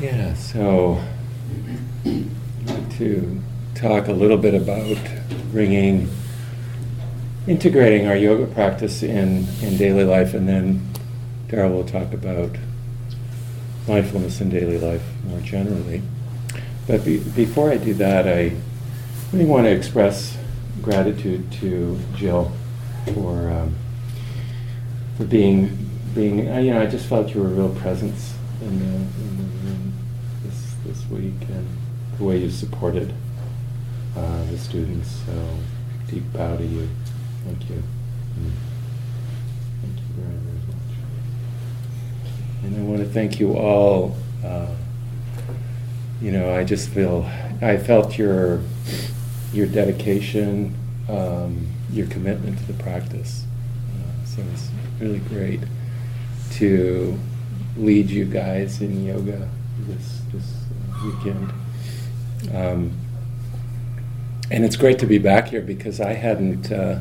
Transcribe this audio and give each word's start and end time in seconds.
Yeah, 0.00 0.34
so 0.34 1.02
to 2.04 3.42
talk 3.74 4.06
a 4.06 4.12
little 4.12 4.36
bit 4.36 4.54
about 4.54 4.96
bringing, 5.50 6.08
integrating 7.48 8.06
our 8.06 8.14
yoga 8.14 8.46
practice 8.46 9.02
in, 9.02 9.48
in 9.60 9.76
daily 9.76 10.04
life, 10.04 10.34
and 10.34 10.48
then 10.48 10.88
Daryl 11.48 11.72
will 11.72 11.84
talk 11.84 12.12
about 12.12 12.50
mindfulness 13.88 14.40
in 14.40 14.50
daily 14.50 14.78
life 14.78 15.02
more 15.24 15.40
generally. 15.40 16.02
But 16.86 17.04
be, 17.04 17.18
before 17.18 17.72
I 17.72 17.76
do 17.76 17.92
that, 17.94 18.28
I 18.28 18.52
really 19.32 19.46
want 19.46 19.64
to 19.64 19.70
express 19.72 20.38
gratitude 20.80 21.50
to 21.54 21.98
Jill 22.14 22.52
for 23.14 23.50
um, 23.50 23.74
for 25.16 25.24
being 25.24 25.90
being. 26.14 26.38
You 26.38 26.74
know, 26.74 26.82
I 26.82 26.86
just 26.86 27.06
felt 27.06 27.34
you 27.34 27.42
were 27.42 27.48
a 27.48 27.50
real 27.50 27.74
presence 27.74 28.34
in 28.60 28.78
the, 28.78 28.84
in 28.84 29.36
the 29.36 29.42
room 29.68 29.97
this 30.88 31.06
week, 31.10 31.34
and 31.50 31.68
the 32.16 32.24
way 32.24 32.38
you 32.38 32.50
supported 32.50 33.12
uh, 34.16 34.44
the 34.46 34.56
students. 34.56 35.20
So 35.26 35.58
deep 36.08 36.24
bow 36.32 36.56
to 36.56 36.64
you. 36.64 36.88
Thank 37.44 37.68
you. 37.68 37.76
Mm. 37.76 38.52
Thank 39.82 39.96
you 39.96 40.14
very 40.16 40.36
very 40.36 40.56
much. 40.66 40.94
And 42.64 42.76
I 42.76 42.80
want 42.80 43.00
to 43.00 43.08
thank 43.08 43.38
you 43.38 43.56
all. 43.56 44.16
Uh, 44.42 44.74
you 46.22 46.32
know, 46.32 46.54
I 46.54 46.64
just 46.64 46.88
feel 46.88 47.30
I 47.60 47.76
felt 47.76 48.16
your 48.16 48.62
your 49.52 49.66
dedication, 49.66 50.74
um, 51.08 51.66
your 51.92 52.06
commitment 52.06 52.58
to 52.58 52.72
the 52.72 52.82
practice. 52.82 53.44
Uh, 53.92 54.24
so 54.24 54.42
it's 54.54 54.70
really 55.00 55.20
great 55.20 55.60
to 56.52 57.18
lead 57.76 58.08
you 58.08 58.24
guys 58.24 58.80
in 58.80 59.04
yoga 59.04 59.48
this 59.86 60.20
this 60.32 60.54
weekend. 61.04 61.52
Um, 62.54 62.92
and 64.50 64.64
it's 64.64 64.76
great 64.76 64.98
to 65.00 65.06
be 65.06 65.18
back 65.18 65.48
here 65.48 65.60
because 65.60 66.00
I 66.00 66.14
hadn't 66.14 66.72
uh, 66.72 67.00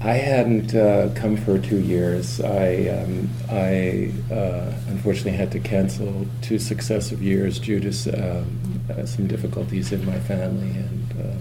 I 0.00 0.14
hadn't 0.14 0.74
uh, 0.74 1.10
come 1.14 1.36
for 1.36 1.58
two 1.58 1.78
years. 1.78 2.40
I 2.40 2.88
um, 2.88 3.28
I 3.48 4.12
uh, 4.32 4.72
unfortunately 4.88 5.32
had 5.32 5.52
to 5.52 5.60
cancel 5.60 6.26
two 6.40 6.58
successive 6.58 7.22
years 7.22 7.60
due 7.60 7.78
to 7.78 8.40
um, 8.40 8.80
uh, 8.90 9.06
some 9.06 9.26
difficulties 9.28 9.92
in 9.92 10.04
my 10.04 10.18
family, 10.20 10.70
and 10.70 11.12
um, 11.20 11.38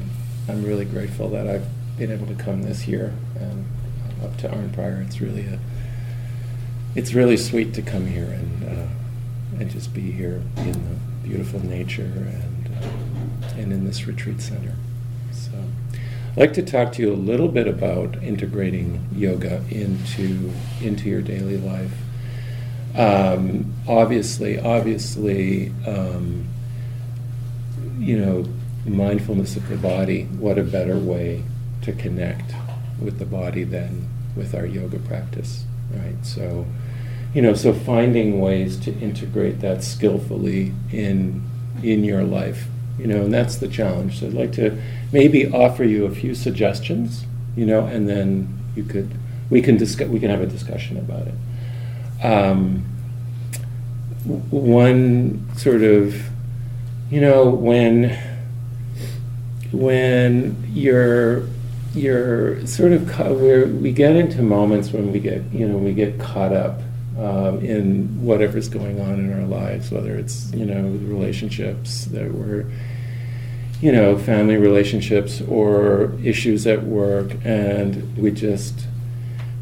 I'm 0.50 0.64
really 0.64 0.86
grateful 0.86 1.30
that 1.30 1.48
I've 1.48 1.66
been 1.98 2.12
able 2.12 2.28
to 2.28 2.36
come 2.36 2.64
this 2.64 2.88
year 2.88 3.14
and 3.40 3.66
up 4.24 4.38
to 4.38 4.50
Arnprior. 4.50 5.04
It's 5.06 5.22
really 5.22 5.46
a 5.46 5.60
it's 6.94 7.14
really 7.14 7.38
sweet 7.38 7.74
to 7.76 7.82
come 7.82 8.06
here 8.06 8.26
and 8.26 8.64
uh, 8.64 9.01
and 9.60 9.70
just 9.70 9.94
be 9.94 10.12
here 10.12 10.42
in 10.58 10.74
the 10.74 11.28
beautiful 11.28 11.64
nature 11.64 12.04
and 12.04 12.70
uh, 12.82 13.48
and 13.58 13.72
in 13.72 13.86
this 13.86 14.08
retreat 14.08 14.42
center. 14.42 14.74
So, 15.32 15.52
I'd 16.32 16.38
like 16.38 16.54
to 16.54 16.64
talk 16.64 16.94
to 16.94 17.02
you 17.02 17.14
a 17.14 17.16
little 17.16 17.48
bit 17.48 17.68
about 17.68 18.22
integrating 18.24 19.08
yoga 19.16 19.64
into 19.70 20.52
into 20.82 21.10
your 21.10 21.22
daily 21.22 21.58
life. 21.58 21.94
Um, 22.96 23.74
obviously, 23.88 24.60
obviously, 24.60 25.72
um, 25.86 26.46
you 28.00 28.18
know, 28.18 28.46
mindfulness 28.86 29.56
of 29.56 29.68
the 29.70 29.78
body. 29.78 30.24
What 30.26 30.58
a 30.58 30.64
better 30.64 30.98
way 30.98 31.44
to 31.84 31.94
connect 31.94 32.54
with 33.00 33.20
the 33.20 33.26
body 33.26 33.64
than 33.64 34.08
with 34.36 34.54
our 34.56 34.66
yoga 34.66 35.00
practice, 35.00 35.66
right? 35.92 36.26
So, 36.26 36.66
you 37.34 37.42
know, 37.42 37.54
so 37.54 37.74
finding 37.74 38.42
ways 38.42 38.78
to 38.82 38.94
integrate 39.00 39.62
that 39.62 39.84
skillfully 39.84 40.74
in 40.92 41.44
in 41.82 42.04
your 42.04 42.24
life, 42.24 42.68
you 43.00 43.08
know, 43.08 43.22
and 43.22 43.34
that's 43.34 43.58
the 43.58 43.68
challenge. 43.68 44.20
So 44.20 44.28
I'd 44.28 44.34
like 44.34 44.52
to 44.54 44.80
maybe 45.12 45.52
offer 45.52 45.84
you 45.84 46.06
a 46.06 46.12
few 46.12 46.36
suggestions, 46.36 47.26
you 47.56 47.66
know, 47.66 47.86
and 47.86 48.08
then 48.08 48.60
you 48.76 48.84
could 48.84 49.12
we 49.50 49.62
can 49.62 49.78
discuss 49.78 50.08
we 50.10 50.20
can 50.20 50.30
have 50.30 50.42
a 50.42 50.46
discussion 50.46 50.98
about 50.98 51.28
it. 51.28 52.26
Um, 52.26 52.86
one 54.26 55.50
sort 55.56 55.82
of, 55.82 56.16
you 57.10 57.22
know, 57.22 57.50
when 57.50 58.18
when 59.72 60.64
you're 60.74 61.48
you're 61.94 62.66
sort 62.68 62.92
of 62.92 63.18
where 63.42 63.66
we 63.66 63.92
get 63.92 64.16
into 64.16 64.42
moments 64.42 64.92
when 64.92 65.12
we 65.12 65.20
get 65.20 65.44
you 65.52 65.68
know 65.68 65.78
we 65.78 65.94
get 65.94 66.20
caught 66.20 66.54
up 66.54 66.80
um, 67.22 67.64
in 67.64 68.24
whatever's 68.24 68.68
going 68.68 69.00
on 69.00 69.20
in 69.20 69.32
our 69.32 69.46
lives, 69.46 69.92
whether 69.92 70.16
it's 70.16 70.52
you 70.54 70.66
know 70.66 70.88
relationships 71.08 72.06
that 72.06 72.34
we're 72.34 72.66
you 73.80 73.92
know 73.92 74.18
family 74.18 74.58
relationships 74.58 75.40
or 75.42 76.14
issues 76.24 76.66
at 76.66 76.84
work, 76.84 77.34
and 77.44 78.18
we 78.18 78.32
just 78.32 78.88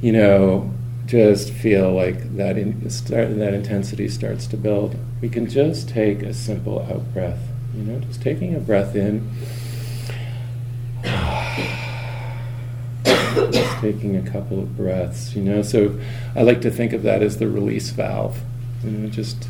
you 0.01 0.13
know 0.13 0.71
just 1.05 1.51
feel 1.51 1.91
like 1.91 2.37
that 2.37 2.57
in, 2.57 2.89
start, 2.89 3.37
that 3.37 3.53
intensity 3.53 4.07
starts 4.07 4.47
to 4.47 4.55
build. 4.55 4.95
We 5.21 5.27
can 5.27 5.49
just 5.49 5.89
take 5.89 6.21
a 6.21 6.33
simple 6.33 6.79
out 6.79 7.13
breath, 7.13 7.41
you 7.75 7.83
know, 7.83 7.99
just 7.99 8.21
taking 8.21 8.55
a 8.55 8.59
breath 8.59 8.95
in 8.95 9.29
taking 13.79 14.15
a 14.15 14.31
couple 14.31 14.59
of 14.59 14.75
breaths, 14.75 15.35
you 15.35 15.41
know. 15.41 15.61
So 15.61 15.99
I 16.35 16.43
like 16.43 16.61
to 16.61 16.71
think 16.71 16.93
of 16.93 17.03
that 17.03 17.21
as 17.21 17.37
the 17.37 17.47
release 17.47 17.89
valve, 17.89 18.39
you 18.83 18.91
know, 18.91 19.09
just 19.09 19.47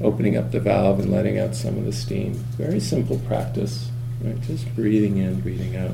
opening 0.00 0.36
up 0.36 0.50
the 0.50 0.60
valve 0.60 1.00
and 1.00 1.10
letting 1.10 1.38
out 1.38 1.54
some 1.54 1.78
of 1.78 1.84
the 1.84 1.92
steam. 1.92 2.34
Very 2.56 2.80
simple 2.80 3.18
practice, 3.20 3.90
right? 4.22 4.40
Just 4.42 4.74
breathing 4.74 5.18
in, 5.18 5.40
breathing 5.40 5.76
out. 5.76 5.92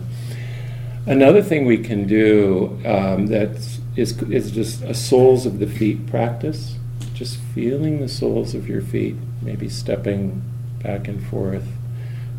Another 1.07 1.43
thing 1.43 1.65
we 1.65 1.79
can 1.79 2.07
do 2.07 2.79
um, 2.85 3.27
that 3.29 3.57
is, 3.97 4.23
is 4.23 4.51
just 4.51 4.83
a 4.83 4.95
soles 4.95 5.47
of 5.47 5.59
the 5.59 5.67
feet 5.67 6.07
practice, 6.07 6.77
just 7.15 7.39
feeling 7.55 8.01
the 8.01 8.09
soles 8.09 8.55
of 8.55 8.69
your 8.69 8.83
feet, 8.83 9.17
maybe 9.43 9.69
stepping 9.69 10.43
back 10.83 11.09
and 11.09 11.27
forth, 11.27 11.67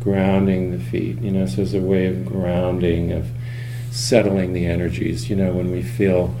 grounding 0.00 0.70
the 0.70 0.78
feet, 0.78 1.20
you 1.20 1.30
know, 1.30 1.46
so 1.46 1.62
as 1.62 1.74
a 1.74 1.80
way 1.80 2.06
of 2.06 2.24
grounding, 2.24 3.12
of 3.12 3.28
settling 3.92 4.54
the 4.54 4.66
energies. 4.66 5.30
You 5.30 5.36
know, 5.36 5.52
when 5.52 5.70
we 5.70 5.82
feel 5.82 6.34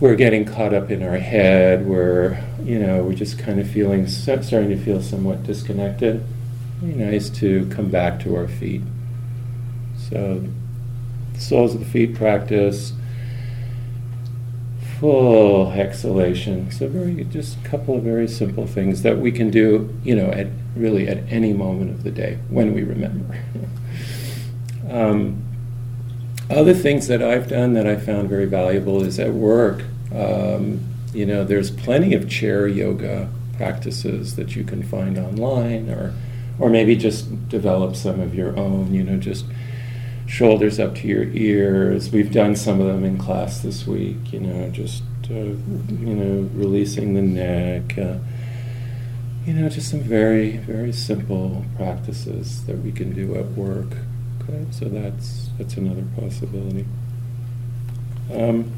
we're 0.00 0.16
getting 0.16 0.44
caught 0.44 0.74
up 0.74 0.90
in 0.90 1.02
our 1.02 1.16
head, 1.16 1.86
we're, 1.86 2.38
you 2.62 2.78
know, 2.78 3.02
we're 3.02 3.14
just 3.14 3.38
kind 3.38 3.58
of 3.58 3.70
feeling, 3.70 4.06
starting 4.06 4.68
to 4.68 4.76
feel 4.76 5.00
somewhat 5.00 5.42
disconnected. 5.44 6.22
Very 6.80 7.12
nice 7.12 7.30
to 7.30 7.66
come 7.70 7.88
back 7.88 8.20
to 8.20 8.36
our 8.36 8.48
feet. 8.48 8.82
So, 10.10 10.44
soles 11.38 11.74
of 11.74 11.80
the 11.80 11.86
feet 11.86 12.14
practice, 12.14 12.92
full 14.98 15.72
exhalation. 15.72 16.70
So, 16.70 16.88
very, 16.88 17.24
just 17.24 17.58
a 17.64 17.68
couple 17.68 17.96
of 17.96 18.02
very 18.02 18.28
simple 18.28 18.66
things 18.66 19.00
that 19.02 19.18
we 19.18 19.32
can 19.32 19.50
do, 19.50 19.94
you 20.04 20.14
know, 20.14 20.30
at 20.30 20.48
really 20.76 21.08
at 21.08 21.18
any 21.30 21.54
moment 21.54 21.90
of 21.90 22.02
the 22.02 22.10
day 22.10 22.38
when 22.50 22.74
we 22.74 22.82
remember. 22.82 23.42
um, 24.90 25.45
other 26.50 26.74
things 26.74 27.08
that 27.08 27.22
I've 27.22 27.48
done 27.48 27.72
that 27.72 27.86
I 27.86 27.96
found 27.96 28.28
very 28.28 28.46
valuable 28.46 29.02
is 29.02 29.18
at 29.18 29.32
work. 29.32 29.82
Um, 30.14 30.80
you 31.12 31.26
know, 31.26 31.44
there's 31.44 31.70
plenty 31.70 32.14
of 32.14 32.28
chair 32.28 32.66
yoga 32.68 33.28
practices 33.56 34.36
that 34.36 34.54
you 34.54 34.64
can 34.64 34.82
find 34.82 35.18
online, 35.18 35.88
or 35.88 36.14
or 36.58 36.70
maybe 36.70 36.96
just 36.96 37.48
develop 37.48 37.96
some 37.96 38.20
of 38.20 38.34
your 38.34 38.56
own. 38.56 38.94
You 38.94 39.02
know, 39.02 39.16
just 39.16 39.44
shoulders 40.26 40.78
up 40.78 40.94
to 40.96 41.08
your 41.08 41.24
ears. 41.24 42.10
We've 42.10 42.30
done 42.30 42.54
some 42.56 42.80
of 42.80 42.86
them 42.86 43.04
in 43.04 43.18
class 43.18 43.60
this 43.60 43.86
week. 43.86 44.32
You 44.32 44.40
know, 44.40 44.70
just 44.70 45.02
uh, 45.30 45.34
you 45.34 46.14
know, 46.14 46.48
releasing 46.54 47.14
the 47.14 47.22
neck. 47.22 47.98
Uh, 47.98 48.18
you 49.44 49.52
know, 49.52 49.68
just 49.68 49.90
some 49.90 50.00
very 50.00 50.58
very 50.58 50.92
simple 50.92 51.64
practices 51.76 52.66
that 52.66 52.78
we 52.78 52.92
can 52.92 53.12
do 53.12 53.34
at 53.36 53.46
work. 53.52 53.96
Okay, 54.42 54.66
so 54.70 54.84
that's 54.86 55.45
that's 55.58 55.76
another 55.76 56.04
possibility. 56.18 56.86
Um, 58.32 58.72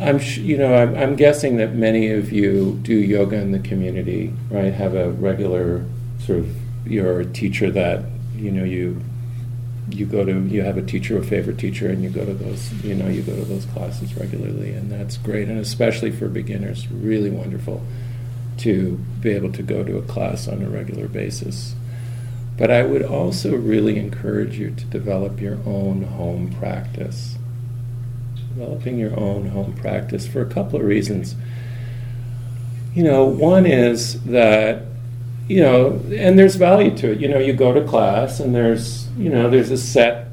I'm 0.00 0.20
you 0.20 0.58
know 0.58 0.74
I'm, 0.74 0.94
I'm, 0.96 1.16
guessing 1.16 1.56
that 1.56 1.74
many 1.74 2.10
of 2.10 2.32
you 2.32 2.78
do 2.82 2.94
yoga 2.94 3.36
in 3.36 3.52
the 3.52 3.58
community, 3.58 4.32
right? 4.50 4.72
Have 4.72 4.94
a 4.94 5.10
regular 5.10 5.84
sort 6.20 6.40
of 6.40 6.56
your 6.86 7.24
teacher 7.24 7.70
that 7.70 8.04
you 8.34 8.50
know 8.50 8.64
you 8.64 9.02
you 9.90 10.04
go 10.04 10.24
to 10.24 10.40
you 10.46 10.62
have 10.62 10.76
a 10.76 10.82
teacher, 10.82 11.16
a 11.18 11.24
favorite 11.24 11.58
teacher, 11.58 11.88
and 11.88 12.02
you 12.02 12.10
go 12.10 12.24
to 12.24 12.34
those 12.34 12.72
you 12.84 12.94
know 12.94 13.08
you 13.08 13.22
go 13.22 13.34
to 13.34 13.44
those 13.44 13.64
classes 13.66 14.14
regularly, 14.16 14.72
and 14.72 14.90
that's 14.90 15.16
great, 15.16 15.48
and 15.48 15.58
especially 15.58 16.10
for 16.10 16.28
beginners, 16.28 16.88
really 16.88 17.30
wonderful 17.30 17.82
to 18.58 18.98
be 19.20 19.30
able 19.30 19.52
to 19.52 19.62
go 19.62 19.84
to 19.84 19.98
a 19.98 20.02
class 20.02 20.48
on 20.48 20.62
a 20.62 20.68
regular 20.68 21.08
basis. 21.08 21.74
But 22.56 22.70
I 22.70 22.82
would 22.82 23.02
also 23.02 23.54
really 23.56 23.98
encourage 23.98 24.58
you 24.58 24.70
to 24.70 24.84
develop 24.86 25.40
your 25.40 25.58
own 25.66 26.02
home 26.04 26.54
practice. 26.58 27.36
Developing 28.54 28.98
your 28.98 29.18
own 29.18 29.48
home 29.48 29.74
practice 29.74 30.26
for 30.26 30.40
a 30.40 30.46
couple 30.46 30.78
of 30.80 30.86
reasons. 30.86 31.34
you 32.94 33.02
know, 33.02 33.24
one 33.26 33.66
is 33.66 34.22
that, 34.24 34.82
you 35.48 35.60
know, 35.60 36.00
and 36.16 36.38
there's 36.38 36.56
value 36.56 36.96
to 36.96 37.12
it. 37.12 37.20
You 37.20 37.28
know, 37.28 37.38
you 37.38 37.52
go 37.52 37.72
to 37.74 37.84
class 37.86 38.40
and 38.40 38.54
there's, 38.54 39.06
you 39.18 39.28
know, 39.28 39.50
there's 39.50 39.70
a 39.70 39.76
set 39.76 40.28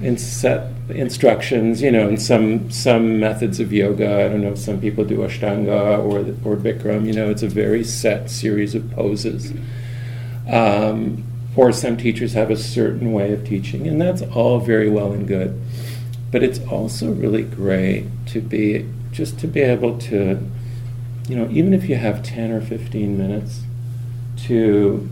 in 0.00 0.16
set 0.16 0.70
instructions, 0.90 1.82
you 1.82 1.90
know, 1.90 2.08
and 2.08 2.22
some 2.22 2.70
some 2.70 3.18
methods 3.18 3.58
of 3.58 3.72
yoga. 3.72 4.26
I 4.26 4.28
don't 4.28 4.42
know, 4.42 4.54
some 4.54 4.80
people 4.80 5.04
do 5.04 5.18
Ashtanga 5.18 5.98
or 5.98 6.20
or 6.48 6.56
Bikram. 6.56 7.06
You 7.06 7.14
know, 7.14 7.30
it's 7.30 7.42
a 7.42 7.48
very 7.48 7.82
set 7.84 8.30
series 8.30 8.76
of 8.76 8.88
poses. 8.92 9.52
Um, 10.50 11.24
or 11.58 11.72
some 11.72 11.96
teachers 11.96 12.34
have 12.34 12.50
a 12.50 12.56
certain 12.56 13.12
way 13.12 13.32
of 13.32 13.44
teaching, 13.44 13.88
and 13.88 14.00
that's 14.00 14.22
all 14.22 14.60
very 14.60 14.88
well 14.88 15.12
and 15.12 15.26
good. 15.26 15.60
But 16.30 16.42
it's 16.42 16.60
also 16.68 17.10
really 17.10 17.42
great 17.42 18.06
to 18.26 18.40
be 18.40 18.86
just 19.10 19.40
to 19.40 19.48
be 19.48 19.60
able 19.60 19.98
to, 19.98 20.38
you 21.28 21.36
know, 21.36 21.48
even 21.50 21.74
if 21.74 21.88
you 21.88 21.96
have 21.96 22.22
ten 22.22 22.52
or 22.52 22.60
fifteen 22.60 23.18
minutes, 23.18 23.62
to, 24.44 25.08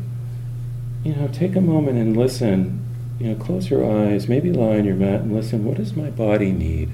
you 1.03 1.15
know, 1.15 1.27
take 1.29 1.57
a 1.57 1.61
moment 1.61 1.99
and 1.99 2.17
listen 2.17 2.83
you 3.19 3.29
know, 3.29 3.35
close 3.37 3.71
your 3.71 3.85
eyes, 3.85 4.29
maybe 4.29 4.53
lie 4.53 4.77
on 4.79 4.85
your 4.85 4.95
mat 4.95 5.23
and 5.23 5.35
listen, 5.35 5.65
what 5.65 5.79
does 5.79 5.97
my 5.97 6.11
body 6.11 6.53
need? 6.53 6.91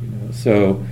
You 0.00 0.08
know, 0.08 0.30
so, 0.30 0.84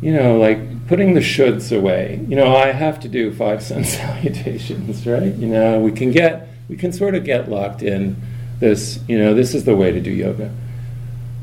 you 0.00 0.12
know, 0.12 0.38
like 0.38 0.60
putting 0.86 1.14
the 1.14 1.20
shoulds 1.20 1.76
away. 1.76 2.24
You 2.28 2.36
know, 2.36 2.54
I 2.54 2.72
have 2.72 3.00
to 3.00 3.08
do 3.08 3.32
five 3.32 3.62
sun 3.68 3.84
salutations, 3.84 5.06
right? 5.06 5.34
You 5.34 5.48
know, 5.48 5.80
we 5.80 5.92
can 5.92 6.10
get, 6.10 6.48
we 6.68 6.76
can 6.76 6.92
sort 6.92 7.14
of 7.14 7.24
get 7.24 7.48
locked 7.48 7.82
in 7.82 8.16
this, 8.60 9.00
you 9.08 9.18
know, 9.18 9.34
this 9.34 9.54
is 9.54 9.64
the 9.64 9.76
way 9.76 9.92
to 9.92 10.00
do 10.00 10.10
yoga. 10.10 10.52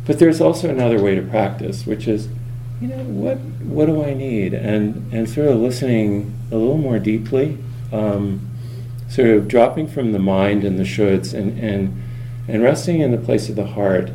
But 0.05 0.19
there's 0.19 0.41
also 0.41 0.69
another 0.69 1.01
way 1.01 1.15
to 1.15 1.21
practice, 1.21 1.85
which 1.85 2.07
is, 2.07 2.27
you 2.81 2.87
know, 2.87 3.03
what, 3.03 3.37
what 3.37 3.85
do 3.85 4.03
I 4.03 4.13
need? 4.13 4.53
And, 4.53 5.13
and 5.13 5.29
sort 5.29 5.47
of 5.47 5.59
listening 5.59 6.37
a 6.51 6.55
little 6.55 6.77
more 6.77 6.97
deeply. 6.99 7.57
Um, 7.91 8.47
sort 9.11 9.27
of 9.27 9.47
dropping 9.47 9.87
from 9.87 10.13
the 10.13 10.19
mind 10.19 10.63
and 10.63 10.79
the 10.79 10.83
shoulds 10.83 11.33
and, 11.33 11.59
and, 11.59 12.01
and 12.47 12.63
resting 12.63 13.01
in 13.01 13.11
the 13.11 13.17
place 13.17 13.49
of 13.49 13.57
the 13.57 13.67
heart, 13.67 14.09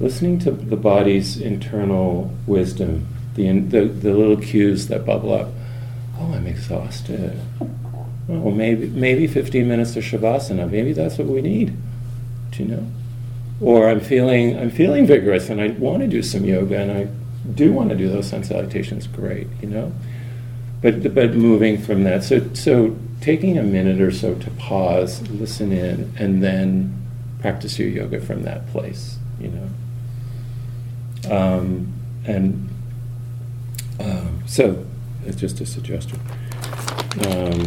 listening 0.00 0.40
to 0.40 0.50
the 0.50 0.76
body's 0.76 1.40
internal 1.40 2.34
wisdom, 2.46 3.06
the, 3.34 3.58
the, 3.60 3.84
the 3.86 4.14
little 4.14 4.36
cues 4.36 4.88
that 4.88 5.04
bubble 5.04 5.32
up. 5.32 5.48
Oh, 6.18 6.32
I'm 6.32 6.46
exhausted. 6.46 7.40
Well, 8.28 8.54
maybe, 8.54 8.88
maybe 8.88 9.26
15 9.26 9.66
minutes 9.66 9.96
of 9.96 10.04
Shavasana. 10.04 10.70
Maybe 10.70 10.92
that's 10.92 11.18
what 11.18 11.26
we 11.26 11.40
need. 11.42 11.76
Do 12.52 12.62
you 12.62 12.68
know? 12.68 12.86
Or 13.60 13.88
I'm 13.88 14.00
feeling, 14.00 14.58
I'm 14.58 14.70
feeling 14.70 15.06
vigorous 15.06 15.50
and 15.50 15.60
I 15.60 15.68
want 15.68 16.02
to 16.02 16.08
do 16.08 16.22
some 16.22 16.44
yoga 16.44 16.78
and 16.78 16.92
I 16.92 17.08
do 17.52 17.72
want 17.72 17.90
to 17.90 17.96
do 17.96 18.08
those 18.08 18.28
sun 18.28 18.44
salutations. 18.44 19.06
Great, 19.06 19.48
you 19.60 19.68
know? 19.68 19.92
But, 20.82 21.14
but 21.14 21.34
moving 21.34 21.78
from 21.78 22.04
that. 22.04 22.24
So, 22.24 22.52
so 22.54 22.96
taking 23.20 23.58
a 23.58 23.62
minute 23.62 24.00
or 24.00 24.10
so 24.10 24.34
to 24.34 24.50
pause, 24.52 25.22
listen 25.30 25.72
in, 25.72 26.12
and 26.18 26.42
then 26.42 26.96
practice 27.40 27.78
your 27.78 27.88
yoga 27.88 28.20
from 28.20 28.42
that 28.44 28.66
place, 28.68 29.18
you 29.38 29.48
know. 29.48 31.36
Um, 31.36 31.92
and 32.24 32.68
um, 34.00 34.42
so, 34.46 34.86
it's 35.24 35.36
just 35.40 35.60
a 35.60 35.66
suggestion. 35.66 36.18
Um, 37.26 37.64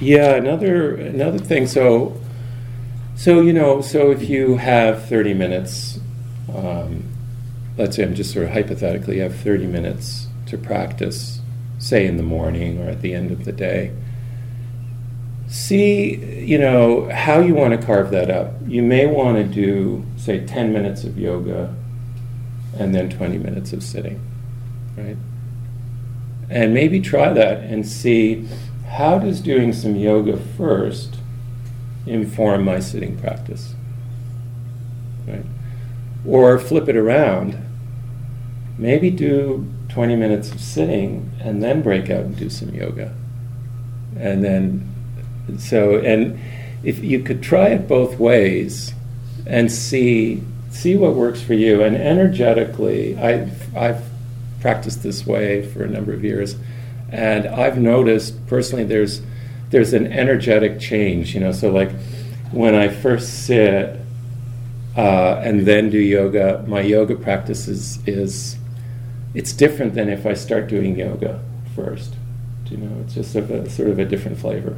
yeah, 0.00 0.34
another 0.34 0.94
another 0.96 1.38
thing. 1.38 1.66
So, 1.66 2.20
so 3.16 3.40
you 3.40 3.52
know, 3.52 3.80
so 3.80 4.10
if 4.10 4.28
you 4.28 4.56
have 4.56 5.08
thirty 5.08 5.34
minutes, 5.34 5.98
um, 6.54 7.04
let's 7.76 7.96
say 7.96 8.04
I'm 8.04 8.14
just 8.14 8.32
sort 8.32 8.46
of 8.46 8.52
hypothetically, 8.52 9.16
you 9.16 9.22
have 9.22 9.36
thirty 9.36 9.66
minutes 9.66 10.28
to 10.46 10.56
practice, 10.58 11.40
say 11.78 12.06
in 12.06 12.16
the 12.16 12.22
morning 12.22 12.80
or 12.80 12.88
at 12.88 13.02
the 13.02 13.14
end 13.14 13.30
of 13.30 13.44
the 13.44 13.52
day. 13.52 13.92
See, 15.48 16.16
you 16.44 16.58
know, 16.58 17.08
how 17.08 17.40
you 17.40 17.54
want 17.54 17.78
to 17.78 17.86
carve 17.86 18.10
that 18.10 18.30
up. 18.30 18.52
You 18.66 18.82
may 18.82 19.06
want 19.06 19.38
to 19.38 19.44
do, 19.44 20.04
say, 20.18 20.44
10 20.44 20.74
minutes 20.74 21.04
of 21.04 21.18
yoga 21.18 21.74
and 22.78 22.94
then 22.94 23.10
20 23.10 23.38
minutes 23.38 23.72
of 23.72 23.82
sitting, 23.82 24.20
right? 24.96 25.16
And 26.48 26.72
maybe 26.72 27.00
try 27.00 27.32
that 27.32 27.64
and 27.64 27.86
see 27.86 28.46
how 28.86 29.18
does 29.18 29.40
doing 29.40 29.72
some 29.72 29.96
yoga 29.96 30.36
first 30.36 31.16
inform 32.06 32.64
my 32.64 32.80
sitting 32.80 33.18
practice, 33.18 33.74
right? 35.26 35.44
Or 36.26 36.58
flip 36.58 36.88
it 36.88 36.96
around. 36.96 37.56
Maybe 38.78 39.10
do 39.10 39.66
20 39.88 40.16
minutes 40.16 40.52
of 40.52 40.60
sitting 40.60 41.30
and 41.40 41.62
then 41.62 41.82
break 41.82 42.08
out 42.10 42.24
and 42.24 42.36
do 42.36 42.48
some 42.48 42.70
yoga. 42.70 43.14
And 44.16 44.44
then, 44.44 44.94
so, 45.58 45.98
and 45.98 46.38
if 46.82 47.02
you 47.02 47.22
could 47.22 47.42
try 47.42 47.68
it 47.68 47.88
both 47.88 48.18
ways 48.18 48.94
and 49.46 49.70
see 49.70 50.42
see 50.78 50.96
what 50.96 51.14
works 51.14 51.40
for 51.42 51.54
you 51.54 51.82
and 51.82 51.96
energetically 51.96 53.16
I've, 53.16 53.76
I've 53.76 54.04
practiced 54.60 55.02
this 55.02 55.26
way 55.26 55.66
for 55.66 55.84
a 55.84 55.88
number 55.88 56.12
of 56.12 56.24
years 56.24 56.56
and 57.10 57.46
I've 57.46 57.78
noticed 57.78 58.46
personally 58.46 58.84
there's 58.84 59.22
there's 59.70 59.92
an 59.92 60.06
energetic 60.06 60.80
change 60.80 61.34
you 61.34 61.40
know 61.40 61.52
so 61.52 61.70
like 61.70 61.90
when 62.52 62.74
I 62.74 62.88
first 62.88 63.46
sit 63.46 64.00
uh, 64.96 65.40
and 65.44 65.66
then 65.66 65.90
do 65.90 65.98
yoga 65.98 66.64
my 66.66 66.80
yoga 66.80 67.14
practice 67.14 67.68
is, 67.68 67.98
is 68.06 68.56
it's 69.34 69.52
different 69.52 69.94
than 69.94 70.08
if 70.08 70.26
I 70.26 70.34
start 70.34 70.68
doing 70.68 70.98
yoga 70.98 71.40
first. 71.76 72.14
You 72.70 72.78
know, 72.78 73.00
it's 73.02 73.14
just 73.14 73.34
a, 73.34 73.70
sort 73.70 73.88
of 73.88 73.98
a 73.98 74.04
different 74.04 74.38
flavor. 74.38 74.76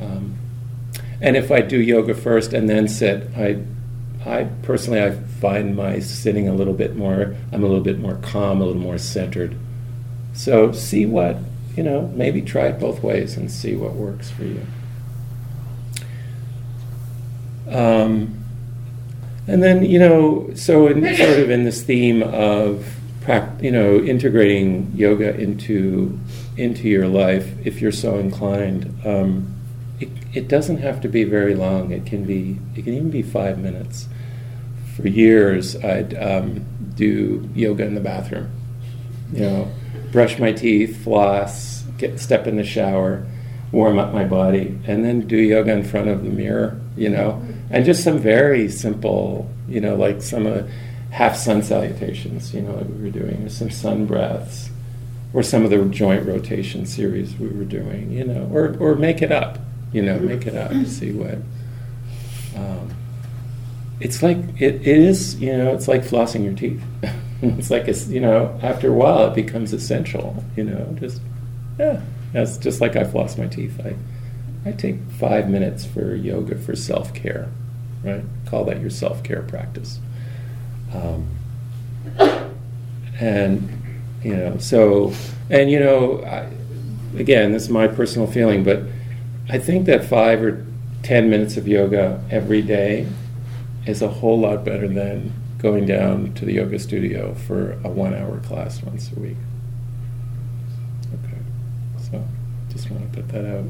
Um, 0.00 0.36
and 1.20 1.36
if 1.36 1.50
I 1.50 1.60
do 1.60 1.78
yoga 1.78 2.14
first 2.14 2.52
and 2.52 2.68
then 2.68 2.88
sit, 2.88 3.28
I, 3.36 3.62
I 4.28 4.44
personally 4.62 5.02
I 5.02 5.10
find 5.10 5.74
my 5.76 6.00
sitting 6.00 6.48
a 6.48 6.54
little 6.54 6.74
bit 6.74 6.96
more. 6.96 7.34
I'm 7.52 7.62
a 7.62 7.66
little 7.66 7.82
bit 7.82 7.98
more 7.98 8.16
calm, 8.16 8.60
a 8.60 8.64
little 8.64 8.80
more 8.80 8.98
centered. 8.98 9.56
So 10.34 10.72
see 10.72 11.06
what 11.06 11.38
you 11.76 11.82
know. 11.82 12.08
Maybe 12.14 12.42
try 12.42 12.66
it 12.66 12.78
both 12.78 13.02
ways 13.02 13.36
and 13.36 13.50
see 13.50 13.74
what 13.74 13.94
works 13.94 14.30
for 14.30 14.44
you. 14.44 14.66
Um, 17.70 18.44
and 19.46 19.62
then 19.62 19.84
you 19.84 19.98
know, 19.98 20.50
so 20.54 20.86
in, 20.86 21.02
sort 21.16 21.38
of 21.38 21.50
in 21.50 21.64
this 21.64 21.82
theme 21.82 22.22
of 22.22 22.98
you 23.60 23.70
know, 23.70 23.98
integrating 23.98 24.90
yoga 24.94 25.38
into 25.38 26.18
into 26.56 26.88
your 26.88 27.06
life, 27.06 27.54
if 27.66 27.80
you're 27.80 27.92
so 27.92 28.18
inclined, 28.18 28.86
um, 29.04 29.54
it, 30.00 30.08
it 30.32 30.48
doesn't 30.48 30.78
have 30.78 31.00
to 31.02 31.08
be 31.08 31.24
very 31.24 31.54
long. 31.54 31.92
It 31.92 32.06
can 32.06 32.24
be 32.24 32.58
it 32.74 32.84
can 32.84 32.94
even 32.94 33.10
be 33.10 33.22
five 33.22 33.58
minutes. 33.58 34.08
For 35.00 35.08
years, 35.08 35.76
I'd 35.76 36.14
um, 36.14 36.66
do 36.94 37.48
yoga 37.54 37.84
in 37.84 37.94
the 37.94 38.00
bathroom. 38.00 38.50
You 39.32 39.40
know, 39.40 39.72
brush 40.12 40.38
my 40.38 40.52
teeth, 40.52 41.04
floss, 41.04 41.82
get 41.98 42.18
step 42.18 42.46
in 42.46 42.56
the 42.56 42.64
shower, 42.64 43.26
warm 43.72 43.98
up 43.98 44.12
my 44.12 44.24
body, 44.24 44.78
and 44.86 45.04
then 45.04 45.26
do 45.26 45.36
yoga 45.36 45.72
in 45.72 45.84
front 45.84 46.08
of 46.08 46.24
the 46.24 46.30
mirror. 46.30 46.80
You 46.96 47.10
know, 47.10 47.42
and 47.70 47.84
just 47.84 48.02
some 48.02 48.18
very 48.18 48.68
simple, 48.68 49.50
you 49.68 49.80
know, 49.80 49.94
like 49.94 50.22
some. 50.22 50.46
Uh, 50.46 50.62
half 51.10 51.36
sun 51.36 51.62
salutations, 51.62 52.54
you 52.54 52.60
know, 52.60 52.74
like 52.74 52.86
we 52.86 53.04
were 53.04 53.10
doing, 53.10 53.44
or 53.44 53.48
some 53.48 53.70
sun 53.70 54.06
breaths, 54.06 54.70
or 55.32 55.42
some 55.42 55.64
of 55.64 55.70
the 55.70 55.82
joint 55.86 56.26
rotation 56.26 56.86
series 56.86 57.36
we 57.38 57.48
were 57.48 57.64
doing, 57.64 58.10
you 58.12 58.24
know, 58.24 58.48
or, 58.52 58.76
or 58.78 58.94
make 58.94 59.22
it 59.22 59.32
up, 59.32 59.58
you 59.92 60.02
know, 60.02 60.18
make 60.18 60.46
it 60.46 60.54
up, 60.54 60.72
see 60.86 61.12
what. 61.12 61.38
Um, 62.56 62.90
it's 64.00 64.22
like, 64.22 64.38
it, 64.60 64.76
it 64.76 64.86
is, 64.86 65.40
you 65.40 65.56
know, 65.56 65.74
it's 65.74 65.88
like 65.88 66.02
flossing 66.02 66.44
your 66.44 66.54
teeth. 66.54 66.82
it's 67.42 67.70
like, 67.70 67.88
it's, 67.88 68.08
you 68.08 68.20
know, 68.20 68.58
after 68.62 68.90
a 68.90 68.92
while 68.92 69.26
it 69.26 69.34
becomes 69.34 69.72
essential, 69.72 70.42
you 70.56 70.64
know, 70.64 70.96
just, 71.00 71.20
yeah, 71.78 72.00
that's 72.32 72.58
just 72.58 72.80
like 72.80 72.96
I 72.96 73.04
floss 73.04 73.38
my 73.38 73.46
teeth. 73.46 73.80
I, 73.84 73.96
I 74.68 74.72
take 74.72 74.96
five 75.18 75.48
minutes 75.48 75.84
for 75.84 76.14
yoga 76.14 76.56
for 76.58 76.74
self 76.76 77.14
care, 77.14 77.48
right? 78.04 78.24
Call 78.46 78.64
that 78.64 78.80
your 78.80 78.90
self 78.90 79.22
care 79.22 79.42
practice. 79.42 79.98
Um, 80.92 81.28
and 83.18 83.68
you 84.22 84.36
know, 84.36 84.58
so 84.58 85.12
and 85.50 85.70
you 85.70 85.80
know, 85.80 86.22
I, 86.24 86.50
again, 87.18 87.52
this 87.52 87.64
is 87.64 87.70
my 87.70 87.88
personal 87.88 88.26
feeling, 88.26 88.64
but 88.64 88.82
I 89.48 89.58
think 89.58 89.86
that 89.86 90.04
five 90.04 90.42
or 90.42 90.66
ten 91.02 91.30
minutes 91.30 91.56
of 91.56 91.66
yoga 91.66 92.22
every 92.30 92.62
day 92.62 93.06
is 93.88 94.02
a 94.02 94.08
whole 94.08 94.38
lot 94.38 94.64
better 94.64 94.86
than 94.86 95.32
going 95.58 95.86
down 95.86 96.32
to 96.34 96.44
the 96.44 96.52
yoga 96.52 96.78
studio 96.78 97.34
for 97.34 97.72
a 97.84 97.88
one-hour 97.88 98.38
class 98.40 98.82
once 98.82 99.10
a 99.16 99.18
week. 99.18 99.36
Okay, 101.14 101.38
so 102.10 102.22
just 102.70 102.90
want 102.90 103.10
to 103.12 103.16
put 103.22 103.28
that 103.30 103.44
out. 103.46 103.64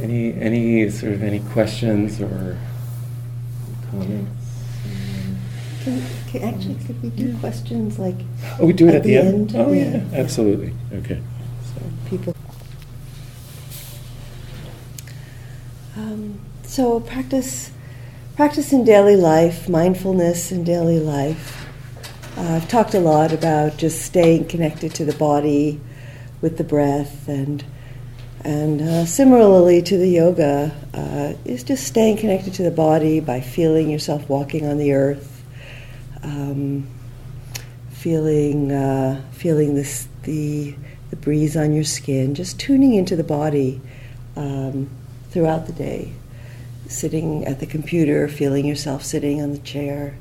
Any 0.00 0.32
any 0.34 0.88
sort 0.90 1.12
of 1.14 1.24
any 1.24 1.40
questions 1.40 2.20
or 2.20 2.56
comments? 3.90 4.30
Actually, 6.42 6.74
could 6.86 7.02
we 7.02 7.08
do 7.10 7.36
questions 7.38 7.98
like 7.98 8.14
Oh, 8.60 8.66
we 8.66 8.72
do 8.72 8.86
it 8.86 8.90
At 8.90 8.96
at 8.96 9.02
the 9.02 9.14
the 9.14 9.18
end? 9.18 9.54
end? 9.54 9.66
Oh, 9.66 9.72
Yeah. 9.72 9.90
yeah, 9.96 10.04
absolutely. 10.12 10.72
Okay. 10.92 11.20
so 11.64 11.82
people? 12.08 12.36
Um, 15.96 16.38
so 16.78 17.00
practice, 17.00 17.72
practice 18.36 18.72
in 18.72 18.84
daily 18.84 19.16
life, 19.16 19.68
mindfulness 19.68 20.52
in 20.52 20.62
daily 20.62 21.00
life. 21.00 21.66
Uh, 22.36 22.52
I've 22.52 22.68
talked 22.68 22.94
a 22.94 23.00
lot 23.00 23.32
about 23.32 23.78
just 23.78 24.02
staying 24.02 24.46
connected 24.46 24.94
to 24.94 25.04
the 25.04 25.12
body 25.14 25.80
with 26.40 26.56
the 26.56 26.62
breath, 26.62 27.26
and 27.26 27.64
and 28.44 28.80
uh, 28.80 29.06
similarly 29.06 29.82
to 29.82 29.98
the 29.98 30.08
yoga, 30.08 30.72
uh, 30.94 31.32
is 31.44 31.64
just 31.64 31.84
staying 31.84 32.18
connected 32.18 32.54
to 32.54 32.62
the 32.62 32.70
body 32.70 33.18
by 33.18 33.40
feeling 33.40 33.90
yourself 33.90 34.28
walking 34.28 34.64
on 34.64 34.78
the 34.78 34.92
earth, 34.92 35.42
um, 36.22 36.86
feeling 37.90 38.70
uh, 38.70 39.20
feeling 39.32 39.74
this 39.74 40.06
the 40.22 40.76
the 41.10 41.16
breeze 41.16 41.56
on 41.56 41.72
your 41.72 41.82
skin, 41.82 42.36
just 42.36 42.60
tuning 42.60 42.94
into 42.94 43.16
the 43.16 43.24
body 43.24 43.80
um, 44.36 44.88
throughout 45.32 45.66
the 45.66 45.72
day. 45.72 46.12
Sitting 46.88 47.44
at 47.44 47.60
the 47.60 47.66
computer, 47.66 48.28
feeling 48.28 48.66
yourself 48.66 49.04
sitting 49.04 49.40
on 49.40 49.52
the 49.52 49.58
chair. 49.58 50.16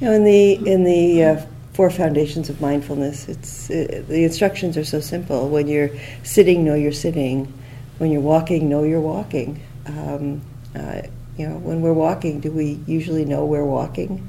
You 0.00 0.08
know, 0.08 0.12
in 0.14 0.24
the 0.24 0.52
in 0.54 0.84
the 0.84 1.24
uh, 1.24 1.46
four 1.74 1.90
foundations 1.90 2.48
of 2.48 2.60
mindfulness, 2.60 3.28
it's 3.28 3.70
uh, 3.70 4.02
the 4.08 4.24
instructions 4.24 4.76
are 4.76 4.84
so 4.84 5.00
simple. 5.00 5.48
When 5.48 5.68
you're 5.68 5.90
sitting, 6.22 6.64
know 6.64 6.74
you're 6.74 6.92
sitting. 6.92 7.52
When 7.98 8.10
you're 8.10 8.20
walking, 8.20 8.68
know 8.68 8.84
you're 8.84 9.00
walking. 9.00 9.62
Um, 9.86 10.40
uh, 10.74 11.02
you 11.36 11.48
know, 11.48 11.56
when 11.58 11.80
we're 11.80 11.92
walking, 11.92 12.40
do 12.40 12.50
we 12.50 12.80
usually 12.86 13.24
know 13.24 13.44
we're 13.44 13.64
walking? 13.64 14.28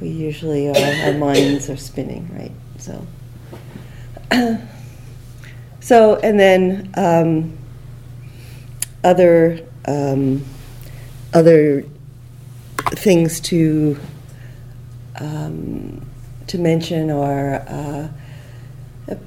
We 0.00 0.08
usually 0.08 0.68
are, 0.68 1.06
our 1.06 1.18
minds 1.18 1.70
are 1.70 1.76
spinning, 1.76 2.28
right? 2.36 2.52
So, 2.78 3.06
so 5.80 6.16
and 6.16 6.38
then 6.38 6.90
um, 6.96 7.58
other 9.04 9.66
um, 9.86 10.44
other 11.34 11.84
things 12.92 13.40
to 13.40 13.98
um, 15.20 16.06
to 16.46 16.58
mention 16.58 17.10
are 17.10 17.56
uh, 17.68 18.08
a, 19.08 19.18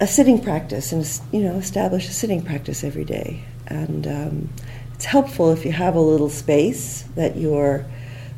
a 0.00 0.06
sitting 0.06 0.40
practice, 0.40 0.92
and 0.92 1.20
you 1.32 1.42
know, 1.42 1.56
establish 1.56 2.08
a 2.08 2.12
sitting 2.12 2.42
practice 2.42 2.84
every 2.84 3.04
day. 3.04 3.44
And 3.66 4.06
um, 4.06 4.48
it's 4.94 5.04
helpful 5.04 5.50
if 5.52 5.64
you 5.64 5.72
have 5.72 5.94
a 5.94 6.00
little 6.00 6.30
space 6.30 7.02
that 7.16 7.36
you're 7.36 7.84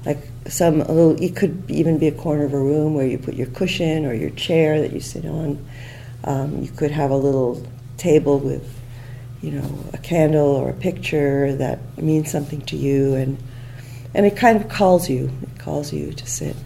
like 0.07 0.19
some 0.47 0.81
a 0.81 0.93
little. 0.93 1.23
It 1.23 1.37
could 1.37 1.71
even 1.71 1.99
be 1.99 2.09
a 2.09 2.13
corner 2.13 2.45
of 2.45 2.55
a 2.55 2.59
room 2.59 2.95
where 2.95 3.07
you 3.07 3.19
put 3.19 3.35
your 3.35 3.49
cushion 3.49 4.05
or 4.07 4.15
your 4.15 4.31
chair 4.31 4.81
that 4.81 4.93
you 4.93 5.01
sit 5.01 5.25
on. 5.25 5.65
Um, 6.25 6.63
you 6.63 6.71
could 6.71 6.91
have 6.91 7.11
a 7.11 7.17
little 7.17 7.63
table 7.99 8.39
with, 8.39 8.67
you 9.45 9.51
know, 9.51 9.85
a 9.93 9.99
candle 9.99 10.57
or 10.57 10.71
a 10.71 10.73
picture 10.73 11.55
that 11.57 11.79
means 11.99 12.31
something 12.31 12.63
to 12.63 12.77
you, 12.77 13.13
and 13.15 13.37
and 14.15 14.25
it 14.25 14.39
kind 14.39 14.59
of 14.59 14.71
calls 14.71 15.11
you. 15.11 15.31
It 15.43 15.59
calls 15.59 15.93
you 15.93 16.15
to 16.15 16.27
sit, 16.27 16.57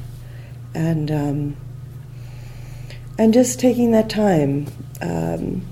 and 0.74 1.10
um, 1.10 1.56
and 3.18 3.34
just 3.34 3.58
taking 3.58 3.90
that 3.90 4.08
time, 4.08 4.68
um, 5.00 5.66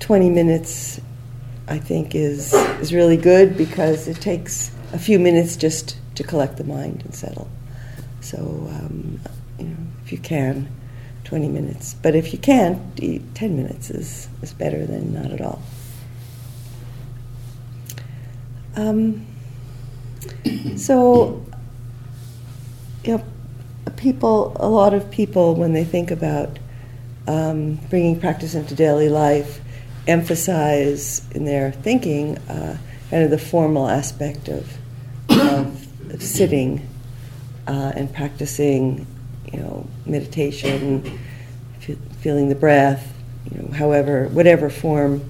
twenty 0.00 0.30
minutes, 0.30 0.98
I 1.68 1.78
think 1.78 2.14
is 2.14 2.54
is 2.54 2.94
really 2.94 3.18
good 3.18 3.58
because 3.58 4.08
it 4.08 4.18
takes 4.22 4.70
a 4.94 4.98
few 4.98 5.18
minutes 5.18 5.56
just 5.56 5.98
to 6.14 6.22
collect 6.22 6.56
the 6.56 6.64
mind 6.64 7.02
and 7.04 7.14
settle. 7.14 7.50
So 8.22 8.38
um, 8.38 9.20
you 9.58 9.66
know, 9.66 9.76
if 10.06 10.10
you 10.10 10.16
can, 10.16 10.68
twenty 11.24 11.48
minutes. 11.48 11.92
But 12.00 12.14
if 12.14 12.32
you 12.32 12.38
can't, 12.38 12.80
ten 13.34 13.56
minutes 13.58 13.90
is 13.90 14.26
is 14.40 14.54
better 14.54 14.86
than 14.86 15.12
not 15.12 15.32
at 15.32 15.42
all. 15.42 15.60
Um, 18.74 19.26
so, 20.76 21.44
you 23.04 23.16
know, 23.16 23.24
people, 23.96 24.56
a 24.58 24.68
lot 24.68 24.94
of 24.94 25.10
people, 25.10 25.54
when 25.54 25.72
they 25.72 25.84
think 25.84 26.10
about 26.10 26.58
um, 27.26 27.76
bringing 27.90 28.18
practice 28.18 28.54
into 28.54 28.74
daily 28.74 29.08
life, 29.08 29.60
emphasize 30.06 31.26
in 31.32 31.44
their 31.44 31.72
thinking 31.72 32.38
uh, 32.48 32.76
kind 33.10 33.24
of 33.24 33.30
the 33.30 33.38
formal 33.38 33.88
aspect 33.88 34.48
of, 34.48 34.68
of, 35.30 36.12
of 36.12 36.22
sitting 36.22 36.86
uh, 37.66 37.92
and 37.94 38.12
practicing, 38.12 39.06
you 39.52 39.60
know, 39.60 39.86
meditation, 40.06 41.18
fe- 41.80 41.98
feeling 42.20 42.48
the 42.48 42.54
breath, 42.54 43.12
you 43.50 43.60
know, 43.60 43.72
however, 43.72 44.28
whatever 44.28 44.70
form 44.70 45.28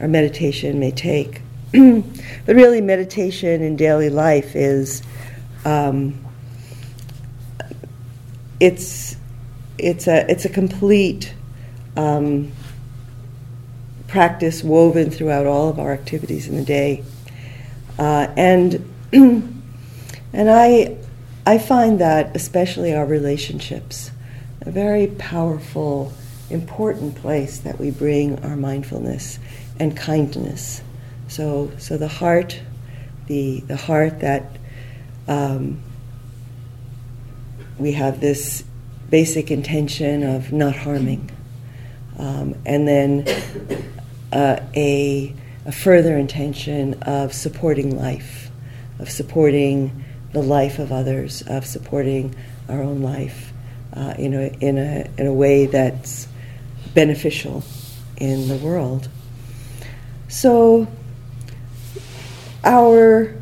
our 0.00 0.08
meditation 0.08 0.80
may 0.80 0.90
take. 0.90 1.42
but 2.46 2.54
really, 2.54 2.80
meditation 2.80 3.60
in 3.60 3.74
daily 3.74 4.08
life 4.08 4.54
is 4.54 5.02
um, 5.64 6.24
it's 8.60 9.16
it's 9.76 10.06
a 10.06 10.30
it's 10.30 10.44
a 10.44 10.48
complete 10.48 11.34
um, 11.96 12.52
practice 14.06 14.62
woven 14.62 15.10
throughout 15.10 15.46
all 15.46 15.68
of 15.68 15.80
our 15.80 15.92
activities 15.92 16.46
in 16.46 16.54
the 16.54 16.64
day, 16.64 17.02
uh, 17.98 18.28
and 18.36 18.88
and 19.12 19.60
I 20.32 20.96
I 21.44 21.58
find 21.58 21.98
that 21.98 22.36
especially 22.36 22.94
our 22.94 23.04
relationships 23.04 24.12
a 24.60 24.70
very 24.70 25.08
powerful, 25.08 26.12
important 26.50 27.16
place 27.16 27.58
that 27.58 27.78
we 27.78 27.90
bring 27.90 28.38
our 28.44 28.56
mindfulness 28.56 29.38
and 29.78 29.96
kindness. 29.96 30.82
So 31.34 31.72
so 31.78 31.96
the 31.96 32.06
heart, 32.06 32.60
the 33.26 33.58
the 33.66 33.74
heart 33.74 34.20
that 34.20 34.56
um, 35.26 35.82
we 37.76 37.90
have 37.90 38.20
this 38.20 38.62
basic 39.10 39.50
intention 39.50 40.22
of 40.22 40.52
not 40.52 40.76
harming, 40.76 41.28
um, 42.20 42.54
and 42.64 42.86
then 42.86 43.26
uh, 44.32 44.60
a, 44.76 45.34
a 45.66 45.72
further 45.72 46.16
intention 46.16 47.02
of 47.02 47.32
supporting 47.32 47.98
life, 47.98 48.48
of 49.00 49.10
supporting 49.10 50.04
the 50.32 50.40
life 50.40 50.78
of 50.78 50.92
others, 50.92 51.42
of 51.48 51.66
supporting 51.66 52.32
our 52.68 52.80
own 52.80 53.02
life 53.02 53.52
uh, 53.92 54.14
in, 54.18 54.34
a, 54.34 54.56
in, 54.60 54.78
a, 54.78 55.10
in 55.18 55.26
a 55.26 55.32
way 55.32 55.66
that's 55.66 56.28
beneficial 56.94 57.64
in 58.18 58.46
the 58.46 58.56
world. 58.56 59.08
So, 60.28 60.86
our 62.64 63.34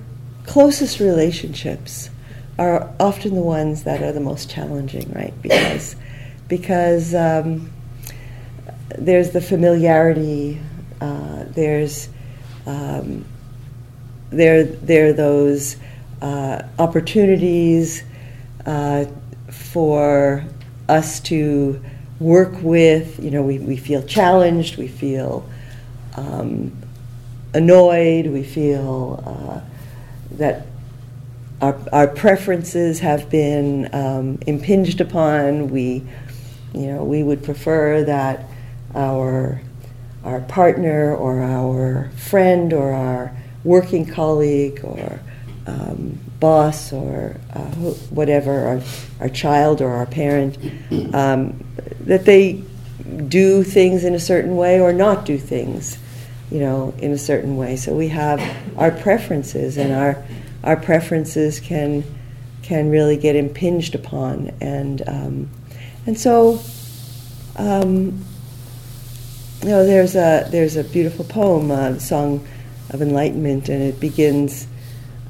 closest 0.47 1.01
relationships 1.01 2.11
are 2.59 2.93
often 3.01 3.35
the 3.35 3.43
ones 3.43 3.85
that 3.85 4.03
are 4.03 4.13
the 4.13 4.21
most 4.21 4.51
challenging, 4.51 5.11
right? 5.13 5.35
Because 5.41 5.97
because 6.49 7.15
um, 7.15 7.73
there's 8.99 9.31
the 9.31 9.41
familiarity, 9.41 10.61
uh, 11.01 11.45
there's 11.49 12.09
um, 12.67 13.25
there 14.31 14.65
there 14.65 15.09
are 15.09 15.13
those 15.13 15.77
uh, 16.21 16.63
opportunities 16.79 18.05
uh, 18.67 19.07
for 19.51 20.45
us 20.89 21.21
to 21.21 21.83
work 22.21 22.53
with. 22.63 23.23
You 23.23 23.31
know, 23.31 23.43
we, 23.43 23.59
we 23.59 23.77
feel 23.77 24.03
challenged, 24.03 24.77
we 24.77 24.89
feel 24.89 25.49
um, 26.17 26.82
annoyed, 27.55 28.27
we 28.27 28.43
feel 28.43 29.23
uh, 29.27 29.61
that 30.37 30.67
our, 31.61 31.79
our 31.93 32.09
preferences 32.09 33.01
have 33.01 33.31
been 33.31 33.93
um, 33.95 34.39
impinged 34.47 35.01
upon. 35.01 35.71
We, 35.71 36.05
you 36.73 36.87
know, 36.87 37.05
we 37.05 37.23
would 37.23 37.43
prefer 37.45 38.05
that 38.05 38.47
our 38.95 39.61
our 40.25 40.41
partner 40.43 41.15
or 41.15 41.43
our 41.43 42.11
friend 42.17 42.73
or 42.73 42.93
our 42.93 43.37
working 43.65 44.07
colleague 44.07 44.81
or 44.85 45.21
um, 45.67 46.19
boss 46.41 46.93
or 46.93 47.37
uh, 47.53 47.61
whatever, 48.11 48.67
our, 48.67 48.81
our 49.21 49.29
child 49.29 49.81
or 49.81 49.91
our 49.91 50.07
parent, 50.07 50.59
um, 51.15 51.65
that 52.01 52.25
they 52.25 52.63
do 53.29 53.63
things 53.63 54.05
in 54.05 54.15
a 54.15 54.21
certain 54.21 54.57
way 54.57 54.81
or 54.81 54.93
not 54.93 55.25
do 55.25 55.39
things, 55.39 55.99
you 56.53 56.61
know, 56.61 56.95
in 56.99 57.13
a 57.13 57.19
certain 57.19 57.57
way. 57.57 57.77
So 57.77 57.95
we 57.95 58.09
have 58.09 58.41
our 58.77 58.91
preferences, 58.91 59.79
and 59.79 59.93
our 59.93 60.23
our 60.63 60.77
preferences 60.77 61.61
can 61.61 62.05
can 62.63 62.91
really 62.91 63.17
get 63.17 63.37
impinged 63.37 63.95
upon, 63.95 64.53
and 64.61 65.03
um, 65.09 65.51
and 66.07 66.19
so. 66.19 66.61
Um, 67.55 68.25
you 69.63 69.69
know, 69.69 69.87
there's 69.87 70.17
a 70.17 70.49
there's 70.51 70.75
a 70.75 70.83
beautiful 70.83 71.25
poem, 71.25 71.71
uh, 71.71 71.97
Song 71.99 72.45
of 72.91 73.01
Enlightenment, 73.01 73.69
and 73.69 73.81
it 73.81 74.01
begins 74.01 74.67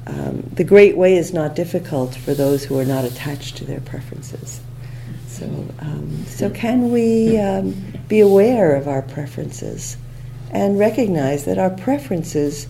um, 0.07 0.41
the 0.53 0.63
great 0.63 0.97
way 0.97 1.15
is 1.15 1.33
not 1.33 1.55
difficult 1.55 2.15
for 2.15 2.33
those 2.33 2.63
who 2.63 2.77
are 2.77 2.85
not 2.85 3.05
attached 3.05 3.57
to 3.57 3.65
their 3.65 3.79
preferences. 3.79 4.59
So, 5.27 5.45
um, 5.79 6.25
so 6.27 6.49
can 6.49 6.91
we 6.91 7.37
um, 7.39 7.75
be 8.07 8.19
aware 8.19 8.75
of 8.75 8.87
our 8.87 9.01
preferences 9.01 9.97
and 10.53 10.79
recognize 10.79 11.45
that 11.45 11.57
our 11.57 11.71
preferences 11.71 12.67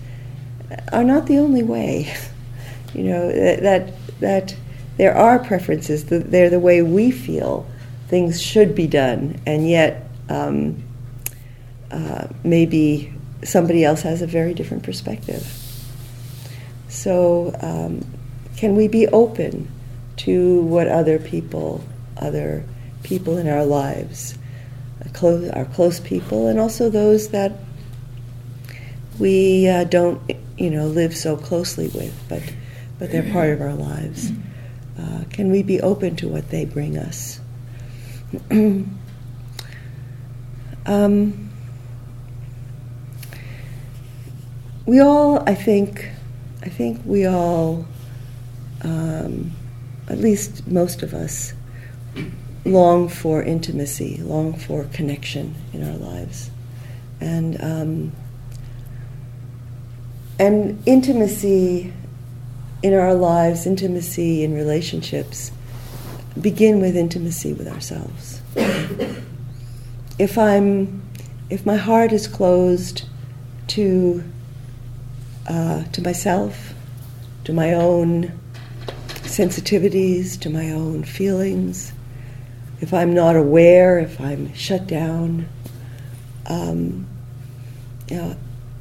are 0.92 1.04
not 1.04 1.28
the 1.28 1.38
only 1.38 1.64
way? 1.64 2.14
you 2.94 3.04
know 3.04 3.32
that 3.32 3.94
that, 4.20 4.56
there 4.98 5.16
are 5.16 5.40
preferences. 5.40 6.06
That 6.06 6.32
they're 6.32 6.50
the 6.50 6.60
way 6.60 6.82
we 6.82 7.12
feel 7.12 7.68
things 8.08 8.42
should 8.42 8.74
be 8.74 8.88
done, 8.88 9.40
and 9.46 9.70
yet 9.70 10.08
um, 10.30 10.84
uh, 11.92 12.28
maybe 12.44 13.14
somebody 13.44 13.84
else 13.84 14.02
has 14.02 14.22
a 14.22 14.28
very 14.28 14.54
different 14.54 14.84
perspective. 14.84 15.46
So, 16.88 17.56
um, 17.62 18.06
can 18.56 18.76
we 18.76 18.88
be 18.88 19.08
open 19.08 19.68
to 20.18 20.62
what 20.62 20.88
other 20.88 21.20
people, 21.20 21.84
other 22.18 22.64
people 23.02 23.38
in 23.38 23.48
our 23.48 23.66
lives, 23.66 24.38
close, 25.14 25.50
our 25.50 25.66
close 25.66 26.00
people, 26.00 26.48
and 26.48 26.60
also 26.60 26.90
those 26.90 27.30
that 27.30 27.54
we 29.20 29.68
uh, 29.68 29.84
don't, 29.86 30.22
you 30.58 30.70
know, 30.70 30.88
live 30.88 31.16
so 31.16 31.38
closely 31.38 31.88
with, 31.90 32.14
but 32.30 32.42
but 33.00 33.12
they're 33.12 33.32
part 33.32 33.50
of 33.50 33.62
our 33.62 33.74
lives. 33.74 34.32
Uh, 34.98 35.24
can 35.30 35.52
we 35.52 35.64
be 35.64 35.82
open 35.82 36.16
to 36.16 36.28
what 36.28 36.50
they 36.50 36.66
bring 36.66 36.98
us? 36.98 37.40
um, 40.86 41.50
we 44.86 45.00
all, 45.00 45.44
I 45.48 45.56
think, 45.56 46.10
I 46.62 46.70
think 46.70 47.02
we 47.06 47.26
all, 47.26 47.86
um, 48.84 49.52
at 50.08 50.20
least 50.20 50.68
most 50.68 51.04
of 51.04 51.14
us, 51.14 51.54
long 52.66 53.10
for 53.10 53.44
intimacy, 53.44 54.18
long 54.18 54.54
for 54.54 54.86
connection 54.86 55.56
in 55.74 55.84
our 55.84 55.98
lives, 55.98 56.52
and 57.20 57.62
um, 57.62 58.12
and 60.44 60.84
intimacy 60.86 61.94
in 62.82 62.94
our 62.94 63.14
lives, 63.14 63.66
intimacy 63.66 64.44
in 64.44 64.54
relationships, 64.54 65.54
begin 66.42 66.82
with 66.82 66.98
intimacy 66.98 67.54
with 67.54 67.66
ourselves. 67.66 68.42
if 70.20 70.38
I'm, 70.38 71.02
if 71.50 71.66
my 71.66 71.78
heart 71.78 72.12
is 72.12 72.28
closed 72.28 73.06
to 73.68 74.22
uh, 75.48 75.84
to 75.94 76.02
myself, 76.02 76.74
to 77.46 77.54
my 77.54 77.74
own 77.74 78.38
sensitivities, 79.24 80.38
to 80.42 80.50
my 80.50 80.72
own 80.72 81.04
feelings, 81.04 81.94
if 82.82 82.94
I'm 82.94 83.14
not 83.14 83.38
aware, 83.38 83.98
if 84.00 84.20
I'm 84.20 84.54
shut 84.54 84.88
down, 84.88 85.48
um, 86.48 87.08
you 88.10 88.18
know, 88.18 88.36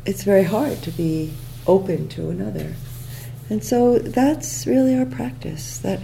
it's 0.05 0.25
very 0.25 0.43
hard 0.43 0.83
to 0.83 0.91
be 0.91 1.33
open 1.67 2.09
to 2.09 2.31
another. 2.31 2.75
And 3.51 3.63
so 3.63 3.99
that's 3.99 4.67
really 4.67 4.97
our 4.97 5.07
practice, 5.07 5.79
that 5.79 6.01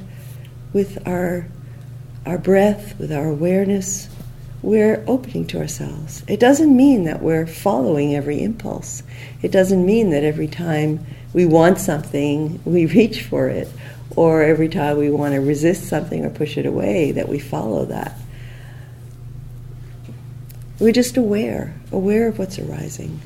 with 0.73 1.07
our, 1.07 1.47
our 2.27 2.39
breath, 2.39 2.99
with 2.99 3.13
our 3.13 3.29
awareness, 3.29 4.09
we're 4.63 5.05
opening 5.07 5.47
to 5.47 5.59
ourselves. 5.59 6.25
It 6.27 6.41
doesn't 6.41 6.77
mean 6.77 7.05
that 7.05 7.23
we're 7.23 7.47
following 7.47 8.15
every 8.15 8.43
impulse. 8.43 9.03
It 9.41 9.53
doesn't 9.53 9.85
mean 9.85 10.11
that 10.11 10.25
every 10.25 10.49
time 10.49 11.07
we 11.33 11.47
want 11.47 11.79
something, 11.79 12.61
we 12.65 12.87
reach 12.95 13.23
for 13.23 13.49
it, 13.49 13.69
or 14.17 14.43
every 14.43 14.69
time 14.69 14.97
we 14.97 15.11
want 15.11 15.35
to 15.35 15.41
resist 15.41 15.89
something 15.89 16.25
or 16.25 16.31
push 16.31 16.57
it 16.57 16.67
away, 16.67 17.13
that 17.13 17.29
we 17.29 17.39
follow 17.39 17.85
that. 17.87 18.19
We're 20.81 20.93
just 20.93 21.17
aware, 21.17 21.75
aware 21.93 22.29
of 22.29 22.39
what's 22.39 22.59
arising, 22.59 23.21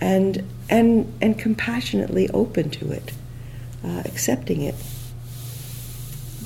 and 0.00 0.44
and 0.70 1.12
and 1.20 1.38
compassionately 1.38 2.28
open 2.30 2.70
to 2.70 2.92
it, 2.92 3.12
uh, 3.84 4.02
accepting 4.04 4.62
it. 4.62 4.74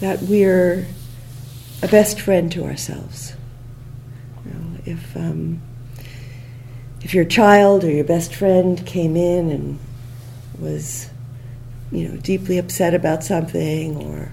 That 0.00 0.22
we're 0.22 0.86
a 1.82 1.88
best 1.88 2.20
friend 2.20 2.50
to 2.52 2.64
ourselves. 2.64 3.34
You 4.44 4.52
know, 4.52 4.78
if 4.84 5.16
um, 5.16 5.60
if 7.02 7.14
your 7.14 7.24
child 7.24 7.84
or 7.84 7.90
your 7.90 8.04
best 8.04 8.34
friend 8.34 8.84
came 8.86 9.16
in 9.16 9.50
and 9.50 9.78
was, 10.58 11.10
you 11.90 12.08
know, 12.08 12.16
deeply 12.16 12.58
upset 12.58 12.94
about 12.94 13.24
something 13.24 13.96
or 13.96 14.32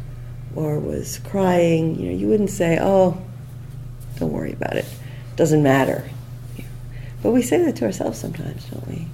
or 0.56 0.80
was 0.80 1.20
crying, 1.20 2.00
you 2.00 2.10
know, 2.10 2.18
you 2.18 2.28
wouldn't 2.28 2.52
say, 2.52 2.78
"Oh, 2.82 3.22
don't 4.18 4.32
worry 4.32 4.54
about 4.54 4.76
it. 4.76 4.86
Doesn't 5.36 5.64
matter." 5.64 6.10
But 7.22 7.32
we 7.32 7.42
say 7.42 7.64
that 7.66 7.76
to 7.78 7.86
ourselves 7.86 8.18
sometimes, 8.18 8.64
don't 8.66 8.88
we? 8.88 9.08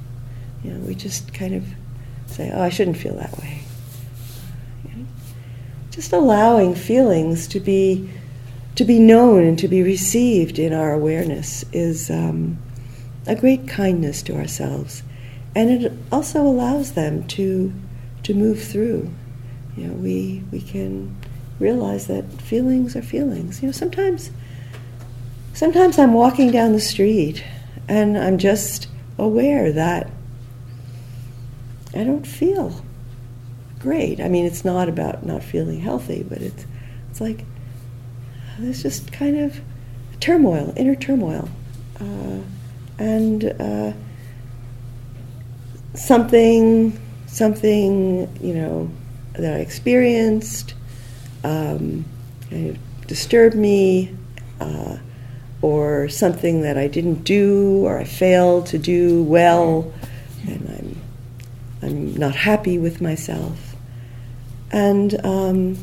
You 0.65 0.73
know, 0.73 0.79
we 0.87 0.95
just 0.95 1.31
kind 1.31 1.53
of 1.53 1.63
say, 2.25 2.49
"Oh, 2.51 2.61
I 2.61 2.69
shouldn't 2.69 2.97
feel 2.97 3.15
that 3.17 3.37
way." 3.37 3.59
You 4.83 4.97
know? 4.97 5.05
Just 5.91 6.11
allowing 6.11 6.73
feelings 6.73 7.47
to 7.49 7.59
be 7.59 8.09
to 8.73 8.83
be 8.83 8.99
known 8.99 9.43
and 9.43 9.59
to 9.59 9.67
be 9.67 9.83
received 9.83 10.57
in 10.57 10.73
our 10.73 10.91
awareness 10.91 11.63
is 11.71 12.09
um, 12.09 12.57
a 13.27 13.35
great 13.35 13.67
kindness 13.67 14.23
to 14.23 14.35
ourselves, 14.35 15.03
and 15.53 15.69
it 15.69 15.93
also 16.11 16.41
allows 16.41 16.93
them 16.93 17.27
to 17.27 17.71
to 18.23 18.33
move 18.33 18.63
through. 18.63 19.13
You 19.77 19.87
know, 19.87 19.93
we 19.93 20.43
we 20.51 20.61
can 20.61 21.15
realize 21.59 22.07
that 22.07 22.25
feelings 22.41 22.95
are 22.95 23.03
feelings. 23.03 23.61
You 23.61 23.67
know, 23.67 23.71
sometimes 23.71 24.31
sometimes 25.53 25.99
I'm 25.99 26.13
walking 26.13 26.49
down 26.49 26.71
the 26.71 26.81
street 26.81 27.43
and 27.87 28.17
I'm 28.17 28.39
just 28.39 28.87
aware 29.19 29.71
that 29.71 30.09
I 31.95 32.03
don't 32.03 32.27
feel 32.27 32.81
great. 33.79 34.19
I 34.19 34.27
mean, 34.27 34.45
it's 34.45 34.65
not 34.65 34.89
about 34.89 35.25
not 35.25 35.43
feeling 35.43 35.79
healthy, 35.79 36.23
but 36.23 36.39
it's 36.39 36.65
it's 37.09 37.21
like 37.21 37.45
there's 38.59 38.81
just 38.81 39.11
kind 39.11 39.37
of 39.37 39.59
turmoil, 40.19 40.73
inner 40.75 40.95
turmoil. 40.95 41.49
Uh, 41.99 42.39
and 42.97 43.43
uh, 43.59 43.93
something, 45.93 46.99
something, 47.27 48.29
you 48.41 48.53
know, 48.53 48.89
that 49.33 49.53
I 49.53 49.59
experienced 49.59 50.73
um, 51.43 52.05
disturbed 53.07 53.55
me, 53.55 54.15
uh, 54.59 54.97
or 55.61 56.07
something 56.09 56.61
that 56.61 56.77
I 56.77 56.87
didn't 56.87 57.23
do 57.23 57.85
or 57.85 57.97
I 57.97 58.03
failed 58.03 58.67
to 58.67 58.77
do 58.77 59.23
well, 59.23 59.91
and 60.47 60.69
I'm 60.69 60.94
I'm 61.85 62.15
not 62.15 62.35
happy 62.35 62.77
with 62.77 62.99
myself, 62.99 63.75
and 64.71 65.23
um, 65.23 65.77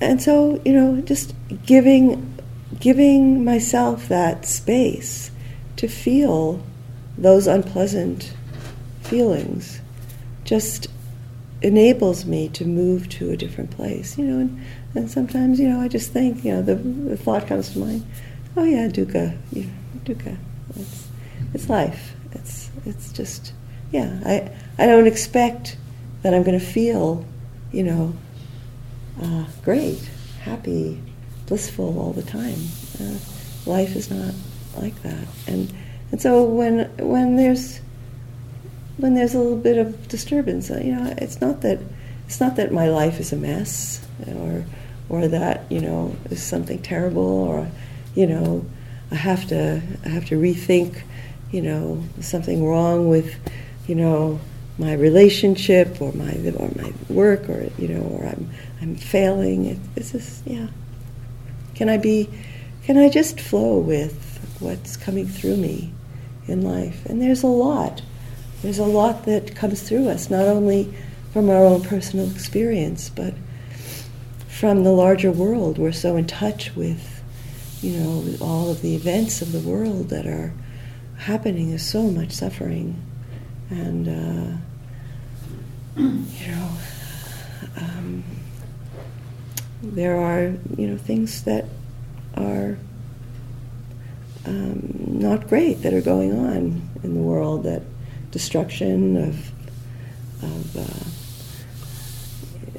and 0.00 0.20
so 0.20 0.60
you 0.64 0.72
know, 0.72 1.00
just 1.02 1.34
giving 1.64 2.36
giving 2.80 3.44
myself 3.44 4.08
that 4.08 4.44
space 4.44 5.30
to 5.76 5.88
feel 5.88 6.62
those 7.16 7.46
unpleasant 7.46 8.34
feelings 9.02 9.80
just 10.44 10.88
enables 11.62 12.24
me 12.24 12.48
to 12.48 12.64
move 12.64 13.08
to 13.08 13.30
a 13.30 13.36
different 13.36 13.70
place, 13.70 14.16
you 14.16 14.24
know. 14.24 14.40
And, 14.40 14.64
and 14.94 15.10
sometimes, 15.10 15.58
you 15.58 15.68
know, 15.68 15.80
I 15.80 15.88
just 15.88 16.12
think, 16.12 16.44
you 16.44 16.52
know, 16.52 16.62
the, 16.62 16.76
the 16.76 17.16
thought 17.16 17.46
comes 17.46 17.72
to 17.72 17.78
mind, 17.78 18.06
oh 18.56 18.64
yeah, 18.64 18.88
dukkha, 18.88 19.36
know, 19.64 19.70
dukkha. 20.04 20.36
It's, 20.76 21.08
it's 21.54 21.68
life. 21.68 22.14
It's 22.32 22.67
it's 22.84 23.12
just, 23.12 23.52
yeah. 23.92 24.20
I 24.24 24.50
I 24.78 24.86
don't 24.86 25.06
expect 25.06 25.76
that 26.22 26.34
I'm 26.34 26.42
going 26.42 26.58
to 26.58 26.64
feel, 26.64 27.24
you 27.72 27.84
know, 27.84 28.14
uh, 29.22 29.44
great, 29.64 30.08
happy, 30.42 31.00
blissful 31.46 31.98
all 31.98 32.12
the 32.12 32.22
time. 32.22 32.58
Uh, 33.00 33.18
life 33.66 33.96
is 33.96 34.10
not 34.10 34.34
like 34.76 35.00
that, 35.02 35.26
and 35.46 35.72
and 36.12 36.20
so 36.20 36.44
when 36.44 36.90
when 36.98 37.36
there's 37.36 37.80
when 38.98 39.14
there's 39.14 39.34
a 39.34 39.38
little 39.38 39.56
bit 39.56 39.78
of 39.78 40.08
disturbance, 40.08 40.70
uh, 40.70 40.80
you 40.82 40.94
know, 40.94 41.14
it's 41.18 41.40
not 41.40 41.62
that 41.62 41.78
it's 42.26 42.40
not 42.40 42.56
that 42.56 42.72
my 42.72 42.88
life 42.88 43.20
is 43.20 43.32
a 43.32 43.36
mess 43.36 44.06
or 44.36 44.64
or 45.08 45.28
that 45.28 45.64
you 45.70 45.80
know 45.80 46.14
is 46.30 46.42
something 46.42 46.80
terrible 46.82 47.22
or 47.22 47.70
you 48.14 48.26
know 48.26 48.64
I 49.10 49.14
have 49.14 49.48
to 49.48 49.80
I 50.04 50.08
have 50.08 50.26
to 50.26 50.36
rethink 50.36 51.02
you 51.50 51.62
know 51.62 52.02
something 52.20 52.64
wrong 52.64 53.08
with 53.08 53.34
you 53.86 53.94
know 53.94 54.40
my 54.78 54.92
relationship 54.92 56.00
or 56.00 56.12
my 56.12 56.32
or 56.56 56.70
my 56.76 56.92
work 57.08 57.48
or 57.48 57.68
you 57.78 57.88
know 57.88 58.02
or 58.02 58.26
I'm 58.26 58.50
I'm 58.80 58.96
failing. 58.96 59.66
It, 59.66 59.78
it's 59.96 60.12
just 60.12 60.46
yeah. 60.46 60.68
Can 61.74 61.88
I 61.88 61.96
be? 61.96 62.28
Can 62.84 62.96
I 62.96 63.08
just 63.08 63.40
flow 63.40 63.78
with 63.78 64.56
what's 64.60 64.96
coming 64.96 65.26
through 65.26 65.56
me 65.56 65.92
in 66.46 66.62
life? 66.62 67.04
And 67.06 67.20
there's 67.20 67.42
a 67.42 67.48
lot 67.48 68.02
there's 68.62 68.78
a 68.78 68.84
lot 68.84 69.24
that 69.24 69.54
comes 69.54 69.82
through 69.82 70.08
us, 70.08 70.30
not 70.30 70.46
only 70.46 70.92
from 71.32 71.48
our 71.48 71.64
own 71.64 71.82
personal 71.82 72.30
experience, 72.30 73.08
but 73.08 73.34
from 74.48 74.82
the 74.82 74.90
larger 74.90 75.30
world. 75.30 75.78
We're 75.78 75.92
so 75.92 76.16
in 76.16 76.26
touch 76.26 76.74
with, 76.74 77.22
you 77.82 77.98
know, 77.98 78.36
all 78.40 78.70
of 78.70 78.82
the 78.82 78.96
events 78.96 79.42
of 79.42 79.52
the 79.52 79.60
world 79.60 80.08
that 80.08 80.26
are 80.26 80.52
happening. 81.18 81.68
There's 81.70 81.82
so 81.82 82.04
much 82.10 82.32
suffering, 82.32 82.96
and 83.70 84.08
uh, 84.08 84.56
you 85.96 86.46
know, 86.48 86.70
um, 87.76 88.24
there 89.82 90.16
are 90.16 90.54
you 90.76 90.86
know 90.88 90.96
things 90.96 91.42
that 91.44 91.66
are 92.36 92.78
um, 94.46 94.94
not 95.06 95.48
great 95.48 95.82
that 95.82 95.92
are 95.92 96.00
going 96.00 96.32
on 96.32 96.88
in 97.02 97.14
the 97.14 97.20
world. 97.20 97.64
That 97.64 97.82
destruction 98.30 99.16
of 99.16 99.52
of 100.42 100.76
uh, 100.76 101.08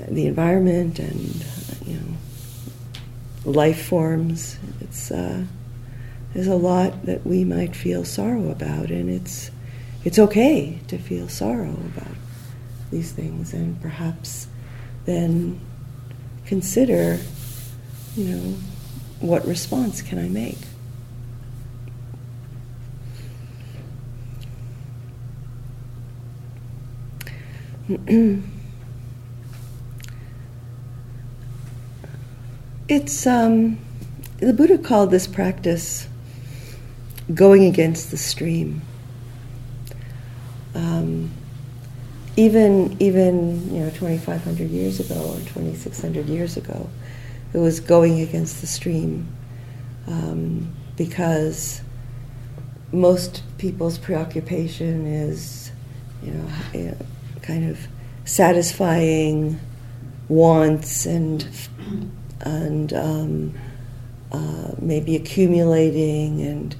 the 0.07 0.25
environment 0.27 0.99
and 0.99 1.45
you 1.85 1.95
know 1.95 3.51
life 3.51 3.85
forms. 3.85 4.57
It's 4.81 5.11
uh, 5.11 5.43
there's 6.33 6.47
a 6.47 6.55
lot 6.55 7.05
that 7.05 7.25
we 7.25 7.43
might 7.43 7.75
feel 7.75 8.05
sorrow 8.05 8.49
about, 8.49 8.89
and 8.89 9.09
it's 9.09 9.51
it's 10.03 10.19
okay 10.19 10.79
to 10.87 10.97
feel 10.97 11.27
sorrow 11.27 11.73
about 11.93 12.15
these 12.91 13.11
things, 13.11 13.53
and 13.53 13.81
perhaps 13.81 14.47
then 15.05 15.59
consider, 16.45 17.19
you 18.15 18.25
know, 18.25 18.55
what 19.19 19.45
response 19.45 20.01
can 20.01 20.19
I 20.19 20.29
make. 20.29 20.57
it's 32.87 33.25
um, 33.25 33.79
the 34.37 34.53
Buddha 34.53 34.77
called 34.77 35.09
this 35.09 35.25
practice 35.25 36.08
going 37.33 37.65
against 37.65 38.11
the 38.11 38.17
stream. 38.17 38.81
Um, 40.75 41.31
even 42.35 42.95
even 43.01 43.73
you 43.73 43.81
know 43.81 43.89
2,500 43.89 44.69
years 44.69 44.99
ago 44.99 45.15
or 45.15 45.37
2,600 45.39 46.27
years 46.27 46.57
ago, 46.57 46.89
it 47.53 47.57
was 47.57 47.79
going 47.79 48.21
against 48.21 48.61
the 48.61 48.67
stream 48.67 49.27
um, 50.07 50.73
because 50.95 51.81
most 52.91 53.43
people's 53.57 53.97
preoccupation 53.97 55.05
is 55.05 55.71
you 56.23 56.31
know 56.31 56.95
kind 57.41 57.69
of 57.69 57.79
satisfying 58.25 59.59
wants 60.27 61.05
and 61.05 61.47
and 62.41 62.93
um, 62.93 63.53
uh, 64.31 64.71
maybe 64.79 65.15
accumulating 65.15 66.41
and 66.41 66.75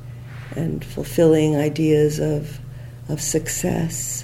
and 0.59 0.83
fulfilling 0.83 1.55
ideas 1.55 2.19
of 2.19 2.59
of 3.07 3.21
success. 3.21 4.23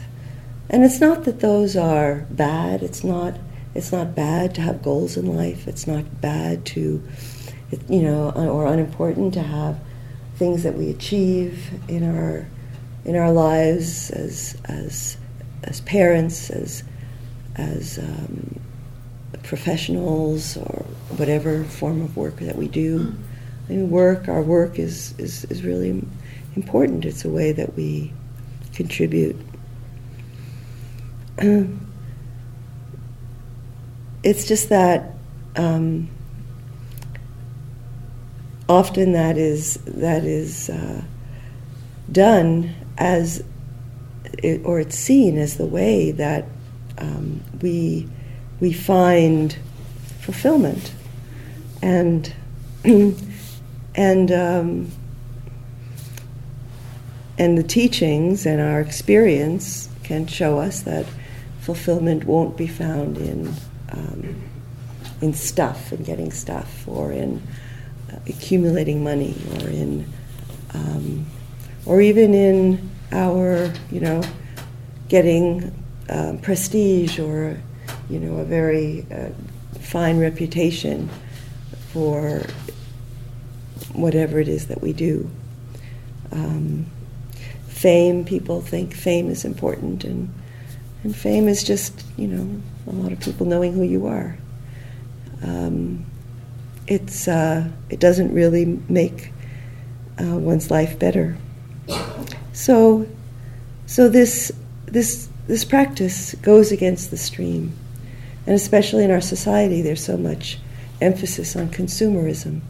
And 0.69 0.83
it's 0.83 0.99
not 0.99 1.23
that 1.25 1.39
those 1.39 1.75
are 1.75 2.25
bad. 2.29 2.83
It's 2.83 3.03
not 3.03 3.37
it's 3.73 3.91
not 3.91 4.15
bad 4.15 4.55
to 4.55 4.61
have 4.61 4.81
goals 4.81 5.17
in 5.17 5.35
life. 5.35 5.67
It's 5.67 5.87
not 5.87 6.21
bad 6.21 6.65
to 6.67 7.01
you 7.89 8.01
know 8.01 8.31
or 8.31 8.65
unimportant 8.67 9.33
to 9.33 9.43
have 9.43 9.79
things 10.35 10.63
that 10.63 10.75
we 10.75 10.89
achieve 10.89 11.69
in 11.87 12.03
our 12.03 12.47
in 13.05 13.15
our 13.15 13.31
lives 13.31 14.09
as 14.11 14.57
as 14.65 15.17
as 15.63 15.81
parents, 15.81 16.49
as 16.49 16.83
as 17.55 17.97
um, 17.99 18.59
professionals, 19.43 20.57
or 20.57 20.85
whatever 21.17 21.63
form 21.63 22.01
of 22.01 22.17
work 22.17 22.37
that 22.37 22.55
we 22.55 22.67
do. 22.67 23.15
I 23.65 23.71
mean, 23.71 23.89
work, 23.89 24.27
our 24.27 24.41
work 24.41 24.77
is, 24.77 25.13
is, 25.17 25.45
is 25.45 25.63
really 25.63 26.05
important. 26.55 27.05
It's 27.05 27.25
a 27.25 27.29
way 27.29 27.51
that 27.51 27.75
we 27.75 28.13
contribute. 28.73 29.35
it's 34.23 34.47
just 34.47 34.69
that 34.69 35.11
um, 35.55 36.09
often 38.67 39.13
that 39.13 39.37
is 39.37 39.75
that 39.85 40.23
is 40.23 40.69
uh, 40.69 41.01
done 42.11 42.73
as 42.97 43.43
it, 44.39 44.61
or 44.65 44.79
it's 44.79 44.97
seen 44.97 45.37
as 45.37 45.57
the 45.57 45.65
way 45.65 46.11
that 46.11 46.45
um, 46.97 47.41
we 47.61 48.07
we 48.59 48.73
find 48.73 49.57
fulfillment 50.19 50.93
and 51.81 52.33
and 53.95 54.31
um, 54.31 54.91
and 57.37 57.57
the 57.57 57.63
teachings 57.63 58.45
and 58.45 58.61
our 58.61 58.79
experience 58.79 59.89
can 60.03 60.27
show 60.27 60.59
us 60.59 60.81
that 60.81 61.05
fulfillment 61.61 62.25
won't 62.25 62.55
be 62.55 62.67
found 62.67 63.17
in 63.17 63.53
um, 63.91 64.41
in 65.21 65.33
stuff 65.33 65.91
and 65.91 66.05
getting 66.05 66.31
stuff 66.31 66.87
or 66.87 67.11
in 67.11 67.41
uh, 68.11 68.17
accumulating 68.27 69.03
money 69.03 69.35
or 69.59 69.69
in 69.69 70.05
um, 70.73 71.25
or 71.85 72.01
even 72.01 72.33
in 72.33 72.89
our, 73.11 73.71
you 73.91 73.99
know, 73.99 74.21
getting 75.07 75.73
um, 76.09 76.37
prestige 76.39 77.19
or, 77.19 77.59
you 78.09 78.19
know, 78.19 78.37
a 78.39 78.43
very 78.43 79.05
uh, 79.11 79.29
fine 79.79 80.19
reputation 80.19 81.09
for 81.91 82.41
whatever 83.97 84.39
it 84.39 84.47
is 84.47 84.67
that 84.67 84.81
we 84.81 84.93
do. 84.93 85.29
Um, 86.31 86.85
fame, 87.67 88.25
people 88.25 88.61
think 88.61 88.93
fame 88.93 89.29
is 89.29 89.45
important, 89.45 90.03
and, 90.03 90.33
and 91.03 91.15
fame 91.15 91.47
is 91.47 91.63
just, 91.63 92.03
you 92.17 92.27
know, 92.27 92.61
a 92.87 92.91
lot 92.91 93.11
of 93.11 93.19
people 93.19 93.45
knowing 93.45 93.73
who 93.73 93.83
you 93.83 94.07
are. 94.07 94.37
Um, 95.43 96.05
it's, 96.87 97.27
uh, 97.27 97.67
it 97.89 97.99
doesn't 97.99 98.33
really 98.33 98.65
make 98.89 99.31
uh, 100.19 100.37
one's 100.37 100.71
life 100.71 100.97
better. 100.97 101.37
So, 102.53 103.07
so 103.85 104.07
this, 104.07 104.51
this, 104.85 105.29
this 105.47 105.65
practice 105.65 106.35
goes 106.35 106.71
against 106.71 107.11
the 107.11 107.17
stream. 107.17 107.73
And 108.47 108.55
especially 108.55 109.03
in 109.03 109.11
our 109.11 109.21
society, 109.21 109.81
there's 109.81 110.03
so 110.03 110.17
much 110.17 110.59
emphasis 111.01 111.55
on 111.55 111.69
consumerism. 111.69 112.61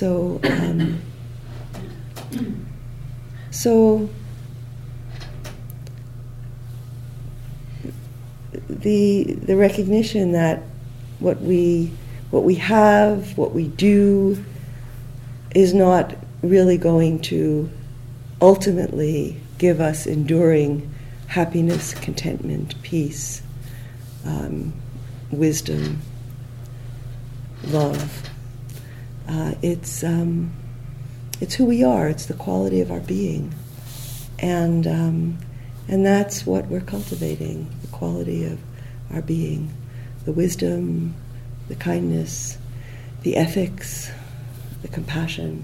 So, 0.00 0.40
um, 0.44 0.98
so 3.50 4.08
the 8.70 9.24
the 9.24 9.56
recognition 9.58 10.32
that 10.32 10.62
what 11.18 11.42
we 11.42 11.92
what 12.30 12.44
we 12.44 12.54
have, 12.54 13.36
what 13.36 13.52
we 13.52 13.68
do, 13.68 14.42
is 15.54 15.74
not 15.74 16.14
really 16.40 16.78
going 16.78 17.20
to 17.20 17.68
ultimately 18.40 19.38
give 19.58 19.82
us 19.82 20.06
enduring 20.06 20.90
happiness, 21.26 21.92
contentment, 21.92 22.80
peace, 22.80 23.42
um, 24.24 24.72
wisdom, 25.30 26.00
love. 27.64 28.29
Uh, 29.30 29.54
it's 29.62 30.02
um, 30.02 30.52
it's 31.40 31.54
who 31.54 31.64
we 31.64 31.84
are. 31.84 32.08
It's 32.08 32.26
the 32.26 32.34
quality 32.34 32.80
of 32.80 32.90
our 32.90 32.98
being, 32.98 33.54
and 34.40 34.88
um, 34.88 35.38
and 35.86 36.04
that's 36.04 36.44
what 36.44 36.66
we're 36.66 36.80
cultivating: 36.80 37.70
the 37.82 37.88
quality 37.88 38.44
of 38.44 38.58
our 39.12 39.22
being, 39.22 39.72
the 40.24 40.32
wisdom, 40.32 41.14
the 41.68 41.76
kindness, 41.76 42.58
the 43.22 43.36
ethics, 43.36 44.10
the 44.82 44.88
compassion. 44.88 45.62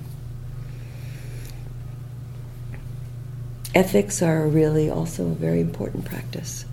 ethics 3.77 4.23
are 4.23 4.47
really 4.47 4.89
also 4.89 5.27
a 5.27 5.35
very 5.35 5.61
important 5.61 6.07
practice. 6.07 6.65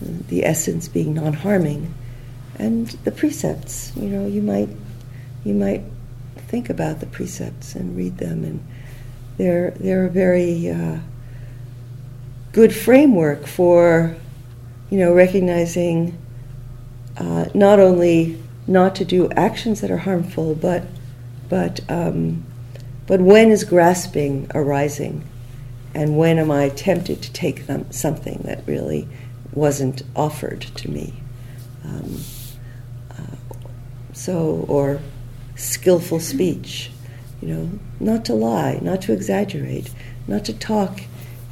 The 0.00 0.44
essence 0.44 0.86
being 0.86 1.14
non-harming, 1.14 1.92
and 2.58 2.86
the 3.04 3.10
precepts. 3.10 3.92
You 3.96 4.08
know, 4.08 4.26
you 4.26 4.42
might 4.42 4.68
you 5.44 5.54
might 5.54 5.82
think 6.40 6.70
about 6.70 7.00
the 7.00 7.06
precepts 7.06 7.74
and 7.74 7.96
read 7.96 8.18
them, 8.18 8.44
and 8.44 8.66
they're 9.36 9.70
they're 9.72 10.06
a 10.06 10.10
very 10.10 10.70
uh, 10.70 10.98
good 12.52 12.74
framework 12.74 13.46
for 13.46 14.16
you 14.90 14.98
know 14.98 15.12
recognizing 15.12 16.16
uh, 17.18 17.46
not 17.54 17.80
only 17.80 18.42
not 18.66 18.94
to 18.96 19.04
do 19.04 19.30
actions 19.32 19.80
that 19.80 19.90
are 19.90 19.98
harmful, 19.98 20.54
but 20.54 20.84
but 21.48 21.80
um, 21.90 22.44
but 23.06 23.20
when 23.20 23.50
is 23.50 23.64
grasping 23.64 24.50
arising? 24.54 25.24
and 25.96 26.18
when 26.18 26.38
am 26.38 26.50
I 26.50 26.68
tempted 26.68 27.22
to 27.22 27.32
take 27.32 27.66
them, 27.66 27.90
something 27.90 28.42
that 28.44 28.62
really 28.66 29.08
wasn't 29.52 30.02
offered 30.14 30.60
to 30.60 30.90
me? 30.90 31.14
Um, 31.82 32.20
uh, 33.10 33.54
so, 34.12 34.66
or 34.68 35.00
skillful 35.56 36.20
speech, 36.20 36.90
you 37.42 37.48
know, 37.48 37.70
not 37.98 38.24
to 38.26 38.34
lie, 38.34 38.78
not 38.82 39.02
to 39.02 39.12
exaggerate, 39.12 39.90
not 40.28 40.44
to 40.44 40.52
talk 40.52 41.00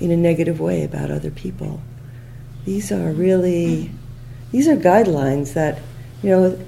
in 0.01 0.11
a 0.11 0.17
negative 0.17 0.61
way 0.61 0.85
about 0.85 1.11
other 1.11 1.31
people. 1.31 1.81
These 2.65 2.93
are 2.93 3.13
really, 3.13 3.91
these 4.53 4.69
are 4.69 4.77
guidelines 4.77 5.55
that, 5.55 5.81
you 6.23 6.31
know, 6.31 6.59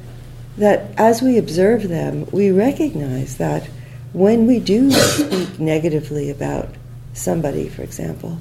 that 0.56 0.90
as 0.96 1.22
we 1.22 1.38
observe 1.38 1.88
them, 1.88 2.26
we 2.32 2.50
recognize 2.50 3.36
that 3.36 3.68
when 4.12 4.46
we 4.46 4.58
do 4.58 4.90
speak 4.90 5.58
negatively 5.58 6.30
about 6.30 6.68
somebody, 7.12 7.68
for 7.68 7.82
example, 7.82 8.38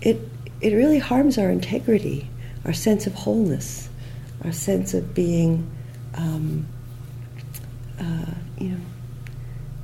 it, 0.00 0.20
it 0.60 0.72
really 0.72 0.98
harms 0.98 1.38
our 1.38 1.50
integrity, 1.50 2.28
our 2.64 2.72
sense 2.72 3.06
of 3.06 3.14
wholeness, 3.14 3.88
our 4.44 4.52
sense 4.52 4.94
of 4.94 5.14
being, 5.14 5.68
um, 6.14 6.66
uh, 8.00 8.34
you 8.58 8.70
know, 8.70 8.80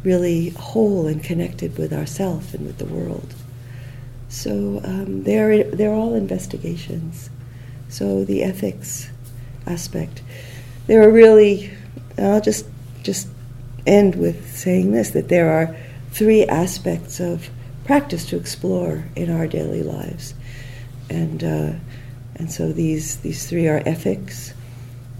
really 0.02 0.50
whole 0.50 1.06
and 1.06 1.22
connected 1.22 1.76
with 1.78 1.92
ourself 1.92 2.54
and 2.54 2.66
with 2.66 2.78
the 2.78 2.86
world. 2.86 3.34
So 4.28 4.80
um, 4.84 5.24
they're, 5.24 5.64
they're 5.64 5.92
all 5.92 6.14
investigations. 6.14 7.30
So 7.88 8.24
the 8.24 8.42
ethics 8.42 9.10
aspect. 9.66 10.22
There 10.86 11.02
are 11.02 11.10
really, 11.10 11.72
I'll 12.18 12.40
just, 12.40 12.66
just 13.02 13.28
end 13.86 14.16
with 14.16 14.56
saying 14.56 14.92
this 14.92 15.10
that 15.10 15.28
there 15.28 15.50
are 15.50 15.76
three 16.10 16.44
aspects 16.44 17.20
of 17.20 17.50
practice 17.84 18.24
to 18.26 18.36
explore 18.36 19.04
in 19.14 19.30
our 19.30 19.46
daily 19.46 19.82
lives. 19.82 20.34
And, 21.08 21.42
uh, 21.42 21.72
and 22.36 22.50
so 22.50 22.72
these, 22.72 23.18
these 23.18 23.48
three 23.48 23.68
are 23.68 23.82
ethics 23.86 24.54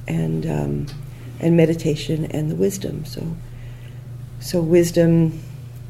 and, 0.09 0.47
um, 0.47 0.87
and 1.41 1.57
meditation 1.57 2.27
and 2.27 2.51
the 2.51 2.57
wisdom. 2.57 3.05
So, 3.05 3.37
so 4.41 4.61
wisdom, 4.61 5.41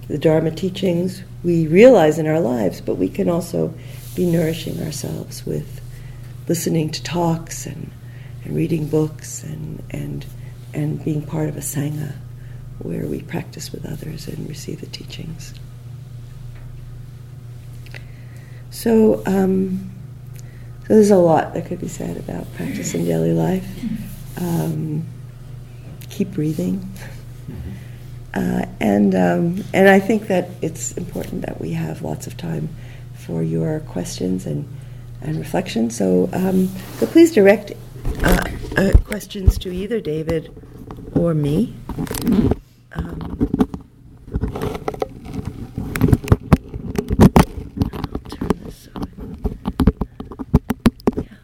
the 0.09 0.19
Dharma 0.19 0.51
teachings, 0.51 1.23
we 1.43 1.67
realize 1.67 2.19
in 2.19 2.27
our 2.27 2.41
lives, 2.41 2.81
but 2.81 2.97
we 2.97 3.09
can 3.09 3.29
also 3.29 3.75
be 4.15 4.27
nourishing 4.27 4.83
ourselves 4.83 5.45
with 5.45 5.81
listening 6.49 6.91
to 6.91 7.03
talks 7.03 7.67
and, 7.67 7.91
and 8.45 8.57
reading 8.57 8.89
books 8.89 9.43
and, 9.43 9.83
and, 9.91 10.27
and 10.73 11.05
being 11.05 11.23
part 11.23 11.49
of 11.49 11.57
a 11.57 11.61
Sangha 11.61 12.15
where 12.79 13.07
we 13.07 13.23
practice 13.23 13.73
with 13.73 13.87
others 13.87 14.29
and 14.29 14.49
receive 14.49 14.81
the 14.81 14.87
teachings. 14.87 15.55
So, 18.71 19.23
um, 19.27 19.91
so 20.87 20.95
there's 20.95 21.11
a 21.11 21.17
lot 21.17 21.55
that 21.55 21.67
could 21.67 21.81
be 21.81 21.89
said 21.89 22.17
about 22.17 22.53
practice 22.55 22.95
in 22.95 23.05
daily 23.05 23.33
life. 23.33 23.67
Um, 24.39 25.07
keep 26.17 26.33
breathing. 26.33 26.91
Uh, 28.33 28.65
and, 28.81 29.15
um, 29.15 29.65
and 29.73 29.89
I 29.89 30.01
think 30.01 30.29
that 30.29 30.49
it's 30.63 30.93
important 30.93 31.43
that 31.43 31.61
we 31.61 31.73
have 31.73 32.03
lots 32.03 32.27
of 32.27 32.37
time 32.37 32.69
for 33.15 33.43
your 33.43 33.81
questions 33.81 34.47
and, 34.47 34.67
and 35.21 35.39
reflection. 35.39 35.91
So, 35.91 36.29
um, 36.33 36.69
so 36.99 37.07
please 37.07 37.33
direct 37.33 37.73
uh, 38.23 38.45
uh, 38.77 38.93
questions 39.05 39.59
to 39.59 39.71
either 39.73 40.01
David 40.01 40.51
or 41.15 41.35
me. 41.35 41.75
Um, 42.93 43.49
I'll 47.93 48.21
turn 48.29 48.61
this 48.65 48.89
so. 48.89 48.91
Yeah. 51.17 51.39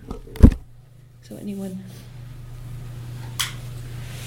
So 1.22 1.36
anyone? 1.36 1.82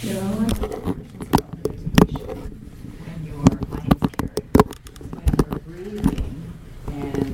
There 0.01 0.21
are 0.23 0.35
like 0.35 0.55
questions 0.59 1.27
about 1.31 1.55
meditation 1.65 2.59
when 3.01 3.19
you're 3.25 3.57
mindful, 3.71 4.27
when 5.15 5.29
we're 5.49 5.59
breathing 5.65 6.35
and 6.87 7.33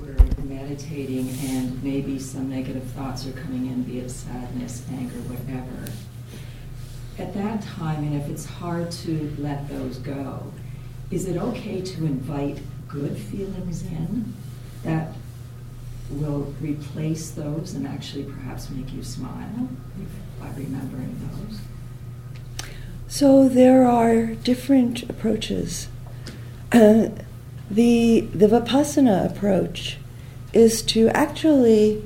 we're 0.00 0.26
meditating 0.44 1.26
and 1.50 1.82
maybe 1.84 2.18
some 2.18 2.48
negative 2.48 2.84
thoughts 2.92 3.26
are 3.26 3.32
coming 3.32 3.66
in, 3.66 3.82
be 3.82 3.98
it 3.98 4.10
sadness, 4.10 4.82
anger, 4.90 5.20
whatever. 5.28 5.92
At 7.18 7.34
that 7.34 7.62
if 8.24 8.30
it's 8.30 8.46
hard 8.46 8.90
to 8.90 9.34
let 9.38 9.68
those 9.68 9.98
go, 9.98 10.52
is 11.10 11.28
it 11.28 11.36
okay 11.36 11.82
to 11.82 12.04
invite 12.06 12.58
good 12.88 13.16
feelings 13.16 13.82
in 13.82 14.32
that 14.82 15.12
will 16.10 16.54
replace 16.60 17.30
those 17.30 17.74
and 17.74 17.86
actually 17.86 18.24
perhaps 18.24 18.70
make 18.70 18.92
you 18.92 19.02
smile 19.02 19.68
by 20.40 20.48
remembering 20.56 21.18
those? 21.20 21.60
So 23.08 23.48
there 23.48 23.86
are 23.86 24.26
different 24.26 25.02
approaches. 25.10 25.88
Uh, 26.72 27.08
the 27.70 28.20
the 28.20 28.46
vipassana 28.46 29.30
approach 29.30 29.98
is 30.52 30.82
to 30.82 31.08
actually, 31.10 32.02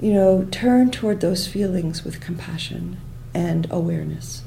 you 0.00 0.12
know, 0.12 0.46
turn 0.50 0.90
toward 0.90 1.20
those 1.20 1.46
feelings 1.46 2.04
with 2.04 2.20
compassion 2.20 2.98
and 3.32 3.66
awareness. 3.70 4.42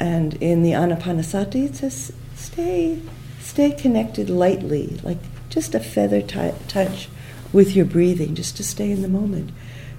And 0.00 0.34
in 0.34 0.62
the 0.62 0.72
Anapanasati, 0.72 1.66
it 1.66 1.76
says 1.76 2.12
stay 2.34 3.00
stay 3.40 3.72
connected 3.72 4.30
lightly, 4.30 4.98
like 5.02 5.18
just 5.48 5.74
a 5.74 5.80
feather 5.80 6.20
t- 6.22 6.52
touch 6.68 7.08
with 7.52 7.74
your 7.74 7.84
breathing, 7.84 8.34
just 8.34 8.56
to 8.58 8.62
stay 8.62 8.90
in 8.90 9.02
the 9.02 9.08
moment. 9.08 9.50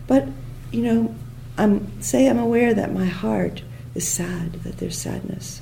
But 0.08 0.28
you 0.72 0.82
know, 0.82 1.16
I'm 1.58 2.02
say 2.02 2.28
I'm 2.28 2.40
aware 2.40 2.74
that 2.74 2.94
my 2.94 3.06
heart 3.06 3.64
is 3.96 4.08
sad, 4.08 4.54
that 4.64 4.78
there's 4.78 4.98
sadness. 4.98 5.62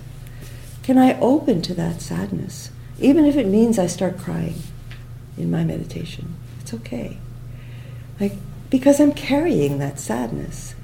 Can 0.84 0.98
I 0.98 1.20
open 1.20 1.62
to 1.64 1.74
that 1.74 2.02
sadness, 2.02 2.72
even 3.00 3.26
if 3.26 3.36
it 3.36 3.48
means 3.48 3.80
I 3.80 3.88
start 3.88 4.18
crying 4.18 4.62
in 5.38 5.50
my 5.50 5.64
meditation? 5.64 6.36
It's 6.62 6.74
okay, 6.74 7.18
like 8.20 8.34
because 8.70 9.00
I'm 9.00 9.14
carrying 9.14 9.80
that 9.80 10.00
sadness. 10.00 10.76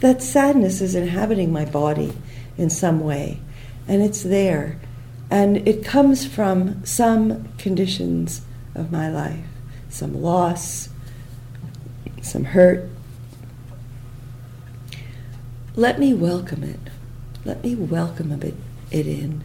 That 0.00 0.22
sadness 0.22 0.80
is 0.80 0.94
inhabiting 0.94 1.52
my 1.52 1.66
body 1.66 2.14
in 2.56 2.70
some 2.70 3.00
way, 3.00 3.40
and 3.88 4.02
it's 4.02 4.22
there, 4.22 4.78
and 5.30 5.56
it 5.68 5.84
comes 5.84 6.26
from 6.26 6.84
some 6.84 7.48
conditions 7.58 8.42
of 8.74 8.92
my 8.92 9.10
life, 9.10 9.44
some 9.88 10.22
loss, 10.22 10.88
some 12.22 12.44
hurt. 12.44 12.88
Let 15.76 15.98
me 15.98 16.14
welcome 16.14 16.62
it. 16.62 16.80
Let 17.44 17.62
me 17.62 17.74
welcome 17.74 18.30
it, 18.32 18.54
it 18.90 19.06
in, 19.06 19.42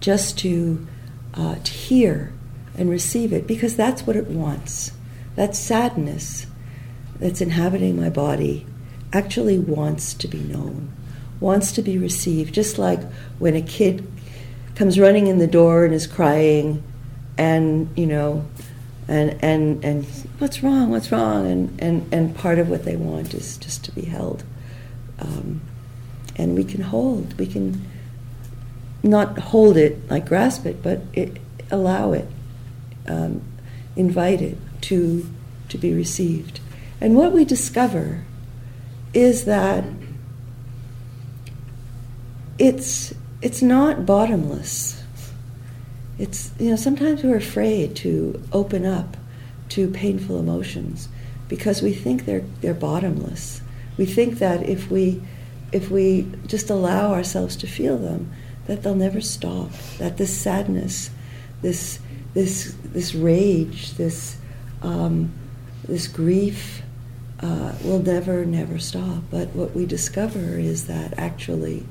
just 0.00 0.38
to, 0.38 0.86
uh, 1.34 1.56
to 1.56 1.72
hear 1.72 2.32
and 2.76 2.88
receive 2.88 3.32
it, 3.32 3.46
because 3.46 3.76
that's 3.76 4.06
what 4.06 4.16
it 4.16 4.28
wants. 4.28 4.92
That 5.36 5.56
sadness 5.56 6.46
that's 7.18 7.40
inhabiting 7.40 8.00
my 8.00 8.08
body 8.08 8.66
actually 9.12 9.58
wants 9.58 10.14
to 10.14 10.28
be 10.28 10.40
known, 10.40 10.92
wants 11.40 11.72
to 11.72 11.82
be 11.82 11.98
received, 11.98 12.54
just 12.54 12.78
like 12.78 13.00
when 13.38 13.54
a 13.54 13.62
kid 13.62 14.06
comes 14.74 14.98
running 14.98 15.26
in 15.26 15.38
the 15.38 15.46
door 15.46 15.84
and 15.84 15.94
is 15.94 16.06
crying 16.06 16.82
and 17.36 17.88
you 17.96 18.06
know 18.06 18.44
and 19.08 19.36
and 19.42 19.84
and 19.84 20.04
what's 20.38 20.62
wrong 20.62 20.90
what's 20.90 21.12
wrong? 21.12 21.50
And 21.50 21.80
and 21.82 22.12
and 22.12 22.34
part 22.34 22.58
of 22.58 22.68
what 22.68 22.84
they 22.84 22.96
want 22.96 23.34
is 23.34 23.56
just 23.58 23.84
to 23.84 23.92
be 23.92 24.02
held. 24.02 24.44
Um, 25.18 25.60
and 26.36 26.56
we 26.56 26.64
can 26.64 26.82
hold 26.82 27.38
we 27.38 27.46
can 27.46 27.88
not 29.02 29.38
hold 29.38 29.76
it 29.76 30.10
like 30.10 30.26
grasp 30.26 30.66
it 30.66 30.82
but 30.82 31.02
it, 31.12 31.36
allow 31.70 32.12
it 32.12 32.26
um, 33.06 33.42
invite 33.96 34.40
it 34.40 34.58
to 34.82 35.28
to 35.68 35.78
be 35.78 35.92
received. 35.92 36.60
And 37.00 37.16
what 37.16 37.32
we 37.32 37.44
discover 37.44 38.24
is 39.12 39.44
that 39.44 39.84
it's 42.58 43.14
it's 43.42 43.62
not 43.62 44.06
bottomless 44.06 45.04
it's, 46.18 46.52
you 46.58 46.70
know, 46.70 46.76
sometimes 46.76 47.22
we're 47.22 47.36
afraid 47.36 47.96
to 47.96 48.42
open 48.52 48.86
up 48.86 49.16
to 49.70 49.88
painful 49.88 50.38
emotions 50.38 51.08
because 51.48 51.82
we 51.82 51.92
think 51.92 52.24
they're, 52.24 52.44
they're 52.60 52.74
bottomless. 52.74 53.60
We 53.96 54.06
think 54.06 54.38
that 54.38 54.62
if 54.62 54.90
we, 54.90 55.20
if 55.72 55.90
we 55.90 56.30
just 56.46 56.70
allow 56.70 57.12
ourselves 57.12 57.56
to 57.56 57.66
feel 57.66 57.98
them, 57.98 58.32
that 58.66 58.82
they'll 58.82 58.94
never 58.94 59.20
stop, 59.20 59.70
that 59.98 60.16
this 60.16 60.36
sadness, 60.36 61.10
this, 61.62 61.98
this, 62.32 62.76
this 62.84 63.14
rage, 63.14 63.92
this, 63.92 64.36
um, 64.82 65.32
this 65.86 66.06
grief 66.06 66.82
uh, 67.40 67.72
will 67.82 68.00
never, 68.00 68.44
never 68.44 68.78
stop. 68.78 69.22
But 69.30 69.48
what 69.48 69.74
we 69.74 69.84
discover 69.84 70.58
is 70.58 70.86
that 70.86 71.18
actually 71.18 71.84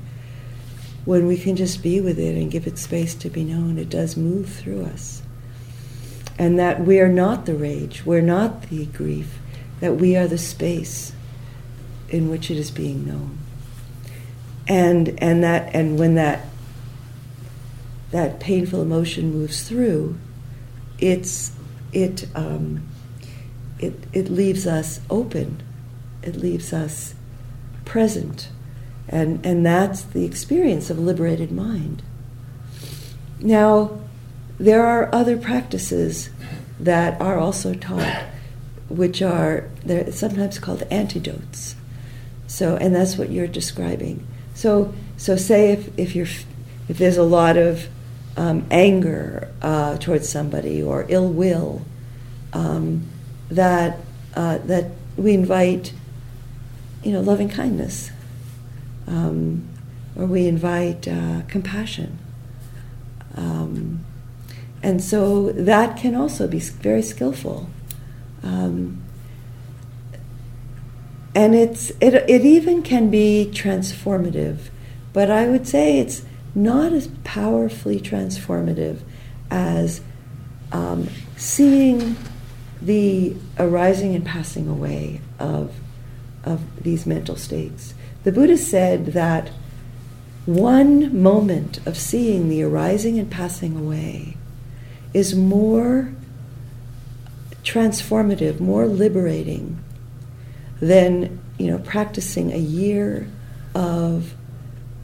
when 1.04 1.26
we 1.26 1.36
can 1.36 1.56
just 1.56 1.82
be 1.82 2.00
with 2.00 2.18
it 2.18 2.36
and 2.36 2.50
give 2.50 2.66
it 2.66 2.78
space 2.78 3.14
to 3.14 3.28
be 3.28 3.44
known, 3.44 3.78
it 3.78 3.90
does 3.90 4.16
move 4.16 4.48
through 4.48 4.84
us. 4.84 5.22
And 6.38 6.58
that 6.58 6.80
we 6.80 6.98
are 7.00 7.08
not 7.08 7.46
the 7.46 7.54
rage, 7.54 8.04
we're 8.04 8.20
not 8.20 8.62
the 8.62 8.86
grief, 8.86 9.38
that 9.80 9.96
we 9.96 10.16
are 10.16 10.26
the 10.26 10.38
space 10.38 11.12
in 12.08 12.28
which 12.28 12.50
it 12.50 12.56
is 12.56 12.70
being 12.70 13.06
known. 13.06 13.38
And 14.66 15.20
and 15.22 15.44
that 15.44 15.74
and 15.74 15.98
when 15.98 16.14
that 16.14 16.46
that 18.10 18.40
painful 18.40 18.80
emotion 18.80 19.32
moves 19.32 19.68
through, 19.68 20.16
it's 20.98 21.52
it 21.92 22.26
um, 22.34 22.86
it 23.78 23.94
it 24.12 24.30
leaves 24.30 24.66
us 24.66 25.00
open, 25.10 25.62
it 26.22 26.36
leaves 26.36 26.72
us 26.72 27.14
present, 27.84 28.48
and 29.08 29.44
and 29.44 29.64
that's 29.64 30.02
the 30.02 30.24
experience 30.24 30.90
of 30.90 30.98
liberated 30.98 31.52
mind. 31.52 32.02
Now, 33.40 33.98
there 34.58 34.84
are 34.86 35.14
other 35.14 35.36
practices 35.36 36.30
that 36.80 37.20
are 37.20 37.38
also 37.38 37.74
taught, 37.74 38.24
which 38.88 39.22
are 39.22 39.68
they're 39.84 40.10
sometimes 40.12 40.58
called 40.58 40.82
antidotes. 40.90 41.76
So, 42.46 42.76
and 42.76 42.94
that's 42.94 43.16
what 43.16 43.30
you're 43.30 43.46
describing. 43.46 44.26
So, 44.54 44.94
so 45.16 45.36
say 45.36 45.72
if, 45.72 45.98
if 45.98 46.14
you're 46.14 46.28
if 46.88 46.98
there's 46.98 47.16
a 47.16 47.22
lot 47.22 47.56
of 47.56 47.88
um, 48.36 48.66
anger 48.70 49.52
uh, 49.62 49.98
towards 49.98 50.28
somebody 50.28 50.82
or 50.82 51.06
ill 51.08 51.28
will, 51.28 51.82
um, 52.52 53.08
that 53.50 53.98
uh, 54.34 54.58
that 54.58 54.90
we 55.16 55.34
invite, 55.34 55.92
you 57.02 57.12
know, 57.12 57.20
loving 57.20 57.48
kindness, 57.48 58.10
um, 59.06 59.68
or 60.16 60.26
we 60.26 60.46
invite 60.46 61.06
uh, 61.08 61.42
compassion, 61.48 62.18
um, 63.36 64.04
and 64.82 65.02
so 65.02 65.50
that 65.52 65.96
can 65.96 66.14
also 66.14 66.46
be 66.46 66.58
very 66.60 67.02
skillful. 67.02 67.68
Um, 68.42 69.02
and 71.34 71.54
it's 71.54 71.90
it, 72.00 72.14
it 72.28 72.44
even 72.44 72.82
can 72.82 73.10
be 73.10 73.50
transformative. 73.52 74.58
But 75.12 75.30
i 75.30 75.46
would 75.46 75.66
say 75.66 75.98
it's 75.98 76.22
not 76.54 76.92
as 76.92 77.08
powerfully 77.24 78.00
transformative 78.00 79.00
as 79.50 80.00
um, 80.72 81.08
seeing 81.36 82.16
the 82.80 83.34
arising 83.58 84.14
and 84.14 84.24
passing 84.24 84.68
away 84.68 85.20
of, 85.38 85.72
of 86.44 86.60
these 86.82 87.06
mental 87.06 87.36
states 87.36 87.94
the 88.24 88.32
buddha 88.32 88.56
said 88.56 89.06
that 89.06 89.50
one 90.46 91.22
moment 91.22 91.84
of 91.86 91.96
seeing 91.96 92.48
the 92.48 92.62
arising 92.62 93.18
and 93.18 93.30
passing 93.30 93.76
away 93.76 94.36
is 95.14 95.34
more 95.34 96.12
transformative 97.62 98.60
more 98.60 98.86
liberating 98.86 99.82
than 100.80 101.40
you 101.58 101.66
know 101.66 101.78
practicing 101.78 102.52
a 102.52 102.58
year 102.58 103.26
of 103.74 104.34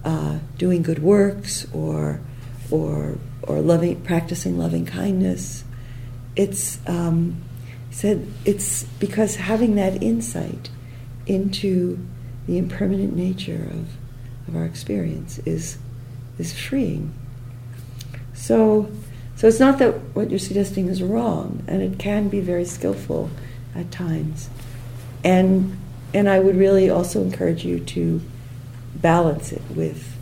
uh, 0.04 0.38
doing 0.58 0.82
good 0.82 1.00
works 1.00 1.66
or 1.72 2.20
or 2.70 3.18
or 3.42 3.60
loving 3.60 4.00
practicing 4.02 4.58
loving 4.58 4.86
kindness. 4.86 5.64
It's 6.36 6.78
um, 6.86 7.42
said 7.90 8.26
it's 8.44 8.84
because 8.84 9.36
having 9.36 9.74
that 9.76 10.02
insight 10.02 10.70
into 11.26 11.98
the 12.50 12.58
impermanent 12.58 13.14
nature 13.16 13.68
of, 13.70 14.48
of 14.48 14.56
our 14.56 14.64
experience 14.64 15.38
is 15.40 15.78
is 16.38 16.58
freeing. 16.58 17.12
So 18.34 18.90
so 19.36 19.48
it's 19.48 19.60
not 19.60 19.78
that 19.78 19.92
what 20.14 20.30
you're 20.30 20.38
suggesting 20.38 20.88
is 20.88 21.02
wrong, 21.02 21.64
and 21.66 21.80
it 21.82 21.98
can 21.98 22.28
be 22.28 22.40
very 22.40 22.64
skillful 22.64 23.30
at 23.74 23.90
times 23.90 24.50
and 25.24 25.76
and 26.12 26.28
I 26.28 26.40
would 26.40 26.56
really 26.56 26.90
also 26.90 27.22
encourage 27.22 27.64
you 27.64 27.78
to 27.78 28.20
balance 28.96 29.52
it 29.52 29.62
with, 29.70 30.16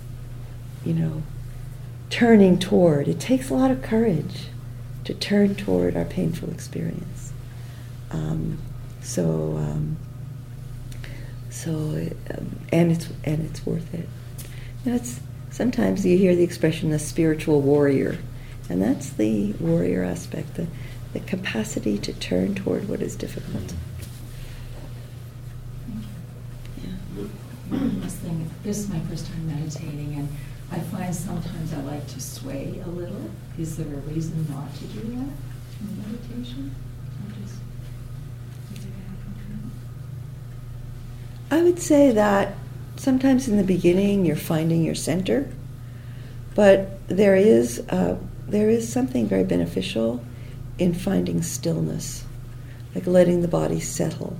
you 0.84 0.92
know, 0.92 1.22
turning 2.10 2.58
toward. 2.58 3.08
It 3.08 3.18
takes 3.18 3.48
a 3.48 3.54
lot 3.54 3.70
of 3.70 3.80
courage 3.80 4.48
to 5.04 5.14
turn 5.14 5.54
toward 5.54 5.96
our 5.96 6.04
painful 6.04 6.50
experience. 6.50 7.32
Um, 8.10 8.58
so, 9.00 9.56
um, 9.56 9.96
so, 11.58 11.70
um, 12.30 12.60
and 12.72 12.92
it's 12.92 13.08
and 13.24 13.44
it's 13.44 13.66
worth 13.66 13.92
it. 13.92 14.08
You 14.84 14.92
know, 14.92 14.96
it's 14.96 15.18
sometimes 15.50 16.06
you 16.06 16.16
hear 16.16 16.36
the 16.36 16.44
expression 16.44 16.90
"the 16.90 17.00
spiritual 17.00 17.60
warrior," 17.60 18.18
and 18.70 18.80
that's 18.80 19.10
the 19.10 19.54
warrior 19.54 20.04
aspect, 20.04 20.54
the 20.54 20.68
the 21.12 21.20
capacity 21.20 21.98
to 21.98 22.12
turn 22.12 22.54
toward 22.54 22.88
what 22.88 23.02
is 23.02 23.16
difficult. 23.16 23.74
This 27.70 28.14
thing, 28.14 28.50
this 28.62 28.78
is 28.78 28.88
my 28.88 29.00
first 29.00 29.26
time 29.26 29.46
meditating, 29.48 30.14
and 30.14 30.28
I 30.70 30.78
find 30.78 31.14
sometimes 31.14 31.72
I 31.74 31.80
like 31.80 32.06
to 32.08 32.20
sway 32.20 32.80
a 32.84 32.88
little. 32.88 33.30
Is 33.58 33.76
there 33.76 33.92
a 33.92 34.00
reason 34.12 34.46
not 34.48 34.74
to 34.76 34.84
do 34.84 35.00
that 35.00 35.32
in 35.80 36.02
meditation? 36.06 36.74
Or 37.24 37.32
just, 37.42 37.56
is 38.72 38.84
it 38.84 38.92
happening? 39.08 39.70
I 41.50 41.62
would 41.62 41.78
say 41.80 42.10
that 42.12 42.54
sometimes 42.96 43.48
in 43.48 43.56
the 43.56 43.64
beginning 43.64 44.24
you're 44.24 44.36
finding 44.36 44.84
your 44.84 44.94
center, 44.94 45.48
but 46.54 47.06
there 47.08 47.36
is 47.36 47.80
uh, 47.88 48.18
there 48.46 48.70
is 48.70 48.90
something 48.90 49.26
very 49.26 49.44
beneficial 49.44 50.24
in 50.78 50.94
finding 50.94 51.42
stillness, 51.42 52.24
like 52.94 53.06
letting 53.06 53.42
the 53.42 53.48
body 53.48 53.80
settle 53.80 54.36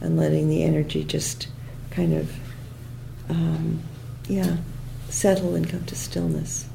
and 0.00 0.16
letting 0.16 0.48
the 0.48 0.62
energy 0.62 1.04
just 1.04 1.48
kind 1.90 2.12
of 2.12 2.32
um, 3.28 3.80
yeah 4.28 4.56
settle 5.08 5.54
and 5.54 5.68
come 5.68 5.84
to 5.84 5.94
stillness 5.94 6.66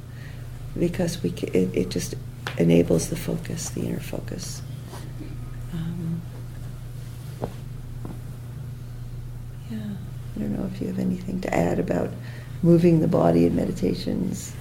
because 0.77 1.21
we 1.21 1.29
it, 1.29 1.69
it 1.75 1.89
just 1.89 2.15
enables 2.57 3.09
the 3.09 3.15
focus, 3.15 3.69
the 3.69 3.81
inner 3.81 3.99
focus. 3.99 4.61
Um, 5.73 6.21
yeah, 9.69 9.77
I 10.35 10.39
don't 10.39 10.57
know 10.57 10.60
if 10.73 10.81
you 10.81 10.87
have 10.87 10.99
anything 10.99 11.39
to 11.41 11.53
add 11.53 11.79
about 11.79 12.09
moving 12.63 12.99
the 12.99 13.07
body 13.07 13.45
in 13.45 13.55
meditations. 13.55 14.53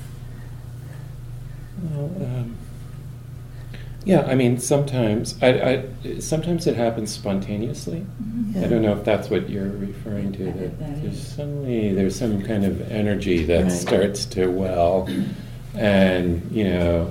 Well, 1.82 2.04
um, 2.20 2.56
yeah, 4.04 4.22
I 4.22 4.34
mean, 4.34 4.58
sometimes 4.58 5.36
I, 5.42 5.48
I, 6.04 6.18
sometimes 6.20 6.66
it 6.66 6.76
happens 6.76 7.10
spontaneously. 7.12 8.04
Yeah. 8.54 8.64
I 8.64 8.68
don't 8.68 8.82
know 8.82 8.92
if 8.96 9.04
that's 9.04 9.28
what 9.28 9.48
you're 9.50 9.68
referring 9.70 10.32
to. 10.32 10.44
That- 10.46 10.54
That 10.54 10.78
that 10.78 11.02
there's 11.02 11.26
suddenly 11.26 11.94
there's 11.94 12.16
some 12.16 12.42
kind 12.42 12.64
of 12.64 12.90
energy 12.90 13.44
that 13.46 13.64
Right. 13.64 13.72
starts 13.72 14.24
to 14.26 14.46
well, 14.48 15.08
and 15.74 16.50
you 16.50 16.64
know, 16.64 17.10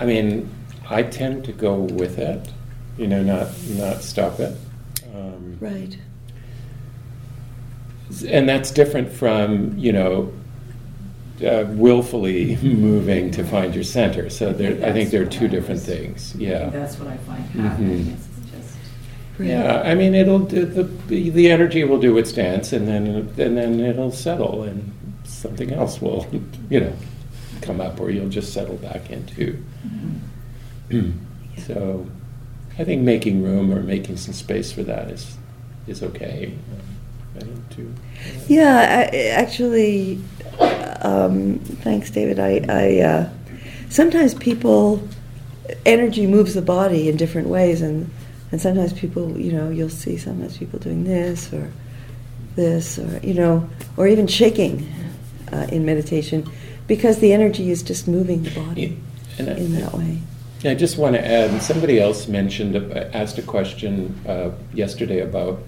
I 0.00 0.06
mean, 0.06 0.50
I 0.90 1.02
tend 1.04 1.44
to 1.44 1.52
go 1.52 1.74
with 1.80 2.18
it, 2.18 2.48
you 2.96 3.06
know, 3.06 3.22
not 3.22 3.48
not 3.70 4.02
stop 4.02 4.40
it. 4.40 4.56
Um, 5.14 5.56
Right. 5.60 5.96
And 8.26 8.48
that's 8.48 8.70
different 8.70 9.10
from 9.12 9.76
you 9.78 9.92
know 9.92 10.32
uh, 11.46 11.64
willfully 11.68 12.56
moving 12.62 13.30
to 13.32 13.44
find 13.44 13.74
your 13.74 13.84
center. 13.84 14.28
So 14.30 14.52
there, 14.52 14.72
I 14.84 14.92
think 14.92 14.94
that's 14.94 15.10
there 15.12 15.22
are 15.22 15.26
two 15.26 15.44
I 15.44 15.48
different 15.48 15.80
was- 15.80 15.86
things. 15.86 16.34
I 16.36 16.40
Yeah. 16.40 16.58
think 16.60 16.72
That's 16.72 16.98
what 16.98 17.08
I 17.08 17.16
find 17.18 17.42
happening. 17.50 18.04
Mhm. 18.06 18.12
It's 18.14 18.26
just, 18.52 18.76
Right. 19.38 19.48
Yeah, 19.50 19.82
I 19.84 19.94
mean, 19.94 20.14
it'll 20.16 20.40
do 20.40 20.64
the 20.66 20.84
the 21.08 21.50
energy 21.50 21.84
will 21.84 22.00
do 22.00 22.18
its 22.18 22.32
dance, 22.32 22.72
and 22.72 22.88
then 22.88 23.06
and 23.38 23.56
then 23.56 23.78
it'll 23.80 24.10
settle, 24.10 24.64
and 24.64 24.92
something 25.24 25.70
else 25.72 26.02
will, 26.02 26.26
you 26.70 26.80
know, 26.80 26.92
come 27.62 27.80
up, 27.80 28.00
or 28.00 28.10
you'll 28.10 28.28
just 28.30 28.52
settle 28.52 28.76
back 28.76 29.10
into. 29.10 29.62
mhm. 30.90 31.12
so, 31.66 32.06
I 32.78 32.84
think 32.84 33.02
making 33.02 33.42
room 33.42 33.72
or 33.72 33.80
making 33.82 34.16
some 34.16 34.32
space 34.34 34.72
for 34.72 34.82
that 34.84 35.08
is 35.10 35.36
is 35.86 36.02
okay. 36.02 36.52
I 37.38 37.44
think 37.44 37.76
too. 37.76 37.94
Yeah, 38.48 39.08
I, 39.12 39.16
actually, 39.28 40.20
um, 41.02 41.58
thanks, 41.84 42.10
David. 42.10 42.38
I, 42.40 42.64
I 42.68 43.00
uh, 43.00 43.30
sometimes 43.88 44.34
people 44.34 45.06
energy 45.86 46.26
moves 46.26 46.54
the 46.54 46.62
body 46.62 47.08
in 47.08 47.16
different 47.16 47.48
ways, 47.48 47.80
and 47.82 48.10
and 48.50 48.60
sometimes 48.60 48.92
people, 48.92 49.38
you 49.38 49.52
know, 49.52 49.70
you'll 49.70 49.90
see 49.90 50.16
sometimes 50.16 50.56
people 50.58 50.78
doing 50.78 51.04
this 51.04 51.52
or 51.52 51.70
this, 52.56 52.98
or 52.98 53.20
you 53.22 53.34
know, 53.34 53.68
or 53.96 54.08
even 54.08 54.26
shaking 54.26 54.90
uh, 55.52 55.66
in 55.70 55.84
meditation, 55.84 56.50
because 56.86 57.18
the 57.20 57.32
energy 57.32 57.70
is 57.70 57.82
just 57.82 58.08
moving 58.08 58.42
the 58.42 58.50
body 58.50 58.98
I- 59.38 59.42
in 59.42 59.74
that 59.74 59.94
way. 59.94 60.18
I 60.64 60.74
just 60.74 60.98
want 60.98 61.14
to 61.14 61.24
add, 61.24 61.50
and 61.50 61.62
somebody 61.62 62.00
else 62.00 62.26
mentioned, 62.26 62.74
asked 63.14 63.38
a 63.38 63.42
question 63.42 64.20
uh, 64.26 64.50
yesterday 64.74 65.20
about 65.20 65.60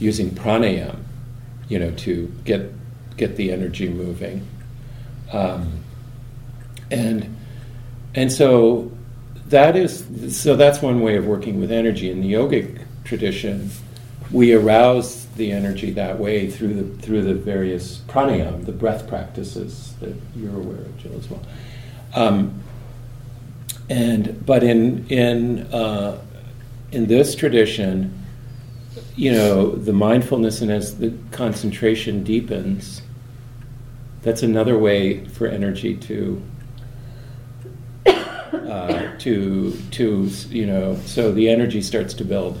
using 0.00 0.30
pranayam, 0.30 0.96
you 1.68 1.78
know, 1.78 1.90
to 1.92 2.32
get 2.44 2.72
get 3.16 3.36
the 3.36 3.52
energy 3.52 3.88
moving. 3.88 4.46
Um, 5.32 5.84
and 6.90 7.36
and 8.14 8.32
so 8.32 8.90
that 9.46 9.76
is 9.76 10.36
so 10.36 10.56
that's 10.56 10.80
one 10.82 11.00
way 11.00 11.16
of 11.16 11.26
working 11.26 11.60
with 11.60 11.70
energy 11.70 12.10
in 12.10 12.20
the 12.20 12.32
yogic 12.32 12.82
tradition. 13.04 13.70
We 14.30 14.52
arouse 14.52 15.26
the 15.36 15.52
energy 15.52 15.90
that 15.92 16.18
way 16.18 16.50
through 16.50 16.74
the 16.74 17.02
through 17.02 17.22
the 17.22 17.34
various 17.34 17.98
pranayama, 18.08 18.64
the 18.66 18.72
breath 18.72 19.08
practices 19.08 19.94
that 20.00 20.14
you're 20.36 20.54
aware 20.54 20.80
of, 20.80 20.98
Jill, 20.98 21.16
as 21.16 21.30
well. 21.30 21.42
Um, 22.14 22.62
and 23.88 24.44
but 24.44 24.62
in 24.62 25.06
in 25.08 25.60
uh, 25.72 26.20
in 26.92 27.06
this 27.06 27.34
tradition, 27.34 28.17
you 29.16 29.32
know, 29.32 29.70
the 29.70 29.92
mindfulness 29.92 30.60
and 30.60 30.70
as 30.70 30.98
the 30.98 31.12
concentration 31.30 32.24
deepens, 32.24 33.02
that's 34.22 34.42
another 34.42 34.78
way 34.78 35.24
for 35.26 35.46
energy 35.46 35.96
to 35.96 36.42
uh, 38.06 39.16
to 39.18 39.72
to 39.90 40.24
you 40.50 40.66
know 40.66 40.96
so 41.06 41.32
the 41.32 41.48
energy 41.48 41.80
starts 41.80 42.14
to 42.14 42.24
build 42.24 42.60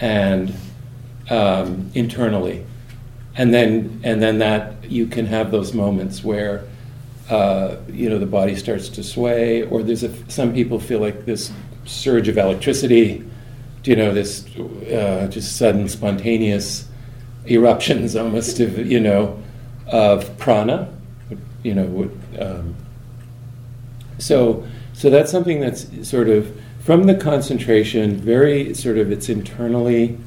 and 0.00 0.54
um, 1.30 1.90
internally. 1.94 2.64
And 3.36 3.54
then 3.54 4.00
and 4.02 4.20
then 4.22 4.38
that 4.38 4.90
you 4.90 5.06
can 5.06 5.26
have 5.26 5.50
those 5.50 5.72
moments 5.72 6.24
where 6.24 6.64
uh, 7.30 7.76
you 7.88 8.08
know 8.08 8.18
the 8.18 8.26
body 8.26 8.56
starts 8.56 8.88
to 8.90 9.02
sway 9.02 9.62
or 9.62 9.82
there's 9.82 10.02
a, 10.02 10.30
some 10.30 10.52
people 10.52 10.80
feel 10.80 11.00
like 11.00 11.24
this 11.24 11.52
surge 11.84 12.28
of 12.28 12.36
electricity 12.36 13.27
you 13.88 13.96
know 13.96 14.12
this 14.12 14.46
uh, 14.56 15.26
just 15.30 15.56
sudden 15.56 15.88
spontaneous 15.88 16.88
eruptions 17.46 18.14
almost 18.16 18.60
of 18.60 18.78
you 18.86 19.00
know 19.00 19.42
of 19.86 20.36
prana 20.38 20.88
you 21.62 21.74
know 21.74 22.10
um, 22.38 22.76
so 24.18 24.66
so 24.92 25.10
that's 25.10 25.30
something 25.30 25.60
that's 25.60 25.86
sort 26.06 26.28
of 26.28 26.54
from 26.88 27.04
the 27.04 27.14
concentration, 27.14 28.16
very 28.16 28.72
sort 28.72 28.96
of 28.96 29.12
it's 29.12 29.28
internally, 29.28 30.18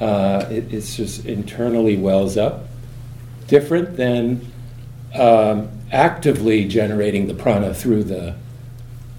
uh, 0.00 0.44
it, 0.50 0.74
it's 0.74 0.96
just 0.96 1.24
internally 1.24 1.96
wells 1.96 2.36
up, 2.36 2.64
different 3.46 3.96
than 3.96 4.44
um, 5.14 5.70
actively 5.92 6.66
generating 6.66 7.28
the 7.28 7.34
prana 7.34 7.72
through 7.72 8.02
the 8.02 8.34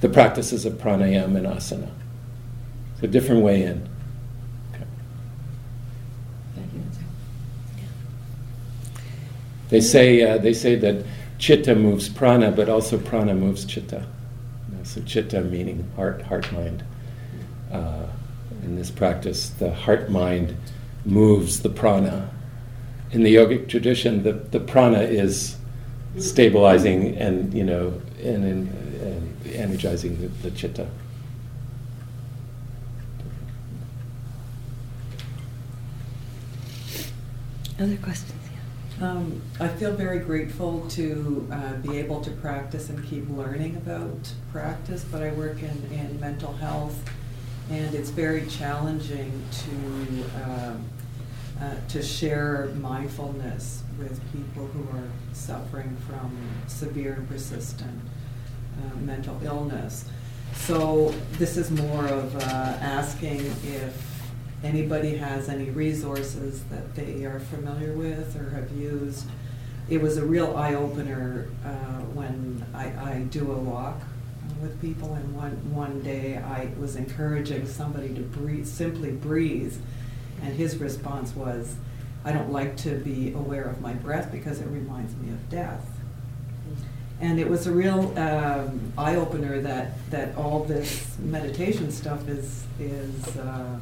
the 0.02 0.10
practices 0.10 0.66
of 0.66 0.74
pranayama 0.74 1.38
and 1.38 1.48
asana. 1.48 1.90
It's 2.98 3.04
a 3.04 3.08
different 3.08 3.44
way 3.44 3.62
in. 3.62 3.88
Thank 6.56 6.74
you. 6.74 6.82
They 9.70 9.82
say 9.82 10.24
uh, 10.24 10.40
they 10.40 10.54
say 10.54 10.76
that 10.78 11.06
chitta 11.38 11.76
moves 11.76 12.10
prana, 12.10 12.50
but 12.50 12.70
also 12.70 12.98
prana 12.98 13.36
moves 13.36 13.66
chitta. 13.66 14.08
You 14.72 14.78
know, 14.78 14.84
so 14.84 15.02
chitta 15.02 15.42
meaning 15.42 15.88
heart, 15.96 16.24
heart, 16.24 16.52
mind. 16.52 16.84
Uh, 17.72 18.08
in 18.64 18.76
this 18.76 18.90
practice, 18.90 19.50
the 19.50 19.72
heart 19.72 20.10
mind 20.10 20.58
moves 21.06 21.62
the 21.62 21.70
prana. 21.70 22.32
In 23.12 23.22
the 23.22 23.36
yogic 23.36 23.70
tradition, 23.70 24.24
the, 24.24 24.34
the 24.34 24.60
prana 24.60 25.02
is 25.02 25.56
stabilizing 26.18 27.16
and 27.18 27.54
you 27.54 27.64
know 27.64 28.02
and, 28.24 28.44
and, 28.44 29.02
and 29.02 29.48
energizing 29.54 30.20
the, 30.20 30.50
the 30.50 30.52
chitta. 30.58 30.88
Other 37.80 37.98
questions? 37.98 38.42
Um, 39.00 39.42
I 39.60 39.68
feel 39.68 39.94
very 39.94 40.18
grateful 40.18 40.88
to 40.90 41.48
uh, 41.52 41.74
be 41.76 41.98
able 41.98 42.20
to 42.22 42.32
practice 42.32 42.90
and 42.90 43.08
keep 43.08 43.30
learning 43.30 43.76
about 43.76 44.34
practice, 44.52 45.06
but 45.12 45.22
I 45.22 45.32
work 45.34 45.62
in, 45.62 45.90
in 45.92 46.20
mental 46.20 46.54
health, 46.54 46.98
and 47.70 47.94
it's 47.94 48.10
very 48.10 48.48
challenging 48.48 49.44
to 49.52 50.44
um, 50.44 50.86
uh, 51.62 51.74
to 51.90 52.04
share 52.04 52.70
mindfulness 52.80 53.84
with 53.98 54.20
people 54.32 54.68
who 54.68 54.98
are 54.98 55.10
suffering 55.34 55.96
from 56.08 56.36
severe 56.68 57.14
and 57.14 57.28
persistent 57.28 58.00
uh, 58.80 58.96
mental 59.00 59.40
illness. 59.44 60.06
So 60.54 61.14
this 61.34 61.58
is 61.58 61.72
more 61.72 62.06
of 62.06 62.36
uh, 62.36 62.40
asking 62.40 63.46
if 63.64 64.07
anybody 64.64 65.18
has 65.18 65.50
any 65.50 65.70
resources 65.70 66.64
that 66.66 66.96
they 66.96 67.26
are 67.26 67.40
familiar 67.40 67.94
with 67.94 68.36
or 68.36 68.50
have 68.52 68.72
used. 68.72 69.26
It 69.90 70.02
was 70.02 70.18
a 70.18 70.26
real 70.26 70.58
eye 70.58 70.74
opener 70.74 71.48
uh, 71.66 72.02
when 72.14 72.66
I, 72.74 72.86
I 72.86 73.20
do 73.30 73.52
a 73.52 73.56
walk 73.56 74.02
with 74.62 74.82
people, 74.82 75.14
and 75.14 75.36
one 75.36 75.52
one 75.74 76.02
day 76.02 76.38
I 76.38 76.70
was 76.80 76.96
encouraging 76.96 77.68
somebody 77.68 78.14
to 78.16 78.22
breathe, 78.22 78.66
simply 78.66 79.12
breathe, 79.12 79.76
and 80.42 80.54
his 80.56 80.78
response 80.78 81.36
was, 81.36 81.76
"I 82.26 82.32
don't 82.32 82.52
like 82.52 82.76
to 82.78 82.98
be 82.98 83.34
aware 83.34 83.66
of 83.66 83.80
my 83.82 83.94
breath 83.94 84.32
because 84.32 84.60
it 84.60 84.68
reminds 84.68 85.16
me 85.16 85.32
of 85.32 85.50
death." 85.50 85.86
And 87.20 87.40
it 87.40 87.50
was 87.50 87.66
a 87.66 87.72
real 87.72 88.18
um, 88.18 88.94
eye 88.98 89.16
opener 89.16 89.62
that 89.62 89.92
that 90.10 90.36
all 90.36 90.64
this 90.64 91.18
meditation 91.20 91.92
stuff 91.92 92.28
is 92.28 92.66
is. 92.80 93.38
Uh, 93.38 93.80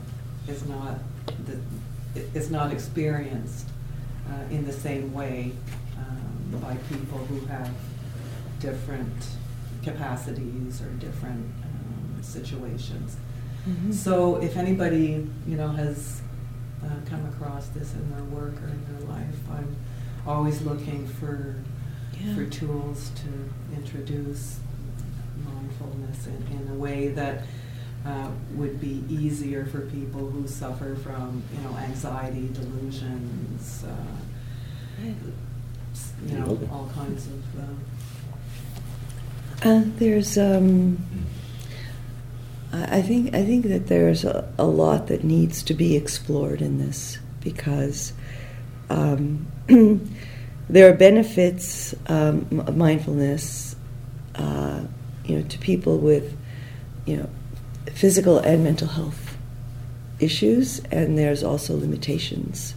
is 0.48 0.66
not 0.68 1.00
the, 1.46 1.60
is 2.34 2.50
not 2.52 2.72
experienced 2.72 3.68
uh, 4.30 4.54
in 4.54 4.66
the 4.66 4.74
same 4.74 5.14
way 5.14 5.52
um, 5.98 6.60
by 6.62 6.76
people 6.89 7.20
who 7.26 7.46
have 7.48 7.70
different 8.60 9.14
capacities 9.84 10.82
or 10.82 10.89
different 11.00 11.46
um, 11.64 12.24
situations. 12.24 13.18
Mhm. 13.68 13.93
So 13.93 14.38
if 14.38 14.58
anybody 14.58 15.28
you 15.48 15.58
know 15.58 15.70
has 15.70 16.22
uh, 16.84 16.89
come 17.10 17.26
across 17.26 17.68
this 17.70 17.93
in 17.93 18.12
their 18.12 18.24
work 18.26 18.54
or 18.62 18.68
in 18.68 18.82
their 18.91 19.08
life, 19.08 19.36
I'm 19.52 19.76
always 20.28 20.62
looking 20.62 21.08
for 21.08 21.56
Yeah. 22.20 22.34
for 22.36 22.46
tools 22.46 23.12
to 23.22 23.76
introduce 23.76 24.60
mindfulness 25.43 26.28
in, 26.28 26.60
in 26.60 26.68
a 26.72 26.76
way 26.76 27.10
that 27.10 27.43
uh, 28.06 28.30
would 28.53 28.80
be 28.80 29.03
easier 29.10 29.66
for 29.66 29.82
people 29.82 30.30
who 30.30 30.47
suffer 30.47 30.95
from, 30.95 31.41
you 31.56 31.62
know, 31.62 31.76
anxiety, 31.78 32.49
delusions, 32.53 33.84
uh, 33.84 33.95
you 35.01 36.38
know, 36.38 36.60
all 36.72 36.89
kinds 36.93 37.28
of. 37.28 37.60
Uh, 37.60 37.64
Uh, 39.64 39.84
there's, 39.97 40.38
um, 40.38 40.97
I 42.72 42.97
I 42.97 43.01
think, 43.01 43.34
I 43.34 43.43
think 43.43 43.66
that 43.66 43.88
there's 43.88 44.24
a, 44.24 44.47
a 44.60 44.66
lot 44.66 45.08
that 45.08 45.24
needs 45.24 45.64
to 45.64 45.74
be 45.74 45.95
explored 45.95 46.62
in 46.62 46.78
this 46.78 47.18
because 47.39 48.14
um, 48.89 49.47
there 50.70 50.89
are 50.89 50.93
benefits 50.93 51.95
um, 52.08 52.64
of 52.68 52.76
mindfulness, 52.78 53.76
uh, 54.36 54.82
you 55.24 55.38
know, 55.38 55.47
to 55.47 55.58
people 55.58 55.97
with, 55.97 56.36
you 57.06 57.18
know, 57.18 57.30
physical 57.94 58.40
and 58.40 58.64
mental 58.64 58.88
health 58.88 59.38
issues, 60.20 60.80
and 60.92 61.18
there's 61.18 61.44
also 61.44 61.76
limitations 61.76 62.76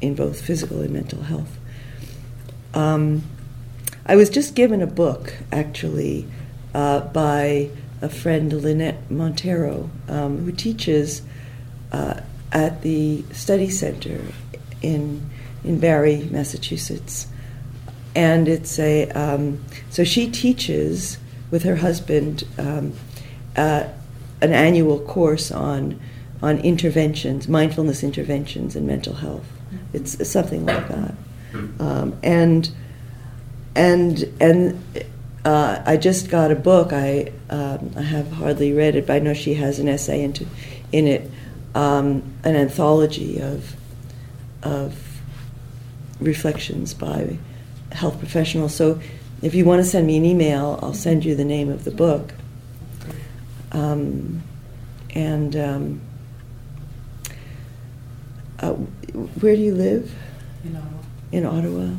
in 0.00 0.14
both 0.14 0.40
physical 0.40 0.80
and 0.80 0.90
mental 0.90 1.22
health. 1.22 1.58
Um, 2.74 3.22
I 4.04 4.16
was 4.16 4.30
just 4.30 4.54
given 4.54 4.82
a 4.82 4.86
book, 4.86 5.34
actually, 5.50 6.28
uh, 6.74 7.00
by 7.00 7.70
a 8.02 8.08
friend, 8.08 8.52
Lynette 8.52 9.08
Monteiro, 9.10 9.90
um, 10.08 10.44
who 10.44 10.52
teaches 10.52 11.22
uh, 11.92 12.20
at 12.52 12.82
the 12.82 13.24
study 13.32 13.70
center 13.70 14.20
in 14.82 15.28
in 15.64 15.80
Barre, 15.80 16.22
Massachusetts, 16.30 17.26
and 18.14 18.46
it's 18.46 18.78
a 18.78 19.08
um, 19.10 19.64
so 19.90 20.04
she 20.04 20.30
teaches 20.30 21.18
with 21.50 21.62
her 21.64 21.76
husband 21.76 22.44
um, 22.58 22.92
uh, 23.56 23.88
an 24.40 24.52
annual 24.52 25.00
course 25.00 25.50
on 25.50 26.00
on 26.42 26.58
interventions, 26.58 27.48
mindfulness 27.48 28.02
interventions 28.02 28.76
and 28.76 28.86
mental 28.86 29.14
health. 29.14 29.46
It's 29.92 30.28
something 30.28 30.66
like 30.66 30.88
that, 30.88 31.14
um, 31.80 32.18
and 32.22 32.70
and 33.74 34.24
and 34.40 35.04
uh, 35.44 35.82
I 35.86 35.96
just 35.96 36.28
got 36.28 36.50
a 36.50 36.56
book. 36.56 36.92
I 36.92 37.32
um, 37.50 37.92
I 37.96 38.02
have 38.02 38.30
hardly 38.32 38.72
read 38.72 38.96
it, 38.96 39.06
but 39.06 39.14
I 39.14 39.18
know 39.20 39.34
she 39.34 39.54
has 39.54 39.78
an 39.78 39.88
essay 39.88 40.22
into 40.22 40.46
in 40.92 41.06
it, 41.06 41.30
um, 41.74 42.22
an 42.44 42.56
anthology 42.56 43.40
of 43.40 43.74
of 44.62 45.20
reflections 46.20 46.94
by 46.94 47.38
health 47.92 48.18
professionals. 48.18 48.74
So, 48.74 49.00
if 49.42 49.54
you 49.54 49.64
want 49.64 49.80
to 49.80 49.88
send 49.88 50.06
me 50.06 50.16
an 50.16 50.24
email, 50.24 50.78
I'll 50.82 50.94
send 50.94 51.24
you 51.24 51.34
the 51.34 51.44
name 51.44 51.68
of 51.68 51.84
the 51.84 51.90
book. 51.90 52.32
Um, 53.76 54.42
and 55.14 55.54
um, 55.54 56.00
uh, 58.60 58.72
where 58.72 59.54
do 59.54 59.60
you 59.60 59.74
live? 59.74 60.14
you 60.64 60.70
know, 60.70 60.82
In 61.30 61.44
Ottawa. 61.44 61.90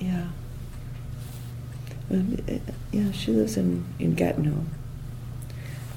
Yeah. 0.00 0.26
Um, 2.10 2.36
uh, 2.48 2.54
yeah, 2.90 3.12
she 3.12 3.30
lives 3.30 3.56
in, 3.56 3.84
in 4.00 4.14
Gatineau. 4.14 4.64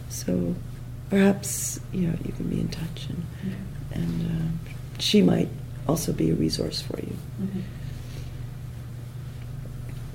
So 0.09 0.55
perhaps 1.09 1.79
you 1.91 2.07
know 2.07 2.17
you 2.23 2.31
can 2.33 2.49
be 2.49 2.59
in 2.59 2.67
touch, 2.67 3.07
and 3.09 3.25
and 3.93 4.21
uh, 4.29 4.69
she 4.99 5.23
might 5.23 5.49
also 5.87 6.13
be 6.13 6.29
a 6.29 6.35
resource 6.35 6.81
for 6.81 6.99
you. 6.99 7.17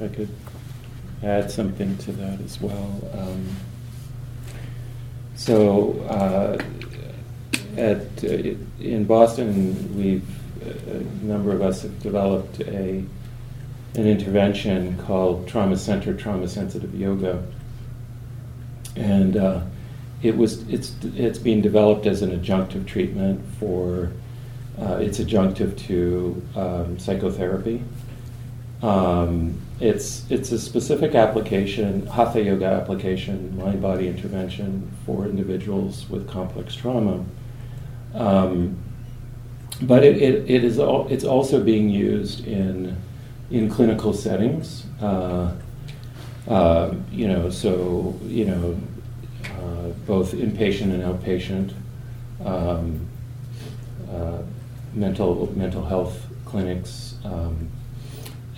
I 0.01 0.07
could 0.07 0.35
add 1.23 1.51
something 1.51 1.99
to 1.99 2.13
that 2.13 2.41
as 2.41 2.61
well. 2.61 3.01
Um, 3.13 3.49
so, 5.39 6.01
uh, 6.11 6.61
at 7.77 8.25
uh, 8.25 8.57
in 8.81 9.05
Boston, 9.05 9.97
we've 9.97 10.29
a 10.67 11.25
number 11.25 11.53
of 11.53 11.63
us 11.63 11.83
have 11.83 12.03
developed 12.03 12.61
a 12.63 13.05
an 13.95 14.07
intervention 14.07 14.99
called 14.99 15.47
trauma 15.47 15.77
centered 15.77 16.19
trauma 16.19 16.49
sensitive 16.49 16.93
yoga, 16.93 17.43
and 18.97 19.37
uh, 19.37 19.61
it 20.23 20.37
was 20.37 20.69
it's 20.69 20.93
it's 21.15 21.39
being 21.39 21.61
developed 21.63 22.07
as 22.07 22.21
an 22.23 22.39
adjunctive 22.39 22.85
treatment 22.85 23.41
for 23.61 24.11
uh, 24.81 24.97
it's 24.97 25.21
adjunctive 25.21 25.79
to 25.79 26.43
um, 26.57 26.99
psychotherapy. 26.99 27.83
Um, 28.83 29.61
it's 29.81 30.29
it's 30.31 30.53
a 30.53 30.59
specific 30.59 31.15
application, 31.15 32.07
hatha 32.07 32.43
yoga 32.43 32.67
application, 32.67 33.57
mind 33.57 33.81
body 33.81 34.09
intervention 34.09 34.91
for 35.07 35.27
individuals 35.27 36.09
with 36.11 36.29
complex 36.29 36.75
trauma. 36.75 37.25
Um, 38.15 38.79
but 39.83 40.03
it, 40.03 40.17
it, 40.21 40.51
it 40.51 40.65
is 40.65 40.79
al- 40.79 41.07
it's 41.09 41.25
also 41.25 41.63
being 41.63 41.89
used 41.89 42.47
in 42.47 42.97
in 43.51 43.69
clinical 43.71 44.13
settings. 44.13 44.85
Uh, 45.01 45.55
uh, 46.49 46.95
you 47.13 47.29
know, 47.29 47.51
so 47.51 48.19
you 48.25 48.47
know, 48.47 48.81
uh, 49.45 49.89
both 50.07 50.33
inpatient 50.33 50.93
and 50.93 51.03
outpatient. 51.03 51.73
Um, 52.45 53.07
uh, 54.11 54.43
mental 54.95 55.53
mental 55.55 55.85
health 55.85 56.27
clinics, 56.45 57.17
um, 57.25 57.69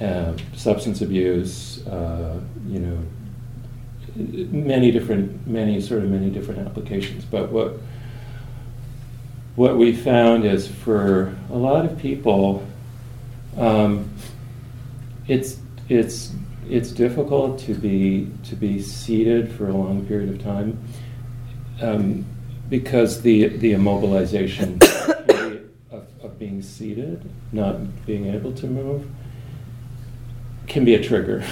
uh, 0.00 0.36
substance 0.54 1.02
abuse, 1.02 1.86
uh, 1.86 2.40
you 2.66 2.78
know, 2.78 2.98
many 4.16 4.90
different, 4.90 5.46
many 5.46 5.80
sort 5.80 6.02
of 6.02 6.10
many 6.10 6.30
different 6.30 6.66
applications. 6.66 7.24
But 7.24 7.50
what 7.50 7.78
what 9.56 9.76
we 9.76 9.94
found 9.94 10.44
is 10.44 10.66
for 10.66 11.34
a 11.50 11.56
lot 11.56 11.84
of 11.84 11.98
people, 11.98 12.66
um, 13.58 14.10
it's 15.28 15.58
it's 15.88 16.32
it's 16.68 16.92
difficult 16.92 17.58
to 17.60 17.74
be 17.74 18.30
to 18.44 18.56
be 18.56 18.80
seated 18.80 19.52
for 19.52 19.68
a 19.68 19.72
long 19.72 20.06
period 20.06 20.30
of 20.30 20.42
time 20.42 20.78
um, 21.82 22.24
because 22.68 23.22
the 23.22 23.48
the 23.48 23.72
immobilization 23.72 24.80
of, 25.90 26.06
of 26.22 26.38
being 26.38 26.62
seated, 26.62 27.28
not 27.52 28.06
being 28.06 28.32
able 28.32 28.52
to 28.52 28.66
move, 28.66 29.06
can 30.70 30.84
be 30.84 30.94
a 30.94 31.02
trigger, 31.02 31.44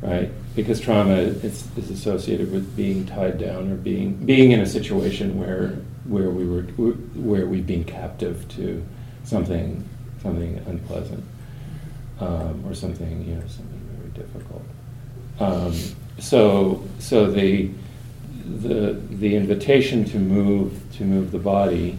right? 0.00 0.30
Because 0.56 0.80
trauma 0.80 1.14
is, 1.14 1.68
is 1.76 1.90
associated 1.90 2.50
with 2.50 2.74
being 2.74 3.06
tied 3.06 3.38
down 3.38 3.70
or 3.70 3.76
being 3.76 4.14
being 4.14 4.50
in 4.50 4.60
a 4.60 4.66
situation 4.66 5.38
where 5.38 5.76
where 6.04 6.30
we 6.30 6.44
were 6.48 6.62
where 7.14 7.46
we've 7.46 7.66
been 7.66 7.84
captive 7.84 8.48
to 8.48 8.84
something 9.24 9.86
something 10.22 10.56
unpleasant 10.66 11.22
um, 12.18 12.64
or 12.66 12.74
something 12.74 13.24
you 13.28 13.34
know 13.34 13.46
something 13.46 13.80
very 13.92 14.26
difficult. 14.26 14.62
Um, 15.38 15.74
so 16.18 16.82
so 16.98 17.30
the 17.30 17.70
the 18.44 19.00
the 19.10 19.36
invitation 19.36 20.04
to 20.06 20.18
move 20.18 20.80
to 20.96 21.04
move 21.04 21.30
the 21.30 21.38
body, 21.38 21.98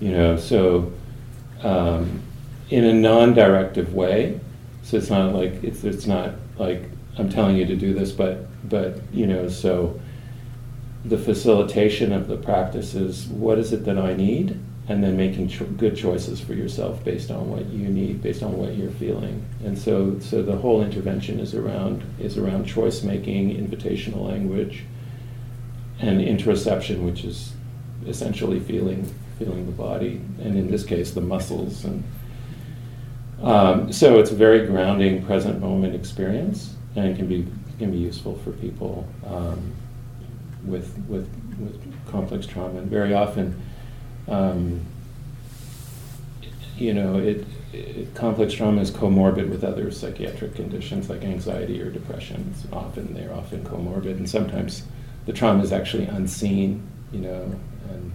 you 0.00 0.12
know, 0.12 0.38
so 0.38 0.90
um, 1.62 2.22
in 2.70 2.84
a 2.84 2.94
non-directive 2.94 3.94
way. 3.94 4.40
So 4.82 4.96
it's 4.96 5.10
not 5.10 5.34
like 5.34 5.62
it's 5.62 5.84
it's 5.84 6.06
not 6.06 6.34
like 6.58 6.84
I'm 7.18 7.28
telling 7.28 7.56
you 7.56 7.66
to 7.66 7.76
do 7.76 7.94
this, 7.94 8.12
but 8.12 8.46
but 8.68 9.00
you 9.12 9.26
know, 9.26 9.48
so 9.48 10.00
the 11.04 11.18
facilitation 11.18 12.12
of 12.12 12.28
the 12.28 12.36
practice 12.36 12.94
is 12.94 13.26
what 13.28 13.58
is 13.58 13.72
it 13.72 13.84
that 13.84 13.98
I 13.98 14.14
need, 14.14 14.58
and 14.88 15.02
then 15.02 15.16
making 15.16 15.48
cho- 15.48 15.64
good 15.64 15.96
choices 15.96 16.40
for 16.40 16.54
yourself 16.54 17.02
based 17.04 17.30
on 17.30 17.48
what 17.50 17.66
you 17.66 17.88
need, 17.88 18.22
based 18.22 18.42
on 18.42 18.56
what 18.56 18.74
you're 18.76 18.90
feeling. 18.90 19.44
And 19.64 19.78
so 19.78 20.18
so 20.18 20.42
the 20.42 20.56
whole 20.56 20.82
intervention 20.82 21.40
is 21.40 21.54
around 21.54 22.02
is 22.18 22.36
around 22.36 22.64
choice 22.66 23.02
making, 23.02 23.56
invitational 23.56 24.26
language, 24.28 24.84
and 26.00 26.20
interoception, 26.20 27.04
which 27.04 27.24
is 27.24 27.52
essentially 28.06 28.60
feeling 28.60 29.12
feeling 29.38 29.66
the 29.66 29.72
body, 29.72 30.20
and 30.40 30.56
in 30.56 30.70
this 30.70 30.84
case 30.84 31.12
the 31.12 31.20
muscles 31.20 31.84
and. 31.84 32.02
Um, 33.42 33.92
so 33.92 34.18
it's 34.18 34.30
a 34.30 34.34
very 34.34 34.66
grounding, 34.66 35.24
present 35.24 35.60
moment 35.60 35.94
experience, 35.94 36.74
and 36.96 37.16
can 37.16 37.26
be 37.26 37.46
can 37.78 37.90
be 37.90 37.96
useful 37.96 38.36
for 38.44 38.52
people 38.52 39.08
um, 39.26 39.74
with 40.64 40.96
with 41.08 41.28
with 41.58 41.80
complex 42.10 42.46
trauma. 42.46 42.80
And 42.80 42.90
very 42.90 43.14
often, 43.14 43.60
um, 44.28 44.82
you 46.76 46.92
know, 46.92 47.16
it, 47.16 47.46
it, 47.72 48.14
complex 48.14 48.52
trauma 48.52 48.82
is 48.82 48.90
comorbid 48.90 49.48
with 49.48 49.64
other 49.64 49.90
psychiatric 49.90 50.54
conditions 50.54 51.08
like 51.08 51.22
anxiety 51.22 51.80
or 51.80 51.90
depression. 51.90 52.52
It's 52.54 52.70
often 52.72 53.14
they're 53.14 53.32
often 53.32 53.64
comorbid, 53.64 54.16
and 54.18 54.28
sometimes 54.28 54.82
the 55.24 55.32
trauma 55.32 55.62
is 55.62 55.72
actually 55.72 56.04
unseen. 56.04 56.86
You 57.10 57.20
know, 57.20 57.54
and 57.90 58.12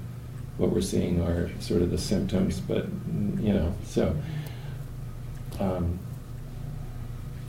what 0.57 0.69
we're 0.69 0.81
seeing 0.81 1.21
are 1.23 1.49
sort 1.59 1.81
of 1.81 1.89
the 1.89 1.97
symptoms, 1.97 2.59
but 2.59 2.85
you 3.39 3.53
know, 3.53 3.73
so. 3.87 4.15
Um, 5.59 5.99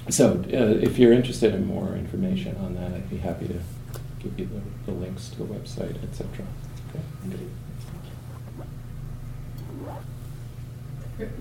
so, 0.09 0.45
uh, 0.53 0.85
if 0.87 0.99
you're 0.99 1.13
interested 1.13 1.53
in 1.55 1.67
more 1.67 1.95
information 1.97 2.57
on 2.59 2.75
that, 2.77 2.93
I'd 2.93 3.11
be 3.11 3.17
happy 3.19 3.49
to 3.49 3.61
give 4.23 4.39
you 4.39 4.47
the, 4.47 4.93
the 4.93 4.97
links 4.97 5.29
to 5.31 5.39
the 5.39 5.45
website, 5.45 6.01
etc. 6.03 6.47
Okay. 6.91 7.01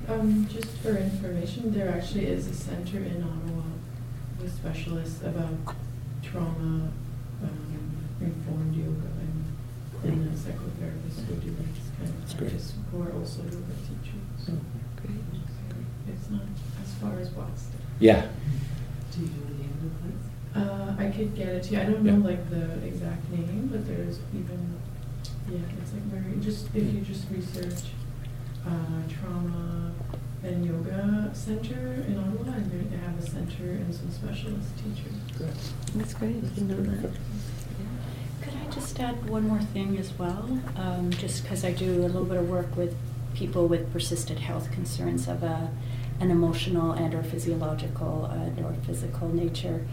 Um, 0.07 0.47
just 0.47 0.69
for 0.77 0.95
information, 0.95 1.73
there 1.73 1.89
actually 1.89 2.25
is 2.27 2.47
a 2.47 2.53
center 2.53 2.97
in 2.97 3.21
Ottawa 3.21 3.63
with 4.41 4.55
specialists 4.55 5.21
about 5.21 5.75
trauma, 6.23 6.89
um, 7.43 7.97
informed 8.21 8.73
yoga, 8.75 9.09
and, 9.19 10.11
and 10.11 10.33
a 10.33 10.37
psychotherapist 10.37 11.25
who 11.27 11.35
do 11.35 11.51
this 11.51 11.91
kind 11.97 12.13
That's 12.21 12.31
of 12.33 12.39
great. 12.39 12.49
practice, 12.51 12.73
who 12.91 13.01
are 13.01 13.11
also 13.13 13.43
yoga 13.43 13.75
teachers. 13.83 14.49
Oh, 14.49 14.59
great. 15.01 15.19
So 15.33 15.75
It's 16.07 16.29
not 16.29 16.41
as 16.81 16.93
far 17.09 17.19
as 17.19 17.29
Boston. 17.29 17.79
Yeah. 17.99 18.27
Do 19.11 19.21
you 19.21 19.27
know 19.27 19.45
the 19.47 19.53
name 19.53 19.73
of 19.73 19.83
the 19.83 20.59
place? 20.59 20.67
Uh, 20.69 20.95
I 20.97 21.09
could 21.15 21.35
get 21.35 21.47
it 21.49 21.63
to 21.63 21.73
you. 21.73 21.79
I 21.81 21.85
don't 21.85 22.03
know 22.03 22.17
Yeah. 22.17 22.27
like 22.35 22.49
the 22.49 22.85
exact 22.85 23.29
name, 23.31 23.69
but 23.71 23.85
there's 23.87 24.19
even, 24.33 24.75
yeah, 25.49 25.59
it's 25.81 25.93
like 25.93 26.03
very, 26.03 26.39
just, 26.41 26.67
if 26.75 26.93
you 26.93 27.01
just 27.01 27.25
research, 27.31 27.91
uh, 28.65 29.01
trauma 29.09 29.91
and 30.43 30.65
yoga 30.65 31.29
center 31.33 32.03
in 32.07 32.17
Ottawa, 32.17 32.53
and 32.55 32.71
they 32.71 32.77
they 32.95 32.97
have 32.97 33.17
a 33.17 33.21
center 33.29 33.63
and 33.71 33.93
some 33.93 34.11
specialist 34.11 34.69
teachers. 34.77 35.71
That's 35.95 36.13
great. 36.13 36.35
I 36.37 36.39
didn't 36.39 36.67
know 36.67 36.75
that. 36.77 37.01
Terrific. 37.01 37.19
Could 38.41 38.53
I 38.55 38.71
just 38.71 38.99
add 38.99 39.27
one 39.29 39.47
more 39.47 39.59
thing 39.61 39.97
as 39.97 40.13
well? 40.19 40.59
Um, 40.77 41.09
just 41.11 41.43
because 41.43 41.63
I 41.65 41.71
do 41.71 42.01
a 42.01 42.07
little 42.07 42.25
bit 42.25 42.37
of 42.37 42.49
work 42.49 42.75
with 42.75 42.95
people 43.33 43.67
with 43.67 43.91
persistent 43.91 44.39
health 44.39 44.71
concerns 44.71 45.27
of 45.27 45.41
a, 45.43 45.69
an 46.19 46.31
emotional 46.31 46.91
and 46.91 47.13
or 47.13 47.23
physiological 47.23 48.25
and 48.25 48.59
or 48.65 48.73
physical 48.85 49.29
nature. 49.29 49.85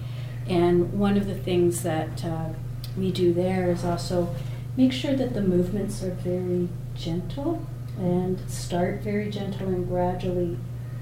And 0.49 0.93
one 0.93 1.17
of 1.17 1.27
the 1.27 1.35
things 1.35 1.83
that 1.83 2.25
uh, 2.25 2.51
we 2.97 3.11
do 3.13 3.33
there 3.33 3.71
is 3.71 3.85
also 3.85 4.35
make 4.77 4.93
sure 4.93 5.15
that 5.15 5.35
the 5.35 5.43
movements 5.43 6.03
are 6.03 6.11
very 6.11 6.69
gentle 6.95 7.67
and 7.99 8.39
start 8.51 9.01
very 9.03 9.31
gentle 9.31 9.69
and 9.69 9.87
gradually 9.87 10.59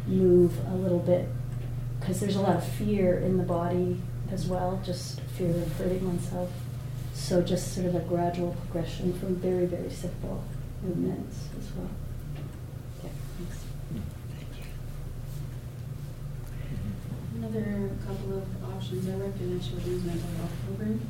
move 0.06 0.58
a 0.68 0.74
little 0.74 0.98
bit 0.98 1.28
because 1.98 2.20
there's 2.20 2.36
a 2.36 2.40
lot 2.40 2.56
of 2.56 2.66
fear 2.66 3.18
in 3.18 3.36
the 3.36 3.42
body 3.44 4.00
as 4.32 4.46
well, 4.46 4.80
just 4.84 5.20
fear 5.36 5.50
of 5.50 5.72
hurting 5.76 6.06
oneself. 6.06 6.50
So 7.14 7.42
just 7.42 7.74
sort 7.74 7.86
of 7.86 7.94
a 7.94 8.00
gradual 8.00 8.56
progression 8.62 9.12
from 9.18 9.36
very, 9.36 9.66
very 9.66 9.90
simple 9.90 10.42
movements 10.82 11.48
as 11.58 11.70
well. 11.76 11.90
Yeah, 13.04 13.10
thanks. 13.36 13.64
Another 17.52 17.90
couple 18.06 18.38
of 18.38 18.46
options, 18.72 19.08
I 19.08 19.16
work 19.16 19.34
in 19.40 19.56
a 19.56 19.58
children's 19.58 20.04
mental 20.04 20.28
health 20.38 20.52
program, 20.66 21.00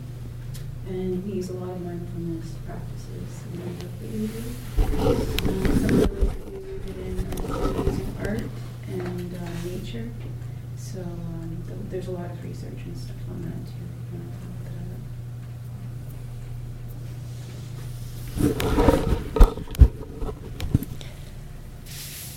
and 0.88 1.22
we 1.22 1.32
use 1.32 1.50
a 1.50 1.52
lot 1.52 1.68
of 1.72 1.82
mindfulness 1.82 2.54
practices 2.64 3.42
in 3.52 3.60
the 3.60 3.66
work 3.66 3.78
that 4.00 4.10
we 4.10 4.26
do. 4.26 4.40
Um, 5.04 5.16
Some 5.76 6.00
of 6.00 6.08
the 6.08 6.14
ways 6.14 6.32
that 6.32 6.48
we 6.48 6.56
it 6.56 6.96
in 6.96 7.14
using 7.84 8.16
art 8.20 8.48
and 8.88 9.34
uh, 9.34 9.68
nature, 9.68 10.08
so 10.78 11.00
um, 11.02 11.62
th- 11.66 11.78
there's 11.90 12.08
a 12.08 12.12
lot 12.12 12.30
of 12.30 12.42
research 12.42 12.78
and 12.86 12.96
stuff 12.96 13.16
on 13.28 13.42
that 13.42 13.66
too. 13.66 13.86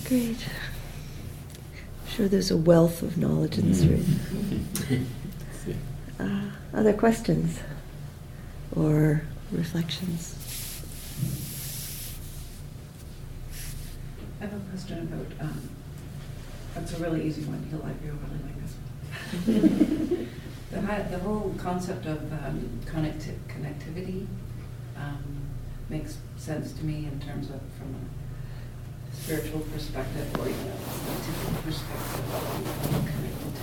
Great. 0.04 0.36
I'm 2.14 2.18
sure 2.18 2.28
there's 2.28 2.52
a 2.52 2.56
wealth 2.56 3.02
of 3.02 3.18
knowledge 3.18 3.58
in 3.58 3.72
this 3.72 3.82
room. 3.82 5.06
Uh, 6.20 6.42
other 6.72 6.92
questions 6.92 7.58
or 8.76 9.22
reflections? 9.50 10.36
I 14.40 14.44
have 14.44 14.52
a 14.52 14.60
question 14.70 14.98
about, 15.12 15.48
um, 15.48 15.68
that's 16.76 16.92
a 16.92 17.02
really 17.02 17.26
easy 17.26 17.42
one, 17.42 17.66
you'll 17.68 17.80
like, 17.80 17.96
you'll 18.04 18.14
really 18.14 18.44
like 18.46 18.58
this 18.62 20.06
one. 20.06 20.28
The 20.70 21.16
the 21.16 21.18
whole 21.18 21.52
concept 21.58 22.06
of, 22.06 22.32
um, 22.32 22.80
connecti- 22.84 23.38
connectivity, 23.48 24.28
um, 24.96 25.48
makes 25.88 26.18
sense 26.36 26.70
to 26.74 26.84
me 26.84 27.08
in 27.12 27.18
terms 27.18 27.50
of, 27.50 27.60
from 27.76 27.92
a 27.96 28.13
spiritual 29.14 29.60
perspective 29.72 30.26
or 30.38 30.48
even 30.48 30.66
a 30.66 30.76
scientific 30.78 31.64
perspective, 31.64 32.34
of 32.34 32.42
being 32.90 33.06
connected 33.12 33.54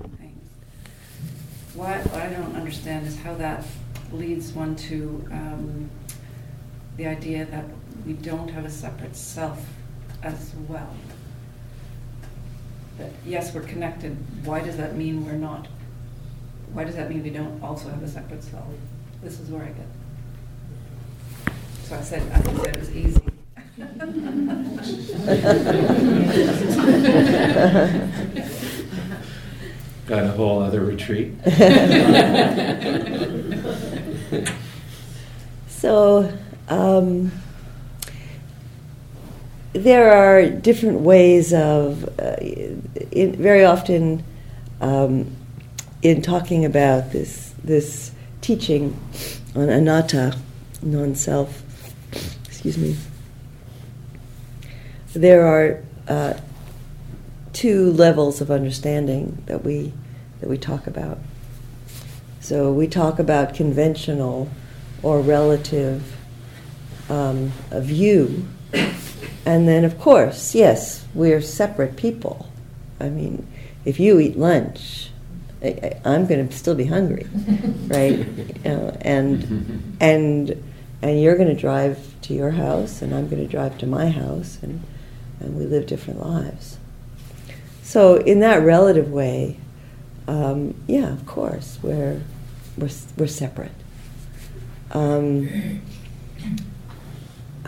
to 0.00 0.08
things. 0.16 0.48
What 1.74 2.14
I 2.14 2.28
don't 2.30 2.56
understand 2.56 3.06
is 3.06 3.18
how 3.18 3.34
that 3.34 3.64
leads 4.12 4.52
one 4.52 4.76
to, 4.76 5.26
um, 5.30 5.90
the 6.96 7.06
idea 7.06 7.44
that 7.46 7.64
we 8.06 8.14
don't 8.14 8.48
have 8.48 8.64
a 8.64 8.70
separate 8.70 9.16
self 9.16 9.64
as 10.22 10.52
well. 10.68 10.94
That 12.98 13.12
yes, 13.24 13.54
we're 13.54 13.62
connected, 13.62 14.16
why 14.44 14.60
does 14.60 14.76
that 14.76 14.96
mean 14.96 15.24
we're 15.24 15.32
not? 15.32 15.68
Why 16.72 16.84
does 16.84 16.96
that 16.96 17.08
mean 17.08 17.22
we 17.22 17.30
don't 17.30 17.62
also 17.62 17.88
have 17.88 18.02
a 18.02 18.08
separate 18.08 18.44
self? 18.44 18.66
This 19.22 19.40
is 19.40 19.50
where 19.50 19.62
I 19.62 19.68
get. 19.68 19.86
So 21.90 21.96
I 21.96 22.02
said, 22.02 22.22
I 22.32 22.40
said 22.40 22.66
it 22.68 22.78
was 22.78 22.94
easy. 22.94 23.20
Got 30.06 30.22
a 30.22 30.30
whole 30.30 30.62
other 30.62 30.84
retreat. 30.84 31.34
So, 35.68 36.30
um, 36.68 37.32
there 39.72 40.12
are 40.12 40.48
different 40.50 41.00
ways 41.00 41.54
of, 41.54 42.04
uh, 42.20 42.36
in, 42.40 43.36
very 43.36 43.64
often, 43.64 44.22
um, 44.82 45.34
in 46.02 46.20
talking 46.20 46.66
about 46.66 47.12
this 47.12 47.54
this 47.64 48.10
teaching 48.42 48.94
on 49.56 49.70
anatta, 49.70 50.36
non-self. 50.82 51.62
Excuse 52.62 52.76
me. 52.76 52.94
There 55.14 55.46
are 55.46 55.82
uh, 56.06 56.38
two 57.54 57.90
levels 57.92 58.42
of 58.42 58.50
understanding 58.50 59.42
that 59.46 59.64
we 59.64 59.94
that 60.40 60.50
we 60.50 60.58
talk 60.58 60.86
about. 60.86 61.20
So 62.40 62.70
we 62.70 62.86
talk 62.86 63.18
about 63.18 63.54
conventional 63.54 64.50
or 65.02 65.22
relative 65.22 66.18
um, 67.08 67.50
view, 67.72 68.46
and 69.46 69.66
then 69.66 69.86
of 69.86 69.98
course, 69.98 70.54
yes, 70.54 71.06
we're 71.14 71.40
separate 71.40 71.96
people. 71.96 72.52
I 73.00 73.08
mean, 73.08 73.46
if 73.86 73.98
you 73.98 74.20
eat 74.20 74.36
lunch, 74.36 75.08
I, 75.62 75.98
am 76.04 76.26
going 76.26 76.46
to 76.46 76.54
still 76.54 76.74
be 76.74 76.84
hungry, 76.84 77.26
right? 77.86 78.64
Know, 78.66 78.94
and 79.00 79.96
and 79.98 80.62
and 81.02 81.20
you're 81.20 81.36
going 81.36 81.48
to 81.48 81.60
drive 81.60 81.98
to 82.22 82.34
your 82.34 82.50
house, 82.50 83.02
and 83.02 83.14
I'm 83.14 83.28
going 83.28 83.42
to 83.42 83.50
drive 83.50 83.78
to 83.78 83.86
my 83.86 84.10
house, 84.10 84.58
and 84.62 84.82
and 85.40 85.56
we 85.56 85.64
live 85.64 85.86
different 85.86 86.20
lives. 86.20 86.76
So 87.82 88.16
in 88.16 88.40
that 88.40 88.62
relative 88.62 89.10
way, 89.10 89.56
um, 90.28 90.74
yeah, 90.86 91.12
of 91.12 91.26
course, 91.26 91.78
we're 91.82 92.22
we're 92.76 92.90
we're 93.16 93.26
separate. 93.26 93.72
Um, 94.92 95.80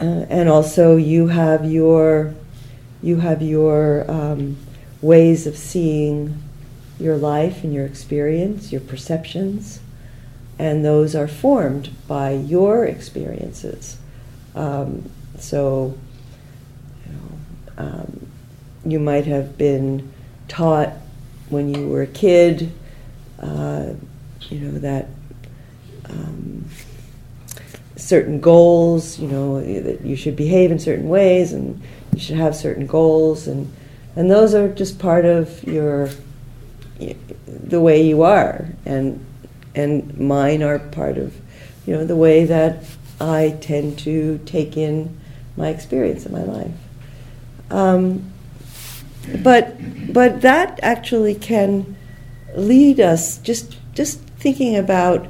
uh, 0.00 0.26
and 0.28 0.48
also, 0.48 0.96
you 0.96 1.28
have 1.28 1.70
your 1.70 2.34
you 3.02 3.16
have 3.16 3.42
your 3.42 4.08
um, 4.10 4.56
ways 5.00 5.46
of 5.46 5.56
seeing 5.56 6.42
your 7.00 7.16
life 7.16 7.64
and 7.64 7.74
your 7.74 7.84
experience, 7.84 8.70
your 8.70 8.80
perceptions, 8.80 9.80
and 10.58 10.84
those 10.84 11.14
are 11.14 11.28
formed 11.28 11.90
by 12.06 12.32
your 12.32 12.84
experiences. 12.84 13.98
Um, 14.54 15.10
so, 15.38 15.98
you, 17.06 17.12
know, 17.12 17.84
um, 17.84 18.26
you 18.84 19.00
might 19.00 19.26
have 19.26 19.56
been 19.56 20.12
taught 20.48 20.92
when 21.48 21.74
you 21.74 21.88
were 21.88 22.02
a 22.02 22.06
kid, 22.06 22.72
uh, 23.38 23.90
you 24.48 24.60
know, 24.60 24.78
that 24.78 25.08
um, 26.08 26.64
certain 27.96 28.40
goals, 28.40 29.18
you 29.18 29.28
know, 29.28 29.60
that 29.60 30.02
you 30.02 30.16
should 30.16 30.36
behave 30.36 30.70
in 30.70 30.78
certain 30.78 31.08
ways 31.08 31.52
and 31.52 31.80
you 32.12 32.20
should 32.20 32.36
have 32.36 32.54
certain 32.54 32.86
goals, 32.86 33.46
and, 33.46 33.72
and 34.16 34.30
those 34.30 34.54
are 34.54 34.68
just 34.68 34.98
part 34.98 35.24
of 35.24 35.64
your 35.64 36.10
the 37.46 37.80
way 37.80 38.06
you 38.06 38.22
are, 38.22 38.66
and 38.84 39.24
and 39.74 40.18
mine 40.18 40.62
are 40.62 40.78
part 40.78 41.18
of, 41.18 41.34
you 41.86 41.94
know, 41.94 42.04
the 42.04 42.16
way 42.16 42.44
that 42.44 42.84
I 43.20 43.56
tend 43.60 43.98
to 44.00 44.40
take 44.44 44.76
in 44.76 45.18
my 45.56 45.68
experience 45.68 46.26
in 46.26 46.32
my 46.32 46.42
life. 46.42 46.72
Um, 47.70 48.32
but 49.42 49.76
but 50.12 50.40
that 50.42 50.78
actually 50.82 51.34
can 51.34 51.96
lead 52.56 53.00
us 53.00 53.38
just 53.38 53.76
just 53.94 54.20
thinking 54.38 54.76
about 54.76 55.26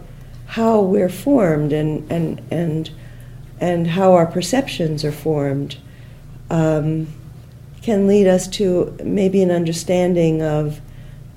how 0.47 0.81
we're 0.81 1.09
formed 1.09 1.73
and 1.73 2.11
and 2.11 2.41
and 2.51 2.91
and 3.61 3.87
how 3.87 4.13
our 4.13 4.27
perceptions 4.27 5.05
are 5.05 5.13
formed 5.13 5.77
um, 6.51 7.07
can 7.83 8.07
lead 8.07 8.27
us 8.27 8.47
to 8.47 8.97
maybe 9.05 9.43
an 9.43 9.51
understanding 9.51 10.43
of 10.43 10.81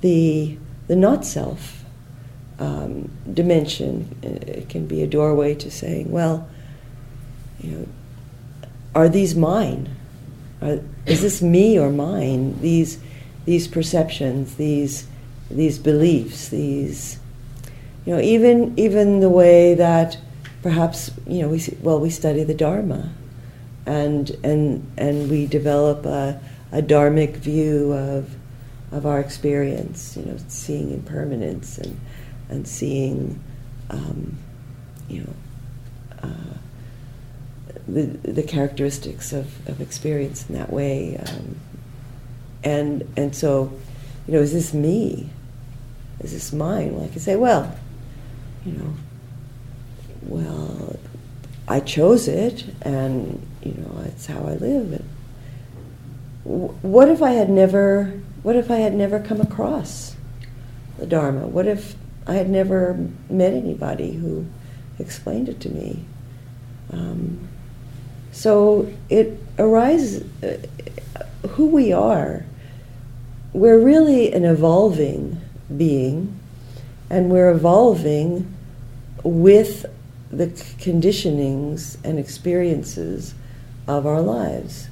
the 0.02 0.58
the 0.88 0.96
not 0.96 1.26
self 1.26 1.85
um, 2.60 3.10
dimension. 3.32 4.16
It 4.22 4.70
can 4.70 4.88
be 4.88 5.02
a 5.02 5.08
doorway 5.08 5.56
to 5.56 5.72
saying, 5.72 6.12
well, 6.12 6.48
you 7.60 7.72
know, 7.72 7.88
are 8.94 9.10
these 9.10 9.36
mine? 9.36 9.90
Are, 10.62 10.80
is 11.06 11.22
this 11.22 11.42
me 11.42 11.78
or 11.78 11.92
mine? 11.92 12.60
These 12.62 13.00
these 13.46 13.68
perceptions, 13.68 14.56
these 14.56 15.08
these 15.50 15.78
beliefs, 15.78 16.50
these 16.50 17.20
you 18.06 18.14
know, 18.14 18.22
even 18.22 18.78
even 18.78 19.20
the 19.20 19.30
way 19.30 19.74
that 19.74 20.18
perhaps 20.62 21.12
you 21.28 21.42
know 21.42 21.50
we 21.50 21.62
well 21.82 22.00
we 22.00 22.10
study 22.10 22.44
the 22.44 22.54
Dharma, 22.54 23.12
and 23.86 24.30
and 24.44 24.92
and 24.98 25.30
we 25.30 25.46
develop 25.46 26.06
a, 26.06 26.40
a 26.72 26.82
dharmic 26.82 27.38
view 27.38 27.94
of 27.94 28.36
of 28.92 29.06
our 29.06 29.20
experience. 29.20 30.16
You 30.16 30.26
know, 30.26 30.38
seeing 30.48 30.92
impermanence 30.92 31.78
and 31.78 32.00
and 32.50 32.68
seeing, 32.68 33.42
um, 33.90 34.38
you 35.10 35.22
know. 35.22 35.34
Uh, 36.24 36.58
the, 37.88 38.04
the 38.04 38.44
characteristics 38.44 39.32
of, 39.32 39.68
of 39.68 39.80
experience 39.80 40.50
in 40.50 40.56
that 40.56 40.72
way. 40.72 41.18
Um, 41.18 41.56
and, 42.64 43.08
and 43.16 43.36
so, 43.36 43.72
you 44.28 44.34
know, 44.34 44.40
is 44.40 44.54
this 44.54 44.74
me? 44.74 45.30
Is 46.20 46.32
this 46.32 46.52
mine? 46.52 46.96
Well, 46.96 47.06
I 47.06 47.10
can 47.10 47.20
say, 47.20 47.36
well, 47.36 47.78
you 48.66 48.74
know, 48.74 48.94
well, 50.24 51.00
I 51.68 51.80
chose 51.80 52.28
it, 52.28 52.66
and 52.82 53.46
you 53.62 53.74
know, 53.74 54.02
it's 54.06 54.26
how 54.26 54.40
I 54.40 54.54
live. 54.56 54.94
And 54.94 55.06
what 56.44 57.10
if 57.10 57.22
I 57.22 57.32
had 57.32 57.50
never? 57.50 58.20
What 58.42 58.56
if 58.56 58.72
I 58.72 58.78
had 58.78 58.94
never 58.94 59.20
come 59.20 59.42
across 59.42 60.16
the 60.98 61.06
Dharma? 61.06 61.48
What 61.48 61.68
if 61.68 61.96
I 62.28 62.34
had 62.34 62.50
never 62.50 62.98
met 63.30 63.54
anybody 63.54 64.14
who 64.14 64.46
explained 65.00 65.50
it 65.50 65.60
to 65.62 65.70
me? 65.70 66.06
Um, 66.92 67.48
so 68.32 68.92
it 69.10 69.40
arises, 69.58 70.26
uh, 70.44 71.48
who 71.50 71.68
we 71.68 71.92
are. 71.94 72.46
We're 73.54 73.80
really 73.80 74.34
an 74.34 74.44
evolving 74.44 75.40
being, 75.76 76.40
and 77.10 77.30
we're 77.30 77.52
evolving 77.52 78.54
with 79.24 79.86
the 80.32 80.48
conditionings 80.48 81.98
and 82.04 82.20
experiences 82.20 83.34
of 83.88 84.06
our 84.06 84.22
lives. 84.22 84.90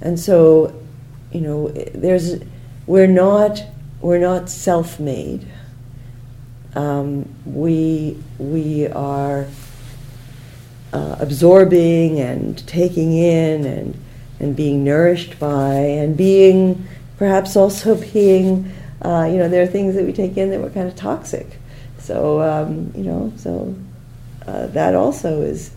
And 0.00 0.18
so, 0.18 0.74
you 1.30 1.40
know, 1.40 1.68
there's, 1.68 2.40
we're 2.86 3.06
not 3.06 3.62
we're 4.02 4.18
not 4.18 4.50
self-made. 4.50 5.46
Um, 6.74 7.28
we 7.44 8.16
we 8.38 8.88
are 8.88 9.46
uh, 10.92 11.16
absorbing 11.20 12.20
and 12.20 12.66
taking 12.66 13.12
in 13.12 13.64
and 13.64 14.02
and 14.40 14.56
being 14.56 14.82
nourished 14.82 15.38
by 15.38 15.74
and 15.74 16.16
being 16.16 16.86
perhaps 17.18 17.56
also 17.56 17.94
being 18.12 18.72
uh, 19.02 19.28
you 19.30 19.36
know 19.36 19.48
there 19.48 19.62
are 19.62 19.66
things 19.66 19.94
that 19.94 20.04
we 20.04 20.12
take 20.12 20.36
in 20.36 20.50
that 20.50 20.60
were 20.60 20.70
kind 20.70 20.88
of 20.88 20.96
toxic. 20.96 21.58
So 21.98 22.40
um, 22.40 22.92
you 22.96 23.04
know 23.04 23.32
so 23.36 23.74
uh, 24.46 24.66
that 24.68 24.94
also 24.94 25.42
is 25.42 25.72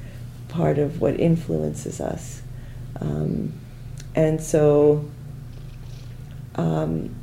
part 0.47 0.77
of 0.77 1.01
what 1.01 1.19
influences 1.19 1.99
us. 1.99 2.41
Um, 3.01 3.53
and 4.15 4.41
so 4.41 5.05
um, 6.55 7.13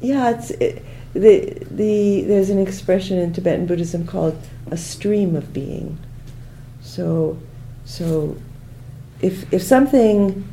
yeah, 0.00 0.30
it's 0.30 0.50
it, 0.52 0.82
the 1.18 1.66
the 1.70 2.22
there's 2.22 2.50
an 2.50 2.58
expression 2.58 3.18
in 3.18 3.32
Tibetan 3.32 3.66
Buddhism 3.66 4.06
called 4.06 4.40
a 4.70 4.76
stream 4.76 5.36
of 5.36 5.52
being. 5.52 5.98
So 6.82 7.38
so 7.84 8.36
if 9.20 9.52
if 9.52 9.62
something 9.62 10.46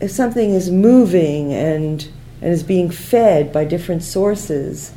if 0.00 0.10
something 0.10 0.50
is 0.50 0.70
moving 0.70 1.52
and 1.52 2.08
and 2.42 2.52
is 2.52 2.62
being 2.62 2.90
fed 2.90 3.52
by 3.52 3.64
different 3.64 4.02
sources, 4.02 4.92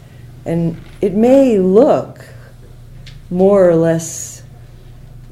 and 0.46 0.80
it 1.02 1.14
may 1.14 1.60
look 1.60 2.26
more 3.30 3.70
or 3.70 3.76
less 3.76 4.44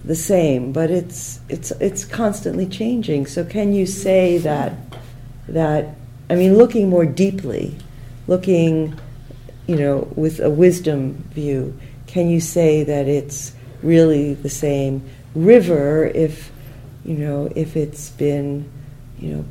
the 0.06 0.16
same, 0.16 0.72
but 0.72 0.90
it's 0.90 1.40
it's 1.50 1.72
it's 1.72 2.06
constantly 2.06 2.66
changing. 2.66 3.26
So 3.26 3.44
can 3.44 3.74
you 3.74 3.86
say 3.86 4.38
that 4.40 4.74
that 5.48 5.96
I 6.30 6.36
mean 6.36 6.58
looking 6.58 6.90
more 6.90 7.06
deeply 7.06 7.78
looking, 8.28 9.00
you 9.68 9.76
know, 9.76 10.08
with 10.16 10.40
a 10.40 10.50
wisdom 10.50 11.14
view, 11.32 11.78
can 12.08 12.30
you 12.30 12.40
say 12.40 12.84
that 12.84 13.08
it's 13.08 13.54
really 13.84 14.34
the 14.34 14.50
same 14.50 15.08
river 15.36 16.06
if, 16.06 16.52
you 17.04 17.16
know, 17.16 17.52
if 17.56 17.76
it's 17.76 18.10
been, 18.12 18.70
you 19.20 19.36
know, 19.36 19.46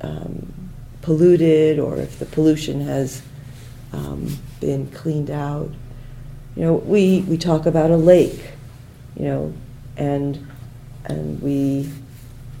um, 0.00 0.70
polluted 1.02 1.78
or 1.78 1.96
if 1.98 2.18
the 2.18 2.26
pollution 2.26 2.80
has 2.80 3.22
um, 3.92 4.36
been 4.60 4.90
cleaned 4.90 5.30
out? 5.30 5.70
You 6.56 6.62
know, 6.62 6.74
we, 6.74 7.20
we 7.28 7.36
talk 7.36 7.66
about 7.66 7.90
a 7.90 7.96
lake, 7.96 8.52
you 9.16 9.26
know, 9.26 9.54
and 9.96 10.46
and 11.06 11.40
we 11.42 11.90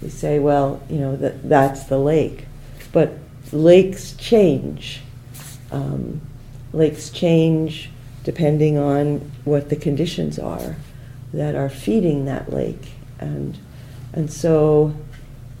we 0.02 0.10
say, 0.10 0.38
well, 0.38 0.82
you 0.90 0.98
know, 0.98 1.16
that 1.16 1.48
that's 1.48 1.84
the 1.84 1.98
lake, 1.98 2.44
but 2.92 3.14
lakes 3.52 4.12
change. 4.12 5.00
Um, 5.72 6.20
lakes 6.74 7.10
change 7.10 7.90
depending 8.22 8.78
on 8.78 9.18
what 9.44 9.68
the 9.68 9.76
conditions 9.76 10.38
are 10.38 10.76
that 11.32 11.54
are 11.54 11.68
feeding 11.68 12.24
that 12.24 12.52
lake, 12.52 12.92
and 13.18 13.58
and 14.12 14.32
so 14.32 14.94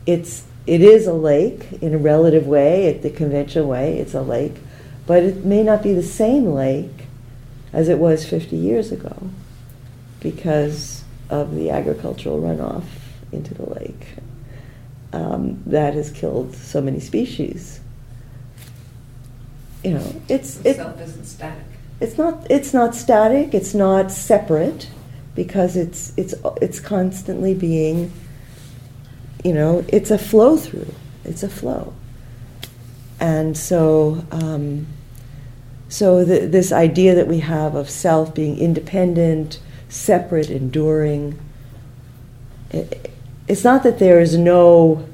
it's 0.06 0.44
it 0.66 0.80
is 0.80 1.06
a 1.06 1.12
lake 1.12 1.66
in 1.82 1.94
a 1.94 1.98
relative 1.98 2.46
way, 2.46 2.88
at 2.88 3.02
the 3.02 3.10
conventional 3.10 3.68
way. 3.68 3.98
It's 3.98 4.14
a 4.14 4.22
lake, 4.22 4.56
but 5.06 5.22
it 5.22 5.44
may 5.44 5.62
not 5.62 5.82
be 5.82 5.92
the 5.92 6.02
same 6.02 6.46
lake 6.46 7.06
as 7.72 7.88
it 7.88 7.98
was 7.98 8.24
50 8.24 8.56
years 8.56 8.92
ago 8.92 9.30
because 10.20 11.04
of 11.28 11.54
the 11.54 11.70
agricultural 11.70 12.40
runoff 12.40 12.84
into 13.32 13.52
the 13.52 13.68
lake 13.68 14.06
um, 15.12 15.62
that 15.66 15.94
has 15.94 16.10
killed 16.10 16.54
so 16.54 16.80
many 16.80 17.00
species. 17.00 17.80
You 19.84 19.94
know, 19.94 20.22
it's 20.28 20.64
it, 20.64 20.76
self 20.76 21.00
isn't 21.00 21.26
static. 21.26 21.64
it's 22.00 22.16
not 22.16 22.46
it's 22.50 22.72
not 22.72 22.94
static. 22.94 23.54
It's 23.54 23.74
not 23.74 24.10
separate 24.10 24.88
because 25.34 25.76
it's 25.76 26.12
it's 26.16 26.34
it's 26.60 26.80
constantly 26.80 27.54
being. 27.54 28.12
You 29.44 29.52
know, 29.52 29.84
it's 29.88 30.10
a 30.10 30.16
flow 30.16 30.56
through. 30.56 30.94
It's 31.24 31.42
a 31.42 31.50
flow, 31.50 31.92
and 33.20 33.56
so 33.56 34.24
um, 34.30 34.86
so 35.94 36.24
the, 36.24 36.40
this 36.40 36.72
idea 36.72 37.14
that 37.14 37.28
we 37.28 37.38
have 37.38 37.76
of 37.76 37.88
self 37.88 38.34
being 38.34 38.58
independent, 38.58 39.60
separate, 39.88 40.50
enduring. 40.50 41.38
It, 42.70 43.12
it's 43.46 43.62
not 43.62 43.84
that 43.84 44.00
there 44.00 44.18
is 44.18 44.36
no, 44.36 45.06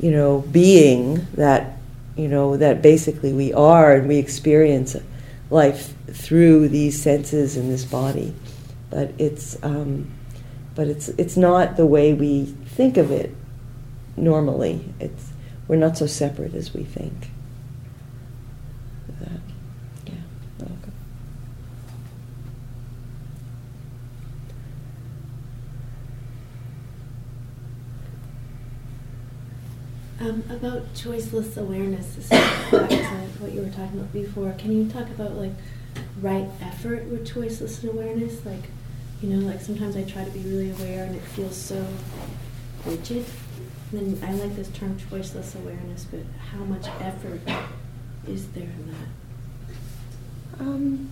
you 0.00 0.10
know, 0.10 0.40
being 0.50 1.26
that, 1.34 1.73
you 2.16 2.28
know, 2.28 2.56
that 2.56 2.82
basically 2.82 3.32
we 3.32 3.52
are 3.52 3.92
and 3.94 4.08
we 4.08 4.16
experience 4.18 4.96
life 5.50 5.94
through 6.12 6.68
these 6.68 7.00
senses 7.00 7.56
in 7.56 7.68
this 7.68 7.84
body, 7.84 8.34
but 8.90 9.12
it's, 9.18 9.56
um, 9.62 10.10
but 10.74 10.88
it's 10.88 11.08
it's 11.10 11.36
not 11.36 11.76
the 11.76 11.86
way 11.86 12.14
we 12.14 12.44
think 12.44 12.96
of 12.96 13.10
it 13.10 13.34
normally. 14.16 14.84
It's 15.00 15.32
we're 15.68 15.76
not 15.76 15.96
so 15.96 16.06
separate 16.06 16.54
as 16.54 16.74
we 16.74 16.84
think. 16.84 17.30
That, 19.20 19.40
yeah, 20.06 20.12
welcome. 20.58 20.92
Um, 30.24 30.42
about 30.48 30.94
choiceless 30.94 31.58
awareness, 31.58 32.14
this 32.14 32.32
is 32.32 33.06
what 33.40 33.52
you 33.52 33.60
were 33.60 33.68
talking 33.68 33.98
about 33.98 34.10
before. 34.10 34.52
Can 34.56 34.72
you 34.72 34.90
talk 34.90 35.06
about 35.10 35.32
like 35.32 35.52
right 36.22 36.48
effort 36.62 37.04
with 37.08 37.28
choiceless 37.28 37.86
awareness? 37.86 38.42
Like, 38.46 38.62
you 39.20 39.28
know, 39.28 39.46
like 39.46 39.60
sometimes 39.60 39.96
I 39.96 40.04
try 40.04 40.24
to 40.24 40.30
be 40.30 40.40
really 40.40 40.70
aware 40.70 41.04
and 41.04 41.14
it 41.14 41.20
feels 41.20 41.54
so 41.54 41.86
rigid. 42.86 43.26
And 43.92 44.16
then 44.16 44.26
I 44.26 44.32
like 44.32 44.56
this 44.56 44.68
term 44.68 44.96
choiceless 44.96 45.56
awareness, 45.56 46.06
but 46.10 46.20
how 46.52 46.64
much 46.64 46.86
effort 47.00 47.42
is 48.26 48.48
there 48.52 48.62
in 48.62 48.94
that? 48.94 50.60
Um, 50.60 51.10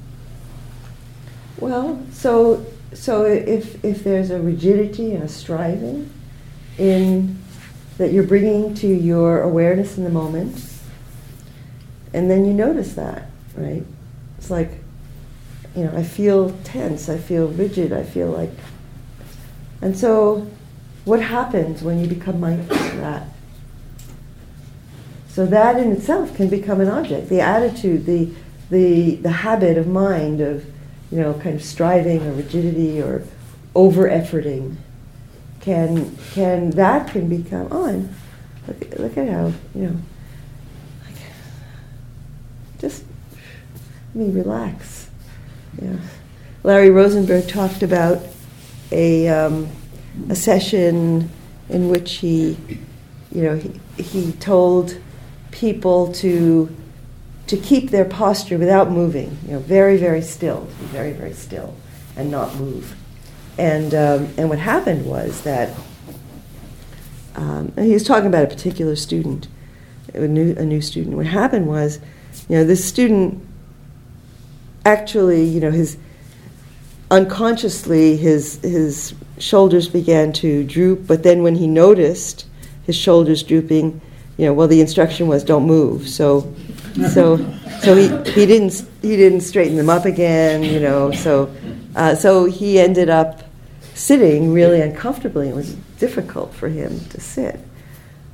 well, 1.58 2.02
so 2.12 2.64
so 2.94 3.26
if 3.26 3.84
if 3.84 4.04
there's 4.04 4.30
a 4.30 4.40
rigidity 4.40 5.14
and 5.14 5.24
a 5.24 5.28
striving 5.28 6.10
in 6.78 7.42
that 7.98 8.12
you're 8.12 8.24
bringing 8.24 8.74
to 8.76 8.86
your 8.86 9.42
awareness 9.42 9.96
in 9.96 10.04
the 10.04 10.10
moment, 10.10 10.64
and 12.12 12.30
then 12.30 12.44
you 12.44 12.52
notice 12.52 12.94
that, 12.94 13.30
right? 13.56 13.84
It's 14.38 14.50
like, 14.50 14.70
you 15.76 15.84
know, 15.84 15.96
I 15.96 16.02
feel 16.02 16.50
tense, 16.64 17.08
I 17.08 17.18
feel 17.18 17.48
rigid, 17.48 17.92
I 17.92 18.02
feel 18.02 18.30
like, 18.30 18.50
and 19.80 19.96
so, 19.96 20.48
what 21.04 21.20
happens 21.20 21.82
when 21.82 22.00
you 22.00 22.06
become 22.06 22.38
mindful 22.38 22.76
of 22.76 22.96
that? 22.98 23.26
So 25.28 25.46
that 25.46 25.78
in 25.78 25.92
itself 25.92 26.36
can 26.36 26.48
become 26.48 26.80
an 26.80 26.88
object. 26.88 27.28
The 27.28 27.40
attitude, 27.40 28.04
the 28.04 28.30
the 28.70 29.16
the 29.16 29.30
habit 29.30 29.78
of 29.78 29.86
mind 29.86 30.40
of, 30.40 30.64
you 31.10 31.18
know, 31.18 31.34
kind 31.34 31.56
of 31.56 31.62
striving 31.62 32.22
or 32.22 32.32
rigidity 32.32 33.00
or 33.00 33.24
over 33.74 34.08
efforting 34.08 34.76
can 35.62 36.14
can 36.32 36.70
that 36.70 37.10
can 37.10 37.28
become 37.28 37.68
oh 37.70 37.84
and 37.86 38.14
look, 38.68 38.98
look 38.98 39.16
at 39.16 39.28
how 39.28 39.46
you 39.74 39.82
know 39.82 39.96
like, 41.04 41.16
just 42.78 43.04
let 44.14 44.26
me 44.26 44.32
relax. 44.32 45.08
Yeah. 45.80 45.96
Larry 46.64 46.90
Rosenberg 46.90 47.48
talked 47.48 47.82
about 47.82 48.20
a 48.90 49.28
um, 49.28 49.68
a 50.28 50.36
session 50.36 51.30
in 51.70 51.88
which 51.88 52.16
he 52.16 52.58
you 53.30 53.42
know 53.42 53.56
he, 53.56 54.02
he 54.02 54.32
told 54.32 54.98
people 55.50 56.12
to 56.14 56.74
to 57.46 57.56
keep 57.56 57.90
their 57.90 58.04
posture 58.04 58.58
without 58.58 58.90
moving 58.90 59.38
you 59.46 59.52
know 59.52 59.58
very 59.60 59.96
very 59.96 60.22
still 60.22 60.66
to 60.66 60.74
be 60.76 60.86
very 60.86 61.12
very 61.12 61.32
still 61.32 61.74
and 62.16 62.30
not 62.30 62.54
move 62.56 62.96
and, 63.58 63.94
um, 63.94 64.32
and 64.36 64.48
what 64.48 64.58
happened 64.58 65.06
was 65.06 65.42
that 65.42 65.76
um, 67.34 67.72
he 67.78 67.92
was 67.92 68.04
talking 68.04 68.26
about 68.26 68.44
a 68.44 68.48
particular 68.48 68.96
student, 68.96 69.48
a 70.14 70.20
new, 70.20 70.54
a 70.56 70.64
new 70.64 70.80
student. 70.80 71.16
What 71.16 71.26
happened 71.26 71.66
was, 71.66 71.98
you 72.48 72.56
know, 72.56 72.64
this 72.64 72.84
student 72.84 73.46
actually, 74.84 75.44
you 75.44 75.60
know, 75.60 75.70
his 75.70 75.96
unconsciously 77.10 78.16
his 78.16 78.58
his 78.62 79.14
shoulders 79.38 79.86
began 79.86 80.32
to 80.32 80.64
droop. 80.64 81.06
But 81.06 81.22
then 81.22 81.42
when 81.42 81.54
he 81.54 81.66
noticed 81.66 82.46
his 82.84 82.96
shoulders 82.96 83.42
drooping, 83.42 84.00
you 84.38 84.46
know, 84.46 84.52
well, 84.52 84.66
the 84.68 84.80
instruction 84.80 85.28
was 85.28 85.44
don't 85.44 85.66
move. 85.66 86.08
So, 86.08 86.52
so, 87.10 87.36
so 87.82 87.94
he, 87.94 88.08
he 88.32 88.46
didn't 88.46 88.84
he 89.02 89.16
didn't 89.16 89.42
straighten 89.42 89.76
them 89.76 89.90
up 89.90 90.04
again. 90.04 90.62
You 90.62 90.80
know, 90.80 91.12
so 91.12 91.54
uh, 91.94 92.14
so 92.14 92.46
he 92.46 92.80
ended 92.80 93.10
up 93.10 93.41
sitting 93.94 94.52
really 94.52 94.80
uncomfortably. 94.80 95.48
It 95.48 95.54
was 95.54 95.74
difficult 95.98 96.54
for 96.54 96.68
him 96.68 97.00
to 97.10 97.20
sit, 97.20 97.60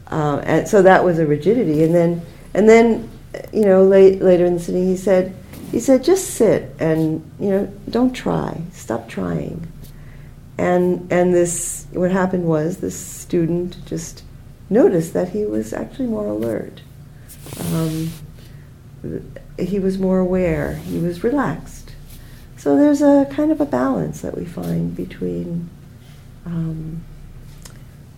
uh, 0.09 0.41
and 0.45 0.69
so 0.69 0.83
that 0.83 1.05
was 1.05 1.19
a 1.19 1.27
rigidity. 1.27 1.83
And 1.83 1.95
then 1.95 2.23
and 2.55 2.69
then 2.69 3.11
you 3.53 3.65
know, 3.65 3.85
late, 3.85 4.21
later 4.21 4.45
in 4.45 4.55
the 4.55 4.61
sitting, 4.61 4.87
he 4.87 4.97
said, 4.97 5.35
he 5.71 5.81
said, 5.81 6.03
just 6.03 6.31
sit 6.31 6.75
and 6.79 7.31
you 7.39 7.51
know, 7.51 7.73
don't 7.91 8.13
try, 8.13 8.63
stop 8.73 9.09
trying. 9.09 9.67
And 10.57 11.13
and 11.13 11.33
this, 11.33 11.87
what 11.93 12.11
happened 12.11 12.45
was, 12.45 12.79
this 12.79 12.99
student 12.99 13.85
just 13.87 14.25
noticed 14.71 15.13
that 15.13 15.29
he 15.31 15.45
was 15.45 15.73
actually 15.73 16.07
more 16.07 16.27
alert. 16.27 16.81
Um, 17.73 18.11
he 19.59 19.79
was 19.79 19.99
more 19.99 20.19
aware. 20.19 20.75
He 20.75 20.99
was 20.99 21.23
relaxed. 21.23 21.78
So 22.59 22.77
there's 22.77 23.03
a 23.03 23.25
kind 23.31 23.53
of 23.53 23.61
a 23.61 23.65
balance 23.65 24.21
that 24.23 24.37
we 24.37 24.45
find 24.45 24.95
between, 24.95 25.71
um, 26.45 27.05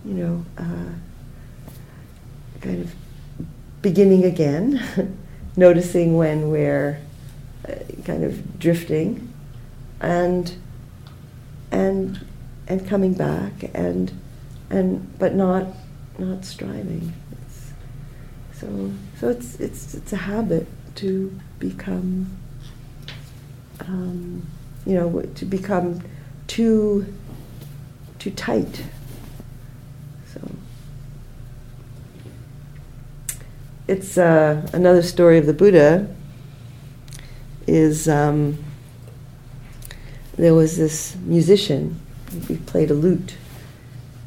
you 0.03 0.15
know, 0.15 0.45
uh, 0.57 1.73
kind 2.59 2.81
of 2.81 2.91
beginning 3.83 4.25
again, 4.25 5.15
noticing 5.55 6.17
when 6.17 6.49
we're 6.49 6.99
uh, 7.69 7.75
kind 8.03 8.23
of 8.23 8.57
drifting, 8.59 9.31
and 9.99 10.55
and 11.71 12.25
and 12.67 12.87
coming 12.87 13.13
back, 13.13 13.53
and 13.75 14.11
and 14.71 15.19
but 15.19 15.35
not 15.35 15.67
not 16.17 16.45
striving. 16.45 17.13
It's, 17.43 17.73
so 18.59 18.91
so 19.19 19.29
it's 19.29 19.59
it's 19.59 19.93
it's 19.93 20.13
a 20.13 20.17
habit 20.17 20.67
to 20.95 21.39
become, 21.59 22.37
um, 23.87 24.45
you 24.85 24.93
know, 24.93 25.21
to 25.21 25.45
become 25.45 26.01
too 26.47 27.05
too 28.19 28.31
tight. 28.31 28.83
So 30.33 30.55
it's 33.87 34.17
uh, 34.17 34.67
another 34.73 35.01
story 35.01 35.37
of 35.37 35.45
the 35.45 35.53
Buddha. 35.53 36.07
Is 37.67 38.09
um, 38.09 38.57
there 40.35 40.53
was 40.53 40.77
this 40.77 41.15
musician, 41.17 41.99
he 42.47 42.57
played 42.57 42.89
a 42.89 42.93
lute, 42.95 43.35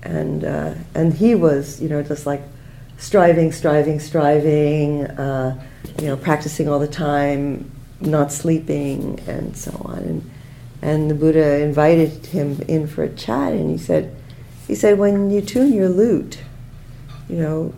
and 0.02 0.44
uh, 0.44 0.74
and 0.94 1.12
he 1.12 1.34
was, 1.34 1.82
you 1.82 1.88
know, 1.88 2.02
just 2.02 2.26
like 2.26 2.42
striving, 2.96 3.52
striving, 3.52 3.98
striving, 4.00 5.04
uh, 5.06 5.62
you 6.00 6.06
know, 6.06 6.16
practicing 6.16 6.68
all 6.68 6.78
the 6.78 6.88
time, 6.88 7.70
not 8.06 8.32
sleeping, 8.32 9.20
and 9.26 9.56
so 9.56 9.70
on. 9.84 9.98
And, 9.98 10.30
and 10.82 11.10
the 11.10 11.14
Buddha 11.14 11.60
invited 11.60 12.26
him 12.26 12.60
in 12.68 12.86
for 12.86 13.02
a 13.02 13.08
chat, 13.08 13.52
and 13.52 13.70
he 13.70 13.78
said, 13.78 14.14
he 14.66 14.74
said, 14.74 14.98
when 14.98 15.30
you 15.30 15.40
tune 15.40 15.72
your 15.72 15.88
lute, 15.88 16.40
you 17.28 17.36
know, 17.36 17.74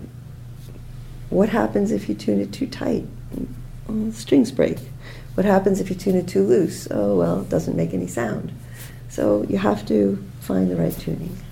what 1.30 1.48
happens 1.48 1.90
if 1.90 2.08
you 2.08 2.14
tune 2.14 2.40
it 2.40 2.52
too 2.52 2.66
tight? 2.66 3.04
Well, 3.88 4.12
strings 4.12 4.52
break. 4.52 4.78
What 5.34 5.44
happens 5.44 5.80
if 5.80 5.90
you 5.90 5.96
tune 5.96 6.16
it 6.16 6.28
too 6.28 6.42
loose? 6.42 6.88
Oh, 6.90 7.16
well, 7.16 7.42
it 7.42 7.48
doesn't 7.48 7.76
make 7.76 7.92
any 7.92 8.06
sound. 8.06 8.52
So 9.08 9.42
you 9.44 9.58
have 9.58 9.86
to 9.86 10.22
find 10.40 10.70
the 10.70 10.76
right 10.76 10.96
tuning. 10.96 11.36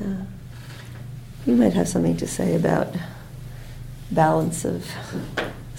Yeah. 0.00 0.22
You 1.44 1.54
might 1.54 1.74
have 1.74 1.86
something 1.86 2.16
to 2.16 2.26
say 2.26 2.56
about 2.56 2.94
balance 4.10 4.64
of. 4.64 4.90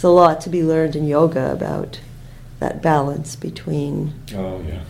There's 0.03 0.11
a 0.11 0.15
lot 0.15 0.41
to 0.41 0.49
be 0.49 0.63
learned 0.63 0.97
in 0.97 1.07
yoga 1.07 1.53
about 1.53 2.01
that 2.59 2.81
balance 2.81 3.37
between 3.37 4.13
Oh, 4.35 4.61
yeah. 4.67 4.81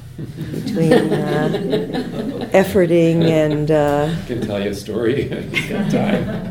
between 0.52 0.92
uh, 0.92 2.50
efforting 2.52 3.22
and. 3.30 3.70
Uh, 3.70 4.10
I 4.12 4.26
can 4.26 4.42
tell 4.42 4.60
you 4.60 4.72
a 4.72 4.74
story. 4.74 5.26
Got 5.70 5.92
time. 5.92 6.50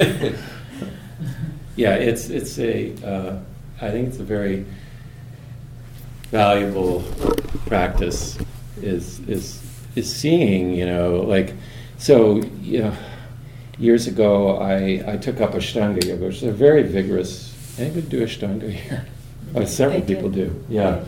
yeah, 1.75 1.95
it's 1.97 2.31
it's 2.31 2.57
a. 2.61 2.95
Uh, 3.05 3.41
I 3.81 3.91
think 3.91 4.07
it's 4.11 4.21
a 4.21 4.25
very 4.25 4.65
valuable 6.31 7.03
practice. 7.67 8.39
Is 8.81 9.19
is 9.29 9.61
is 9.97 10.15
seeing 10.15 10.73
you 10.73 10.87
know 10.87 11.17
like 11.17 11.55
so 11.99 12.37
you 12.61 12.83
know 12.83 12.97
years 13.77 14.07
ago 14.07 14.59
I 14.59 15.03
I 15.05 15.17
took 15.17 15.41
up 15.41 15.51
Ashtanga 15.55 16.05
yoga, 16.07 16.27
which 16.27 16.37
is 16.37 16.43
a 16.45 16.53
very 16.53 16.85
vigorous. 16.85 17.52
Anybody 17.79 18.03
do 18.03 18.23
a 18.23 18.27
Ashtanga 18.27 18.71
here? 18.71 19.07
Oh, 19.55 19.65
several 19.67 19.99
I 19.99 20.07
people 20.07 20.31
do. 20.31 20.65
Yeah. 20.71 21.05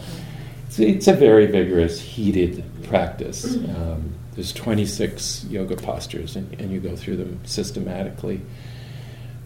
It's, 0.67 0.79
it's 0.79 1.09
a 1.09 1.15
very 1.15 1.47
vigorous, 1.47 1.99
heated 1.99 2.63
practice. 2.83 3.57
Um, 3.57 4.13
there's 4.35 4.53
26 4.53 5.45
yoga 5.45 5.77
postures, 5.77 6.37
and, 6.37 6.53
and 6.61 6.71
you 6.71 6.81
go 6.81 6.95
through 6.95 7.17
them 7.17 7.41
systematically. 7.45 8.43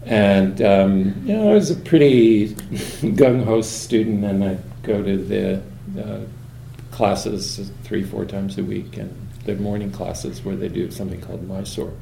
And 0.05 0.61
um, 0.61 1.15
you 1.25 1.37
know, 1.37 1.51
I 1.51 1.53
was 1.53 1.71
a 1.71 1.75
pretty 1.75 2.49
gung 2.55 3.45
ho 3.45 3.61
student, 3.61 4.25
and 4.25 4.43
I'd 4.43 4.83
go 4.83 5.03
to 5.03 5.17
the 5.17 5.61
uh, 6.01 6.21
classes 6.91 7.71
three, 7.83 8.03
four 8.03 8.25
times 8.25 8.57
a 8.57 8.63
week, 8.63 8.97
and 8.97 9.15
the 9.45 9.55
morning 9.55 9.91
classes 9.91 10.43
where 10.43 10.55
they 10.55 10.67
do 10.67 10.89
something 10.91 11.21
called 11.21 11.47
Mysore. 11.47 11.93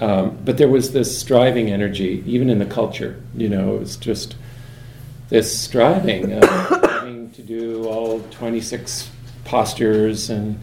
Um, 0.00 0.38
but 0.44 0.58
there 0.58 0.68
was 0.68 0.92
this 0.92 1.18
striving 1.18 1.70
energy, 1.70 2.22
even 2.26 2.50
in 2.50 2.58
the 2.58 2.66
culture. 2.66 3.20
You 3.34 3.48
know, 3.48 3.74
it 3.74 3.80
was 3.80 3.96
just 3.96 4.36
this 5.28 5.56
striving, 5.56 6.32
uh, 6.32 6.46
having 6.88 7.30
to 7.32 7.42
do 7.42 7.86
all 7.86 8.20
26 8.30 9.10
postures, 9.44 10.30
and 10.30 10.58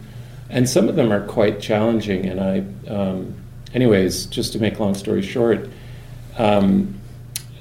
and 0.48 0.68
some 0.68 0.88
of 0.88 0.96
them 0.96 1.12
are 1.12 1.26
quite 1.26 1.60
challenging. 1.60 2.26
And 2.26 2.40
I, 2.40 2.90
um, 2.90 3.34
anyways, 3.74 4.26
just 4.26 4.52
to 4.52 4.60
make 4.60 4.78
long 4.78 4.94
story 4.94 5.22
short, 5.22 5.68
um, 6.38 6.98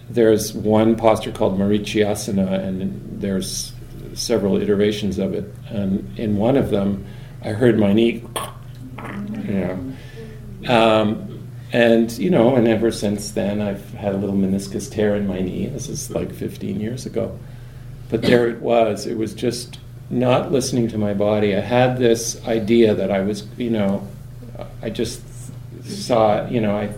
there's 0.10 0.54
one 0.54 0.96
posture 0.96 1.32
called 1.32 1.60
Marichyasana, 1.60 2.64
and 2.64 3.22
there's 3.22 3.74
several 4.14 4.62
iterations 4.62 5.18
of 5.18 5.34
it. 5.34 5.52
And 5.70 6.18
in 6.18 6.38
one 6.38 6.58
of 6.58 6.70
them, 6.70 7.06
I 7.42 7.50
heard 7.50 7.78
my 7.78 7.92
knee, 7.92 8.24
you 9.44 9.94
know. 10.68 11.35
And 11.72 12.12
you 12.18 12.30
know, 12.30 12.56
and 12.56 12.68
ever 12.68 12.92
since 12.92 13.32
then, 13.32 13.62
I've 13.62 13.94
had 13.94 14.14
a 14.14 14.18
little 14.18 14.36
meniscus 14.36 14.92
tear 14.92 15.16
in 15.16 15.28
my 15.28 15.40
knee. 15.40 15.68
This 15.68 15.90
is 15.90 16.10
like 16.12 16.32
15 16.32 16.80
years 16.80 17.06
ago, 17.06 17.38
but 18.10 18.22
there 18.22 18.48
it 18.48 18.62
was. 18.62 19.06
It 19.06 19.18
was 19.18 19.34
just 19.34 19.80
not 20.10 20.52
listening 20.52 20.88
to 20.90 20.98
my 20.98 21.14
body. 21.14 21.56
I 21.56 21.62
had 21.62 21.98
this 21.98 22.44
idea 22.46 22.94
that 22.94 23.12
I 23.12 23.22
was, 23.22 23.48
you 23.58 23.72
know, 23.72 24.08
I 24.82 24.90
just 24.90 25.22
saw, 25.84 26.48
you 26.48 26.62
know, 26.62 26.78
I, 26.78 26.94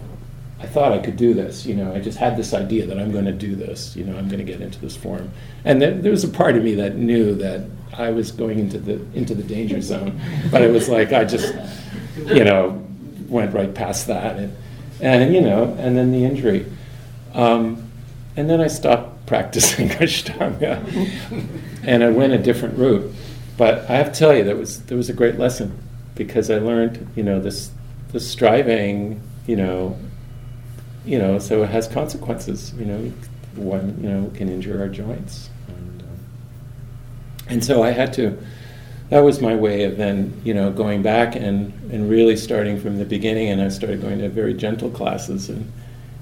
I 0.59 0.65
thought 0.65 0.91
I 0.91 0.99
could 0.99 1.18
do 1.18 1.34
this. 1.34 1.65
You 1.65 1.76
know, 1.76 1.93
I 1.93 1.99
just 1.99 2.18
had 2.18 2.36
this 2.36 2.53
idea 2.53 2.86
that 2.88 2.99
I'm 2.99 3.11
going 3.11 3.26
to 3.26 3.32
do 3.32 3.55
this. 3.55 3.95
You 3.95 4.03
know, 4.03 4.18
I'm 4.18 4.28
going 4.28 4.39
to 4.39 4.51
get 4.51 4.61
into 4.61 4.80
this 4.80 4.95
form, 4.95 5.32
and 5.65 5.82
there 5.82 6.11
was 6.11 6.24
a 6.24 6.30
part 6.30 6.55
of 6.55 6.63
me 6.63 6.76
that 6.76 6.95
knew 6.95 7.36
that 7.36 7.61
I 7.93 8.11
was 8.11 8.32
going 8.32 8.59
into 8.59 8.80
the 8.80 8.93
into 9.13 9.34
the 9.34 9.43
danger 9.43 9.82
zone, 9.82 10.20
but 10.51 10.61
it 10.61 10.72
was 10.72 10.89
like 10.89 11.13
I 11.13 11.26
just, 11.26 11.53
you 12.26 12.43
know, 12.43 12.86
went 13.28 13.53
right 13.53 13.73
past 13.73 14.07
that, 14.07 14.38
and, 14.38 14.55
and 15.01 15.34
you 15.34 15.41
know, 15.41 15.75
and 15.80 15.97
then 15.97 16.11
the 16.11 16.23
injury, 16.23 16.65
um, 17.34 17.89
and 18.36 18.49
then 18.49 18.61
I 18.61 18.67
stopped 18.67 19.25
practicing 19.28 19.89
Ashtanga, 19.89 20.82
and 21.84 22.03
I 22.03 22.09
went 22.09 22.34
a 22.34 22.38
different 22.38 22.78
route. 22.78 23.13
But 23.57 23.89
I 23.89 23.95
have 23.95 24.13
to 24.13 24.19
tell 24.19 24.36
you, 24.36 24.43
that 24.43 24.57
was 24.57 24.84
there 24.84 24.97
was 24.97 25.09
a 25.09 25.13
great 25.13 25.38
lesson 25.38 25.78
because 26.15 26.49
I 26.49 26.59
learned, 26.59 27.07
you 27.15 27.23
know, 27.23 27.39
this 27.39 27.71
this 28.11 28.30
striving, 28.30 29.21
you 29.47 29.55
know, 29.55 29.97
you 31.05 31.17
know, 31.17 31.39
so 31.39 31.63
it 31.63 31.69
has 31.69 31.88
consequences. 31.88 32.73
You 32.78 32.86
know, 32.86 33.13
one, 33.55 33.97
you 34.01 34.09
know, 34.09 34.32
can 34.36 34.49
injure 34.49 34.80
our 34.80 34.88
joints, 34.88 35.49
and, 35.67 36.01
um, 36.03 36.19
and 37.47 37.63
so 37.63 37.84
I 37.84 37.91
had 37.91 38.13
to. 38.13 38.38
That 39.10 39.22
was 39.22 39.41
my 39.41 39.55
way 39.55 39.84
of 39.84 39.97
then, 39.97 40.41
you 40.43 40.53
know, 40.53 40.72
going 40.72 41.01
back 41.01 41.36
and, 41.36 41.72
and 41.91 42.10
really 42.10 42.36
starting 42.36 42.80
from 42.80 42.97
the 42.97 43.05
beginning. 43.05 43.49
And 43.49 43.62
I 43.62 43.70
started 43.70 44.01
going 44.01 44.20
to 44.20 44.30
very 44.30 44.53
gentle 44.53 44.89
classes, 44.89 45.49
and 45.49 45.72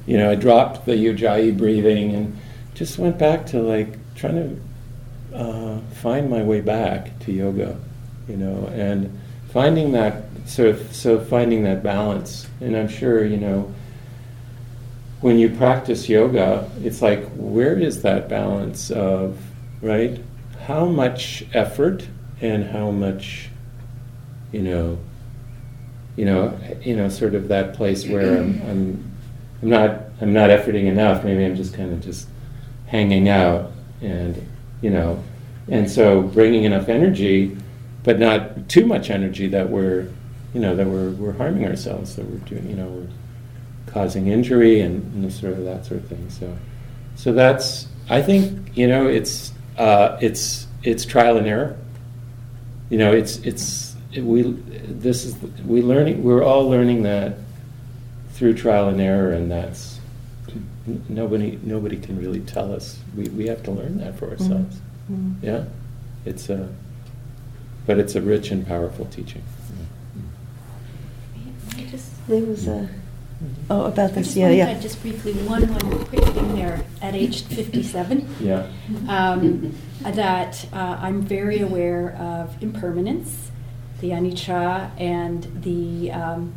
you 0.05 0.17
know, 0.17 0.29
I 0.29 0.35
dropped 0.35 0.85
the 0.85 0.91
ujjayi 0.91 1.57
breathing 1.57 2.13
and 2.13 2.37
just 2.75 2.99
went 2.99 3.17
back 3.17 3.45
to 3.47 3.61
like 3.61 3.97
trying 4.15 4.59
to 5.31 5.37
uh, 5.37 5.79
find 5.95 6.29
my 6.29 6.43
way 6.43 6.61
back 6.61 7.17
to 7.21 7.31
yoga, 7.31 7.77
you 8.27 8.37
know, 8.37 8.67
and 8.67 9.19
finding 9.49 9.91
that 9.93 10.25
sort 10.45 10.69
of 10.69 10.95
so 10.95 11.19
finding 11.19 11.63
that 11.63 11.81
balance. 11.81 12.47
And 12.61 12.77
I'm 12.77 12.87
sure, 12.87 13.25
you 13.25 13.37
know, 13.37 13.73
when 15.21 15.39
you 15.39 15.49
practice 15.49 16.07
yoga, 16.07 16.69
it's 16.83 17.01
like 17.01 17.27
where 17.35 17.77
is 17.79 18.03
that 18.03 18.29
balance 18.29 18.91
of 18.91 19.39
right? 19.81 20.19
How 20.67 20.85
much 20.85 21.45
effort 21.53 22.07
and 22.41 22.65
how 22.65 22.91
much, 22.91 23.49
you 24.51 24.61
know, 24.61 24.97
you 26.15 26.25
know, 26.25 26.57
you 26.81 26.95
know, 26.95 27.09
sort 27.09 27.35
of 27.35 27.47
that 27.49 27.73
place 27.73 28.07
where 28.07 28.37
I'm, 28.37 28.61
I'm, 28.69 29.11
I'm 29.61 29.69
not, 29.69 30.01
I'm 30.21 30.33
not 30.33 30.49
efforting 30.49 30.85
enough. 30.85 31.23
Maybe 31.23 31.45
I'm 31.45 31.55
just 31.55 31.73
kind 31.73 31.91
of 31.91 32.01
just 32.01 32.27
hanging 32.87 33.29
out, 33.29 33.71
and 34.01 34.47
you 34.81 34.89
know, 34.89 35.23
and 35.67 35.89
so 35.89 36.21
bringing 36.21 36.63
enough 36.63 36.87
energy, 36.89 37.57
but 38.03 38.19
not 38.19 38.69
too 38.69 38.85
much 38.85 39.09
energy 39.09 39.47
that 39.47 39.69
we're, 39.69 40.07
you 40.53 40.61
know, 40.61 40.75
that 40.75 40.87
we're 40.87 41.11
we're 41.11 41.33
harming 41.33 41.65
ourselves. 41.65 42.15
That 42.15 42.25
we're 42.25 42.37
doing, 42.39 42.69
you 42.69 42.75
know, 42.75 42.87
we're 42.87 43.07
causing 43.95 44.27
injury 44.27 44.81
and, 44.81 45.01
and 45.13 45.31
sort 45.31 45.53
of 45.53 45.63
that 45.63 45.85
sort 45.85 46.01
of 46.01 46.07
thing. 46.09 46.29
So, 46.29 46.55
So 47.15 47.31
that's, 47.31 47.87
I 48.09 48.21
think, 48.21 48.75
you 48.75 48.87
know, 48.87 49.07
it's, 49.07 49.53
uh, 49.77 50.17
it's, 50.21 50.67
it's 50.83 51.05
trial 51.05 51.37
and 51.37 51.47
error. 51.47 51.77
You 52.89 52.97
know, 52.97 53.11
it's, 53.13 53.37
it's, 53.39 53.95
it- 54.11 54.23
we, 54.23 54.43
this 54.43 55.25
is, 55.25 55.35
we 55.65 55.81
learning, 55.81 56.23
we're 56.23 56.43
all 56.43 56.69
learning 56.69 57.03
that 57.03 57.37
through 58.31 58.53
trial 58.53 58.89
and 58.89 58.99
error, 59.01 59.31
and 59.31 59.51
that's, 59.51 59.99
n- 60.87 61.03
nobody, 61.09 61.59
nobody 61.63 61.97
can 61.97 62.19
really 62.19 62.41
tell 62.41 62.73
us. 62.73 62.99
We, 63.15 63.27
we 63.29 63.47
have 63.47 63.63
to 63.63 63.71
learn 63.71 63.97
that 63.99 64.17
for 64.17 64.29
ourselves. 64.29 64.79
Mm. 65.11 65.35
Yeah, 65.41 65.65
it's 66.25 66.49
a, 66.49 66.69
but 67.85 67.97
it's 67.99 68.15
a 68.15 68.21
rich 68.21 68.51
and 68.51 68.65
powerful 68.65 69.05
teaching. 69.05 69.43
May 71.75 71.83
I 71.83 71.87
just 71.87 72.27
There 72.27 72.41
was 72.41 72.67
a, 72.67 72.89
oh, 73.69 73.85
about 73.85 74.11
I 74.11 74.13
this, 74.13 74.25
just 74.27 74.37
yeah, 74.37 74.49
yeah. 74.49 74.73
to 74.73 74.81
just 74.81 75.01
briefly, 75.01 75.33
one, 75.33 75.63
one 75.73 76.05
quick 76.05 76.23
thing 76.25 76.55
there, 76.55 76.83
at 77.01 77.15
age 77.15 77.43
57, 77.45 78.27
Yeah. 78.39 78.67
um, 79.07 79.75
that 80.03 80.65
uh, 80.73 80.97
I'm 81.01 81.21
very 81.21 81.59
aware 81.59 82.15
of 82.17 82.61
impermanence, 82.61 83.51
the 84.01 84.09
anicca, 84.11 84.89
and 84.99 85.43
the 85.63 86.11
um, 86.11 86.53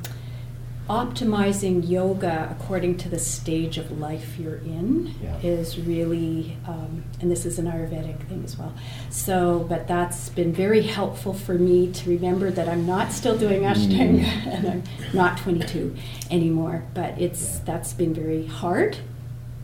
optimizing 0.89 1.86
yoga 1.89 2.49
according 2.51 2.97
to 2.97 3.09
the 3.09 3.18
stage 3.18 3.76
of 3.76 3.99
life 3.99 4.39
you're 4.39 4.57
in 4.57 5.14
Yeah. 5.22 5.36
is 5.43 5.78
really, 5.78 6.57
um, 6.66 7.05
and 7.20 7.30
this 7.30 7.45
is 7.45 7.59
an 7.59 7.66
Ayurvedic 7.66 8.20
thing 8.28 8.43
as 8.45 8.59
well. 8.59 8.72
So, 9.11 9.66
but 9.68 9.86
that's 9.86 10.30
been 10.30 10.53
very 10.53 10.82
helpful 10.82 11.34
for 11.34 11.55
me 11.55 11.93
to 11.93 12.09
remember 12.11 12.51
that 12.51 12.68
I'm 12.68 12.86
not 12.86 13.12
still 13.12 13.36
doing 13.36 13.62
Ashtanga 13.62 14.24
Mm. 14.24 14.47
and 14.47 14.66
I'm 14.68 14.82
not 15.12 15.36
22 15.39 15.95
anymore. 16.30 16.84
But 16.95 17.20
it's 17.20 17.59
that's 17.61 17.93
been 17.93 18.14
very 18.14 18.47
hard. 18.47 18.97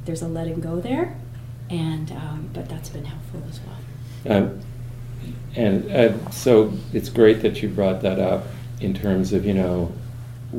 There's 0.05 0.21
a 0.23 0.29
letting 0.29 0.61
go 0.61 0.81
there, 0.81 1.17
and 1.71 2.11
um, 2.13 2.51
but 2.53 2.69
that's 2.69 2.91
been 2.91 3.07
helpful 3.07 3.43
as 3.49 3.61
well. 4.27 4.37
Um, 4.37 4.61
And 5.57 5.91
uh, 5.91 6.31
so 6.31 6.73
it's 6.93 7.09
great 7.09 7.41
that 7.43 7.63
you 7.63 7.69
brought 7.69 8.03
that 8.03 8.19
up 8.19 8.47
in 8.81 8.93
terms 8.93 9.33
of, 9.33 9.47
you 9.47 9.55
know, 9.55 9.93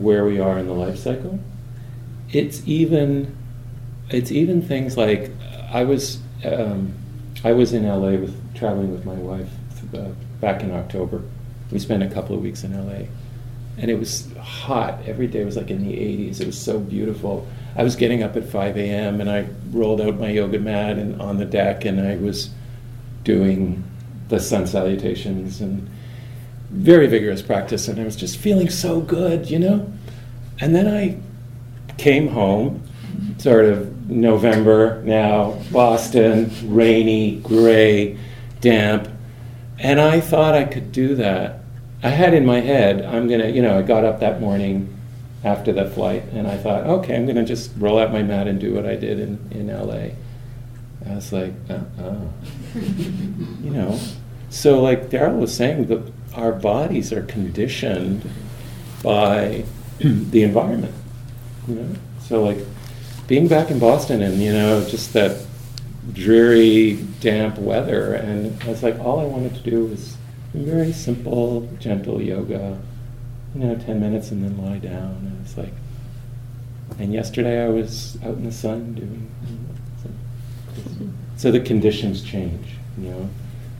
where 0.01 0.25
we 0.25 0.39
are 0.39 0.57
in 0.57 0.67
the 0.67 0.73
life 0.73 0.97
cycle. 0.97 1.39
It's 2.31 2.61
even, 2.67 3.35
it's 4.09 4.31
even 4.31 4.61
things 4.61 4.97
like, 4.97 5.31
I 5.71 5.83
was, 5.83 6.19
um, 6.43 6.93
I 7.43 7.53
was 7.53 7.73
in 7.73 7.85
LA 7.85 8.11
with, 8.19 8.55
traveling 8.55 8.91
with 8.91 9.05
my 9.05 9.13
wife 9.13 9.49
uh, 9.93 10.09
back 10.39 10.61
in 10.61 10.71
October. 10.71 11.21
We 11.71 11.79
spent 11.79 12.03
a 12.03 12.09
couple 12.09 12.35
of 12.35 12.41
weeks 12.41 12.63
in 12.63 12.73
LA. 12.73 13.07
And 13.77 13.91
it 13.91 13.99
was 13.99 14.31
hot. 14.37 15.01
Every 15.05 15.27
day 15.27 15.43
was 15.43 15.57
like 15.57 15.69
in 15.69 15.85
the 15.85 15.93
80s. 15.93 16.39
It 16.39 16.47
was 16.47 16.59
so 16.59 16.79
beautiful. 16.79 17.47
I 17.75 17.83
was 17.83 17.95
getting 17.95 18.23
up 18.23 18.37
at 18.37 18.47
5 18.47 18.77
a.m. 18.77 19.19
and 19.19 19.29
I 19.29 19.47
rolled 19.71 19.99
out 19.99 20.17
my 20.17 20.29
yoga 20.29 20.59
mat 20.59 20.97
and 20.97 21.21
on 21.21 21.37
the 21.37 21.45
deck 21.45 21.83
and 21.83 21.99
I 21.99 22.15
was 22.15 22.49
doing 23.23 23.83
the 24.29 24.39
sun 24.39 24.65
salutations 24.65 25.59
and 25.59 25.89
very 26.69 27.07
vigorous 27.07 27.41
practice 27.41 27.87
and 27.87 27.99
I 27.99 28.03
was 28.03 28.15
just 28.15 28.37
feeling 28.37 28.69
so 28.69 29.01
good, 29.01 29.49
you 29.49 29.59
know? 29.59 29.91
And 30.59 30.75
then 30.75 30.87
I 30.87 31.19
came 31.97 32.29
home, 32.29 32.83
sort 33.37 33.65
of 33.65 34.09
November 34.09 35.01
now, 35.03 35.59
Boston, 35.71 36.51
rainy, 36.63 37.37
gray, 37.37 38.17
damp, 38.61 39.07
and 39.79 39.99
I 39.99 40.19
thought 40.21 40.55
I 40.55 40.63
could 40.63 40.91
do 40.91 41.15
that. 41.15 41.59
I 42.03 42.09
had 42.09 42.33
in 42.33 42.45
my 42.45 42.61
head, 42.61 43.03
I'm 43.03 43.27
gonna, 43.27 43.47
you 43.47 43.61
know, 43.61 43.77
I 43.77 43.81
got 43.81 44.03
up 44.03 44.19
that 44.19 44.39
morning 44.39 44.95
after 45.43 45.71
the 45.73 45.85
flight 45.89 46.23
and 46.33 46.47
I 46.47 46.57
thought, 46.57 46.85
okay, 46.85 47.15
I'm 47.15 47.25
gonna 47.25 47.45
just 47.45 47.71
roll 47.77 47.99
out 47.99 48.11
my 48.11 48.23
mat 48.23 48.47
and 48.47 48.59
do 48.59 48.73
what 48.73 48.85
I 48.85 48.95
did 48.95 49.19
in, 49.19 49.39
in 49.51 49.67
LA. 49.67 50.13
I 51.07 51.15
was 51.15 51.31
like, 51.31 51.53
uh-uh. 51.69 52.19
you 52.75 53.71
know, 53.71 53.99
so 54.49 54.81
like 54.81 55.09
Daryl 55.09 55.39
was 55.39 55.53
saying, 55.53 55.87
that 55.87 56.24
our 56.35 56.51
bodies 56.51 57.11
are 57.13 57.23
conditioned 57.23 58.29
by 59.01 59.63
the 59.99 60.43
environment. 60.43 60.93
You 61.67 61.75
know, 61.75 61.95
so 62.21 62.43
like 62.43 62.57
being 63.27 63.47
back 63.47 63.71
in 63.71 63.79
Boston 63.79 64.21
and 64.21 64.41
you 64.41 64.53
know 64.53 64.87
just 64.87 65.13
that 65.13 65.45
dreary, 66.13 67.03
damp 67.19 67.57
weather, 67.57 68.13
and 68.13 68.61
I 68.63 68.67
was 68.67 68.83
like, 68.83 68.99
all 68.99 69.19
I 69.19 69.25
wanted 69.25 69.55
to 69.55 69.61
do 69.61 69.85
was 69.85 70.17
very 70.53 70.93
simple, 70.93 71.67
gentle 71.79 72.21
yoga. 72.21 72.79
You 73.55 73.61
know, 73.61 73.75
ten 73.75 73.99
minutes 73.99 74.31
and 74.31 74.43
then 74.43 74.57
lie 74.63 74.79
down, 74.79 75.15
and 75.15 75.45
it's 75.45 75.57
like. 75.57 75.73
And 76.99 77.11
yesterday 77.11 77.65
I 77.65 77.69
was 77.69 78.17
out 78.23 78.35
in 78.35 78.45
the 78.45 78.51
sun 78.51 78.93
doing. 78.93 79.29
So, 80.03 80.09
so 81.35 81.51
the 81.51 81.59
conditions 81.59 82.21
change, 82.21 82.67
you 82.97 83.09
know, 83.09 83.29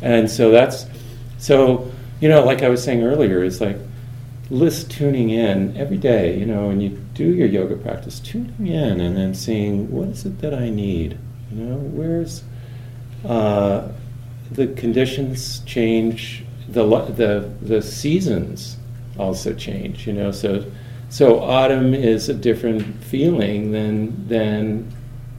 and 0.01 0.29
so 0.29 0.51
that's 0.51 0.85
so 1.37 1.91
you 2.19 2.29
know, 2.29 2.43
like 2.43 2.63
I 2.63 2.69
was 2.69 2.83
saying 2.83 3.03
earlier, 3.03 3.43
it's 3.43 3.61
like 3.61 3.77
list 4.49 4.91
tuning 4.91 5.29
in 5.31 5.75
every 5.75 5.97
day, 5.97 6.37
you 6.37 6.45
know, 6.45 6.69
and 6.69 6.81
you 6.81 6.89
do 7.13 7.25
your 7.25 7.47
yoga 7.47 7.75
practice, 7.75 8.19
tuning 8.19 8.67
in 8.67 9.01
and 9.01 9.17
then 9.17 9.33
seeing 9.33 9.91
what 9.91 10.09
is 10.09 10.25
it 10.25 10.39
that 10.39 10.53
I 10.53 10.69
need, 10.69 11.17
you 11.51 11.63
know, 11.63 11.77
where's 11.77 12.43
uh, 13.25 13.87
the 14.51 14.67
conditions 14.67 15.59
change, 15.59 16.43
the 16.69 16.83
the 16.85 17.51
the 17.61 17.81
seasons 17.81 18.77
also 19.17 19.53
change, 19.53 20.07
you 20.07 20.13
know, 20.13 20.31
so 20.31 20.65
so 21.09 21.39
autumn 21.39 21.93
is 21.93 22.29
a 22.29 22.33
different 22.33 23.03
feeling 23.03 23.71
than 23.71 24.27
than 24.27 24.91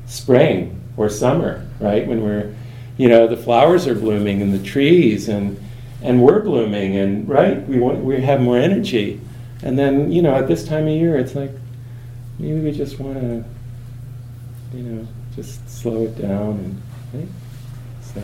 spring 0.07 0.81
or 0.97 1.09
summer, 1.09 1.67
right? 1.81 2.07
When 2.07 2.23
we're, 2.23 2.55
you 2.97 3.09
know, 3.09 3.27
the 3.27 3.37
flowers 3.37 3.87
are 3.87 3.95
blooming 3.95 4.41
and 4.43 4.53
the 4.53 4.63
trees 4.63 5.29
and 5.29 5.61
and 6.07 6.23
we're 6.23 6.41
blooming 6.41 6.97
and 6.97 7.29
right, 7.29 7.67
we 7.69 7.81
want 7.81 7.99
we 7.99 8.21
have 8.21 8.41
more 8.41 8.57
energy. 8.57 9.21
And 9.63 9.79
then, 9.79 10.13
you 10.13 10.23
know, 10.23 10.35
at 10.35 10.47
this 10.47 10.65
time 10.65 10.85
of 10.85 10.95
year 10.95 11.17
it's 11.17 11.35
like 11.35 11.51
maybe 12.39 12.61
we 12.61 12.73
just 12.73 13.01
want 13.01 13.15
to 13.21 13.45
you 14.73 14.83
know, 14.83 15.09
just 15.35 15.69
slow 15.69 16.05
it 16.05 16.21
down 16.21 16.59
and 16.59 16.83
right? 17.13 17.29
So 18.03 18.23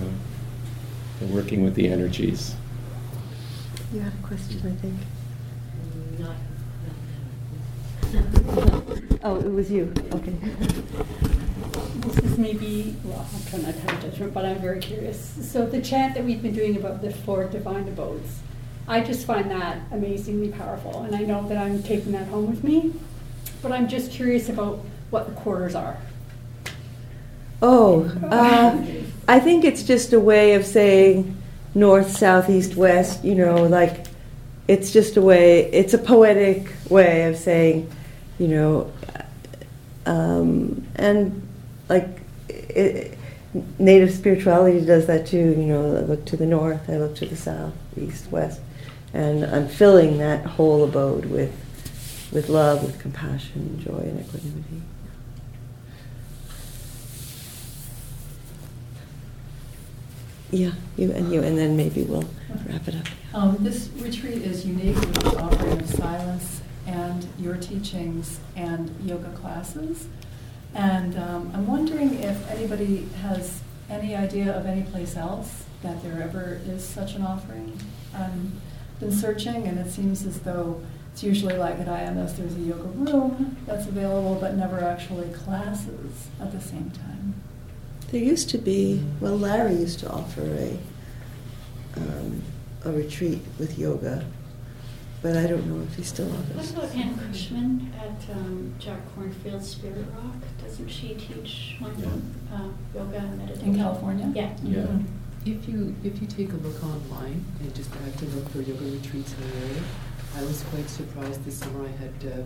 we're 1.21 1.35
working 1.35 1.65
with 1.65 1.75
the 1.75 1.89
energies. 1.89 2.55
You 3.93 4.01
had 4.01 4.13
a 4.13 4.27
question, 4.27 4.61
I 4.67 4.75
think. 4.81 4.95
Not, 6.19 6.37
Oh, 9.25 9.37
it 9.37 9.51
was 9.51 9.71
you, 9.71 9.93
okay. 10.13 10.35
This 11.73 12.19
is 12.19 12.39
maybe, 12.39 12.97
well, 13.05 13.27
I'm 13.35 13.43
trying 13.51 13.63
not 13.63 13.75
to 13.75 13.81
have 13.81 14.05
a 14.05 14.09
judgment, 14.09 14.35
but 14.35 14.45
I'm 14.45 14.59
very 14.59 14.81
curious. 14.81 15.35
So 15.51 15.67
the 15.67 15.81
chant 15.81 16.15
that 16.15 16.25
we've 16.25 16.43
been 16.43 16.55
doing 16.55 16.77
about 16.77 17.03
the 17.03 17.13
four 17.13 17.45
divine 17.45 17.89
abodes, 17.89 18.41
I 18.89 19.01
just 19.01 19.27
find 19.27 19.51
that 19.51 19.79
amazingly 19.91 20.51
powerful, 20.51 21.03
and 21.03 21.15
I 21.15 21.21
know 21.21 21.47
that 21.49 21.57
I'm 21.57 21.83
taking 21.83 22.13
that 22.13 22.29
home 22.29 22.51
with 22.51 22.65
me. 22.65 22.93
But 23.63 23.71
I'm 23.73 23.87
just 23.87 24.11
curious 24.11 24.49
about 24.49 24.81
what 25.11 25.27
the 25.27 25.41
quarters 25.41 25.75
are. 25.75 25.97
Oh, 27.63 28.11
uh, 28.29 28.85
I 29.29 29.39
think 29.39 29.65
it's 29.65 29.85
just 29.85 30.13
a 30.13 30.19
way 30.19 30.55
of 30.55 30.67
saying 30.67 31.41
north, 31.75 32.11
south, 32.11 32.51
east, 32.51 32.75
west, 32.75 33.25
you 33.25 33.37
know, 33.37 33.63
like 33.63 34.07
it's 34.67 34.93
just 34.93 35.17
a 35.17 35.23
way, 35.23 35.71
it's 35.73 35.95
a 35.95 35.99
poetic 35.99 36.73
way 36.91 37.29
of 37.29 37.37
saying, 37.37 37.89
you 38.41 38.49
know, 38.49 38.93
um, 40.07 40.85
and 40.97 41.42
like 41.93 42.09
it, 42.49 43.19
native 43.79 44.11
spirituality 44.13 44.85
does 44.85 45.07
that 45.07 45.27
too, 45.27 45.51
you 45.51 45.67
know, 45.67 45.97
I 45.97 46.01
look 46.01 46.25
to 46.27 46.37
the 46.37 46.47
north, 46.47 46.89
I 46.89 46.97
look 46.97 47.15
to 47.17 47.27
the 47.27 47.37
south, 47.37 47.75
east, 47.99 48.31
west, 48.31 48.61
and 49.13 49.45
I'm 49.45 49.69
filling 49.69 50.19
that 50.19 50.45
whole 50.45 50.85
abode 50.85 51.27
with, 51.27 51.53
with 52.33 52.49
love, 52.49 52.83
with 52.83 52.99
compassion, 52.99 53.79
joy, 53.79 53.99
and 53.99 54.21
equanimity. 54.21 54.83
Yeah, 60.51 60.73
you 60.99 61.13
and 61.13 61.33
you, 61.33 61.43
and 61.43 61.57
then 61.57 61.77
maybe 61.79 62.03
we'll 62.03 62.29
wrap 62.69 62.87
it 62.87 62.97
up. 62.97 63.07
Um, 63.35 63.57
This 63.61 63.89
retreat 63.99 64.43
is 64.43 64.67
unique 64.67 64.97
with 64.97 65.15
the 65.15 65.39
offering 65.39 65.81
of 65.81 65.89
silence 65.89 66.61
and 66.87 67.27
your 67.39 67.57
teachings 67.57 68.39
and 68.55 68.95
yoga 69.07 69.31
classes. 69.31 70.09
And 70.75 71.19
um, 71.19 71.51
I'm 71.55 71.67
wondering 71.67 72.15
if 72.23 72.51
anybody 72.51 73.09
has 73.23 73.61
any 73.91 74.15
idea 74.15 74.57
of 74.57 74.67
any 74.67 74.83
place 74.83 75.17
else 75.17 75.65
that 75.83 76.03
there 76.03 76.23
ever 76.23 76.61
is 76.67 76.87
such 76.87 77.15
an 77.15 77.23
offering. 77.23 77.79
I've 78.15 79.01
been 79.01 79.13
searching, 79.13 79.67
and 79.67 79.79
it 79.79 79.91
seems 79.91 80.25
as 80.25 80.41
though 80.41 80.81
it's 81.13 81.23
usually 81.23 81.57
like 81.59 81.79
at 81.79 81.87
IMS, 81.87 82.37
there's 82.37 82.55
a 82.57 82.61
yoga 82.61 82.85
room 82.85 83.57
that's 83.67 83.87
available, 83.87 84.37
but 84.41 84.55
never 84.55 84.81
actually 84.83 85.29
classes 85.35 86.29
at 86.41 86.53
the 86.53 86.61
same 86.61 86.91
time. 86.91 87.35
There 88.11 88.23
used 88.23 88.49
to 88.51 88.59
be, 88.59 89.03
well, 89.21 89.39
Larry 89.39 89.75
used 89.75 89.99
to 90.01 90.11
offer 90.11 90.43
a, 90.43 90.79
um, 91.97 92.43
a 92.85 92.93
retreat 92.93 93.43
with 93.59 93.79
yoga. 93.79 94.25
But 95.23 95.37
I 95.37 95.47
don't 95.47 95.67
know 95.69 95.81
if 95.85 95.95
he 95.95 96.03
still 96.03 96.27
What 96.27 96.59
offers. 96.59 96.73
about 96.73 96.97
Anne 96.97 97.17
Cushman 97.17 97.93
at 97.97 98.35
um, 98.35 98.75
Jack 98.81 99.01
Kornfield 99.15 99.63
Spirit 99.63 100.05
Rock? 100.17 100.35
Doesn't 100.61 100.89
she 100.89 101.15
teach 101.15 101.77
one 101.79 101.95
uh, 102.53 102.69
yoga 102.93 103.19
and 103.19 103.39
meditation? 103.39 103.69
In 103.69 103.77
California? 103.77 104.33
Yeah. 104.35 104.53
Yeah. 104.65 104.87
If 105.47 105.69
you, 105.69 105.95
if 106.03 106.21
you 106.21 106.27
take 106.27 106.53
a 106.53 106.57
look 106.57 106.83
online 106.83 107.45
and 107.61 107.75
just 107.75 107.93
have 107.95 108.17
to 108.17 108.25
look 108.27 108.49
for 108.51 108.61
yoga 108.63 108.85
retreats 108.85 109.33
in 109.35 109.49
the 109.49 109.57
area, 109.67 109.83
I 110.37 110.43
was 110.43 110.63
quite 110.65 110.89
surprised 110.89 111.45
this 111.45 111.57
summer 111.57 111.85
I 111.87 111.91
had 112.03 112.33
uh, 112.33 112.43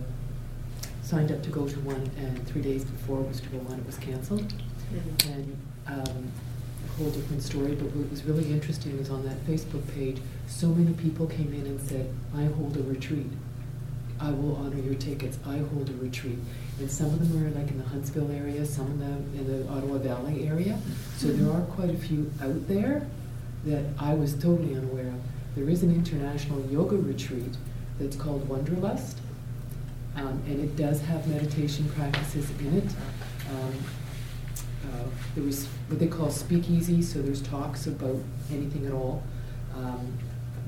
signed 1.01 1.31
up 1.31 1.41
to 1.43 1.49
go 1.49 1.67
to 1.67 1.79
one 1.81 2.09
and 2.17 2.47
three 2.47 2.61
days 2.61 2.83
before 2.83 3.21
it 3.21 3.27
was 3.27 3.39
to 3.41 3.47
go 3.49 3.59
on, 3.71 3.79
it 3.79 3.85
was 3.87 3.97
canceled. 3.97 4.53
And 5.25 5.57
um, 5.87 5.97
a 5.97 6.46
whole 6.97 7.09
different 7.11 7.43
story, 7.43 7.75
but 7.75 7.85
what 7.95 8.09
was 8.09 8.23
really 8.23 8.51
interesting 8.51 8.97
was 8.97 9.09
on 9.09 9.23
that 9.23 9.37
Facebook 9.45 9.83
page, 9.93 10.17
so 10.47 10.67
many 10.67 10.93
people 10.93 11.27
came 11.27 11.53
in 11.53 11.65
and 11.65 11.79
said, 11.81 12.11
I 12.35 12.45
hold 12.45 12.75
a 12.75 12.83
retreat. 12.83 13.27
I 14.19 14.31
will 14.31 14.55
honor 14.55 14.79
your 14.79 14.95
tickets. 14.95 15.37
I 15.45 15.57
hold 15.57 15.89
a 15.89 15.93
retreat. 15.93 16.39
And 16.79 16.89
some 16.89 17.07
of 17.07 17.19
them 17.19 17.45
are 17.45 17.59
like 17.59 17.69
in 17.69 17.77
the 17.77 17.83
Huntsville 17.83 18.31
area, 18.31 18.65
some 18.65 18.87
in 18.87 18.99
the, 18.99 19.39
in 19.39 19.65
the 19.65 19.71
Ottawa 19.71 19.99
Valley 19.99 20.47
area. 20.47 20.79
So 21.17 21.27
there 21.27 21.53
are 21.55 21.61
quite 21.61 21.91
a 21.91 21.97
few 21.97 22.31
out 22.41 22.67
there 22.67 23.07
that 23.65 23.85
I 23.99 24.15
was 24.15 24.33
totally 24.33 24.75
unaware 24.75 25.07
of. 25.07 25.21
There 25.55 25.69
is 25.69 25.83
an 25.83 25.93
international 25.93 26.65
yoga 26.65 26.95
retreat 26.97 27.57
that's 27.99 28.15
called 28.15 28.47
Wanderlust. 28.49 29.19
Um, 30.15 30.41
and 30.47 30.63
it 30.63 30.75
does 30.75 31.01
have 31.01 31.27
meditation 31.27 31.87
practices 31.89 32.49
in 32.59 32.77
it. 32.77 32.89
Um, 33.51 33.73
uh, 34.87 35.09
there 35.35 35.43
was 35.43 35.65
what 35.87 35.99
they 35.99 36.07
call 36.07 36.29
speakeasy, 36.29 37.01
so 37.01 37.21
there's 37.21 37.41
talks 37.41 37.87
about 37.87 38.17
anything 38.51 38.85
at 38.85 38.93
all. 38.93 39.23
Um, 39.75 40.17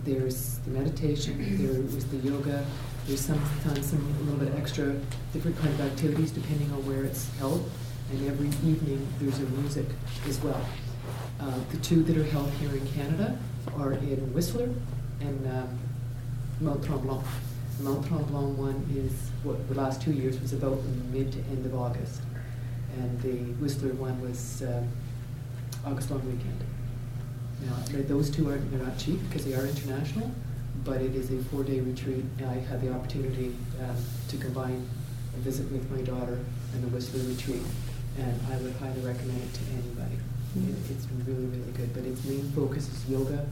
there's 0.04 0.60
the 0.60 0.72
meditation, 0.72 1.38
there 1.62 1.82
was 1.82 2.06
the 2.06 2.18
yoga, 2.18 2.66
there's 3.08 3.22
sometimes 3.22 3.88
some, 3.88 4.16
a 4.20 4.24
little 4.24 4.40
bit 4.40 4.54
extra, 4.56 4.96
different 5.34 5.58
kind 5.58 5.74
of 5.74 5.82
activities 5.82 6.32
depending 6.32 6.72
on 6.72 6.86
where 6.86 7.04
it's 7.04 7.30
held. 7.38 7.70
And 8.12 8.28
every 8.28 8.48
evening, 8.70 9.08
there's 9.20 9.38
a 9.40 9.46
music 9.62 9.86
as 10.28 10.40
well. 10.42 10.64
Uh, 11.40 11.60
the 11.72 11.78
two 11.78 12.04
that 12.04 12.18
are 12.18 12.24
held 12.24 12.50
here 12.54 12.72
in 12.76 12.86
Canada 12.88 13.38
are 13.78 13.94
in 13.94 14.34
Whistler 14.34 14.70
and 15.22 15.48
um, 15.48 15.80
Mount 16.60 16.84
Tremblant. 16.84 17.24
The 17.78 17.84
Mount 17.84 18.06
Tremblant 18.08 18.58
one 18.58 18.86
is, 18.96 19.12
what, 19.44 19.68
the 19.70 19.76
last 19.76 20.02
two 20.02 20.12
years 20.12 20.40
was 20.40 20.54
about 20.54 20.80
mid 21.12 21.32
to 21.32 21.40
end 21.52 21.66
of 21.66 21.76
August. 21.76 22.22
And 22.98 23.22
the 23.22 23.36
Whistler 23.62 23.94
one 23.94 24.20
was 24.22 24.64
um, 24.64 24.88
August 25.86 26.12
long 26.12 26.26
weekend. 26.26 26.60
Now, 27.66 27.76
those 28.08 28.30
two 28.30 28.50
are, 28.50 28.58
they're 28.58 28.86
not 28.86 28.98
cheap 28.98 29.20
because 29.28 29.46
they 29.46 29.54
are 29.54 29.66
international, 29.66 30.32
but 30.86 31.02
it 31.02 31.14
is 31.16 31.32
a 31.32 31.44
four-day 31.50 31.80
retreat. 31.82 32.24
And 32.40 32.50
I 32.50 32.56
had 32.60 32.82
the 32.82 32.92
opportunity 32.94 33.56
um, 33.82 33.96
to 34.30 34.38
combine 34.38 34.88
a 35.36 35.40
visit 35.40 35.70
with 35.72 35.90
my 35.92 36.02
daughter 36.02 36.40
and 36.74 36.84
the 36.84 36.88
Whistler 36.88 37.22
retreat, 37.30 37.62
and 38.18 38.40
I 38.52 38.58
would 38.58 38.74
highly 38.78 39.02
recommend 39.02 39.42
it 39.44 39.54
to 39.54 39.62
anybody. 39.74 40.18
Mm. 40.58 40.70
It- 40.70 40.92
It's 40.92 41.06
really, 41.28 41.46
really 41.46 41.72
good, 41.74 41.94
but 41.94 42.04
its 42.04 42.24
main 42.26 42.50
focus 42.52 42.88
is 42.92 43.10
yoga 43.10 43.46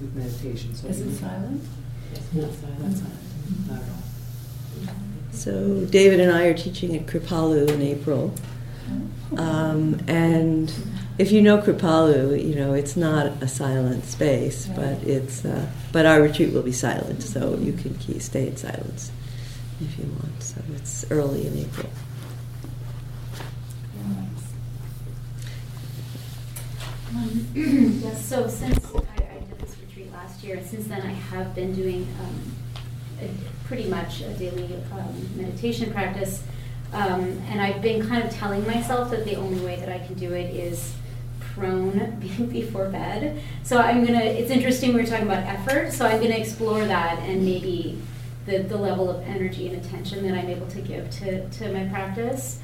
with 0.00 0.14
meditation. 0.14 0.74
So 0.74 0.88
Is 0.88 1.00
it 1.00 1.06
you- 1.08 1.14
silent? 1.16 1.62
It's 2.12 2.32
not 2.34 2.52
silent, 2.52 2.80
not 2.80 2.92
silent, 2.92 3.68
not 3.68 3.82
at 3.82 3.88
all. 3.88 4.04
So 5.34 5.84
David 5.86 6.20
and 6.20 6.30
I 6.30 6.44
are 6.44 6.54
teaching 6.54 6.96
at 6.96 7.06
Kripalu 7.06 7.68
in 7.68 7.82
April. 7.82 8.32
Um, 9.36 10.00
and 10.06 10.72
if 11.18 11.32
you 11.32 11.42
know 11.42 11.58
Kripalu, 11.58 12.42
you 12.42 12.54
know 12.54 12.72
it's 12.72 12.96
not 12.96 13.26
a 13.42 13.48
silent 13.48 14.04
space, 14.04 14.66
but 14.66 15.02
it's 15.02 15.44
uh, 15.44 15.66
but 15.92 16.06
our 16.06 16.22
retreat 16.22 16.52
will 16.52 16.62
be 16.62 16.72
silent, 16.72 17.22
so 17.22 17.56
you 17.58 17.72
can 17.72 17.94
key, 17.96 18.18
stay 18.20 18.48
in 18.48 18.56
silence 18.56 19.10
if 19.80 19.98
you 19.98 20.04
want. 20.04 20.42
So 20.42 20.60
it's 20.76 21.04
early 21.10 21.46
in 21.46 21.58
April. 21.58 21.90
Um, 27.10 27.48
yes, 28.02 28.24
so 28.24 28.48
since 28.48 28.84
I, 28.94 28.98
I 28.98 29.38
did 29.38 29.58
this 29.58 29.76
retreat 29.80 30.12
last 30.12 30.44
year, 30.44 30.62
since 30.64 30.86
then 30.86 31.02
I 31.02 31.12
have 31.12 31.54
been 31.54 31.74
doing 31.74 32.06
um, 32.20 33.28
pretty 33.66 33.88
much 33.88 34.20
a 34.20 34.32
daily 34.34 34.68
um, 34.92 35.28
meditation 35.36 35.92
practice. 35.92 36.42
Um, 36.92 37.42
and 37.48 37.60
I've 37.60 37.82
been 37.82 38.06
kind 38.06 38.22
of 38.22 38.30
telling 38.30 38.64
myself 38.66 39.10
that 39.10 39.24
the 39.24 39.36
only 39.36 39.64
way 39.64 39.76
that 39.76 39.88
I 39.88 39.98
can 39.98 40.14
do 40.14 40.32
it 40.32 40.54
is 40.54 40.94
prone 41.40 42.20
before 42.52 42.88
bed. 42.88 43.42
So 43.62 43.78
I'm 43.78 44.04
gonna, 44.04 44.20
it's 44.20 44.50
interesting 44.50 44.94
we 44.94 45.02
are 45.02 45.06
talking 45.06 45.26
about 45.26 45.44
effort, 45.44 45.92
so 45.92 46.06
I'm 46.06 46.20
gonna 46.20 46.34
explore 46.34 46.84
that 46.84 47.18
and 47.20 47.44
maybe 47.44 48.00
the, 48.46 48.58
the 48.58 48.76
level 48.76 49.10
of 49.10 49.22
energy 49.26 49.68
and 49.68 49.84
attention 49.84 50.22
that 50.28 50.36
I'm 50.36 50.48
able 50.48 50.66
to 50.68 50.80
give 50.80 51.10
to, 51.10 51.48
to 51.48 51.72
my 51.72 51.84
practice. 51.88 52.60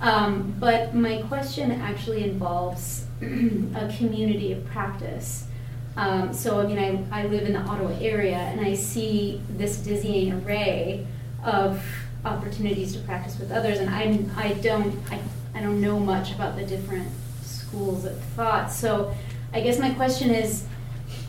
Um, 0.00 0.54
but 0.58 0.94
my 0.94 1.22
question 1.22 1.70
actually 1.72 2.24
involves 2.24 3.06
a 3.22 3.92
community 3.96 4.52
of 4.52 4.64
practice. 4.66 5.46
Um, 5.96 6.32
so, 6.32 6.60
I 6.60 6.66
mean, 6.66 6.78
I, 6.78 7.22
I 7.22 7.26
live 7.26 7.44
in 7.44 7.52
the 7.52 7.60
Ottawa 7.60 7.94
area 8.00 8.36
and 8.36 8.60
I 8.60 8.74
see 8.74 9.40
this 9.50 9.76
dizzying 9.78 10.32
array 10.32 11.06
of 11.44 11.84
opportunities 12.24 12.94
to 12.94 13.00
practice 13.00 13.38
with 13.38 13.50
others, 13.50 13.78
and 13.78 13.90
I'm, 13.90 14.30
I 14.36 14.54
don't, 14.54 14.96
I, 15.10 15.20
I 15.54 15.60
don't 15.60 15.80
know 15.80 15.98
much 15.98 16.32
about 16.32 16.56
the 16.56 16.64
different 16.64 17.08
schools 17.42 18.04
of 18.04 18.18
thought. 18.36 18.70
So, 18.70 19.14
I 19.52 19.60
guess 19.60 19.78
my 19.78 19.92
question 19.92 20.30
is, 20.30 20.64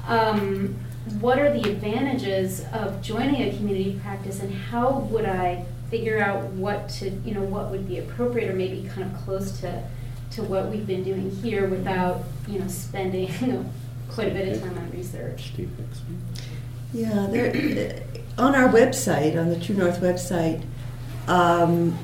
um, 0.07 0.79
what 1.19 1.37
are 1.39 1.51
the 1.51 1.69
advantages 1.69 2.63
of 2.71 3.01
joining 3.01 3.41
a 3.41 3.55
community 3.57 3.99
practice, 4.01 4.39
and 4.39 4.53
how 4.53 4.99
would 5.11 5.25
I 5.25 5.65
figure 5.89 6.21
out 6.21 6.43
what 6.51 6.87
to, 6.89 7.09
you 7.09 7.33
know, 7.33 7.41
what 7.41 7.69
would 7.69 7.87
be 7.87 7.99
appropriate, 7.99 8.49
or 8.49 8.53
maybe 8.53 8.87
kind 8.87 9.11
of 9.11 9.19
close 9.23 9.59
to, 9.59 9.83
to 10.31 10.43
what 10.43 10.67
we've 10.67 10.87
been 10.87 11.03
doing 11.03 11.31
here, 11.31 11.67
without, 11.67 12.23
you 12.47 12.59
know, 12.59 12.67
spending 12.67 13.27
quite 14.13 14.27
a 14.27 14.31
bit 14.31 14.55
of 14.55 14.61
time 14.61 14.77
on 14.77 14.91
research. 14.91 15.53
Steve 15.53 15.71
Nixon. 15.79 16.21
Yeah, 16.93 17.27
there, 17.31 18.03
on 18.37 18.53
our 18.55 18.69
website, 18.69 19.39
on 19.39 19.49
the 19.49 19.59
True 19.59 19.75
North 19.75 19.99
website, 19.99 20.63
um, 21.27 21.97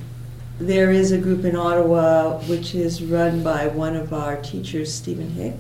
there 0.60 0.92
is 0.92 1.12
a 1.12 1.18
group 1.18 1.46
in 1.46 1.56
Ottawa 1.56 2.40
which 2.48 2.74
is 2.74 3.04
run 3.04 3.44
by 3.44 3.68
one 3.68 3.96
of 3.96 4.12
our 4.14 4.38
teachers, 4.38 4.94
Stephen 4.94 5.30
Hick, 5.30 5.56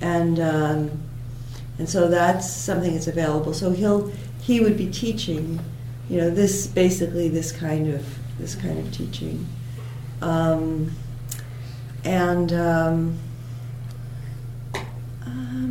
and 0.00 0.38
um, 0.38 1.02
and 1.78 1.88
so 1.88 2.08
that's 2.08 2.50
something 2.50 2.92
that's 2.92 3.08
available. 3.08 3.52
So 3.52 3.70
he'll 3.70 4.12
he 4.40 4.60
would 4.60 4.76
be 4.76 4.88
teaching, 4.90 5.58
you 6.08 6.18
know, 6.18 6.30
this 6.30 6.68
basically 6.68 7.28
this 7.28 7.50
kind 7.50 7.88
of 7.88 8.06
this 8.38 8.54
kind 8.54 8.78
of 8.78 8.92
teaching, 8.92 9.46
um, 10.22 10.92
and. 12.04 13.18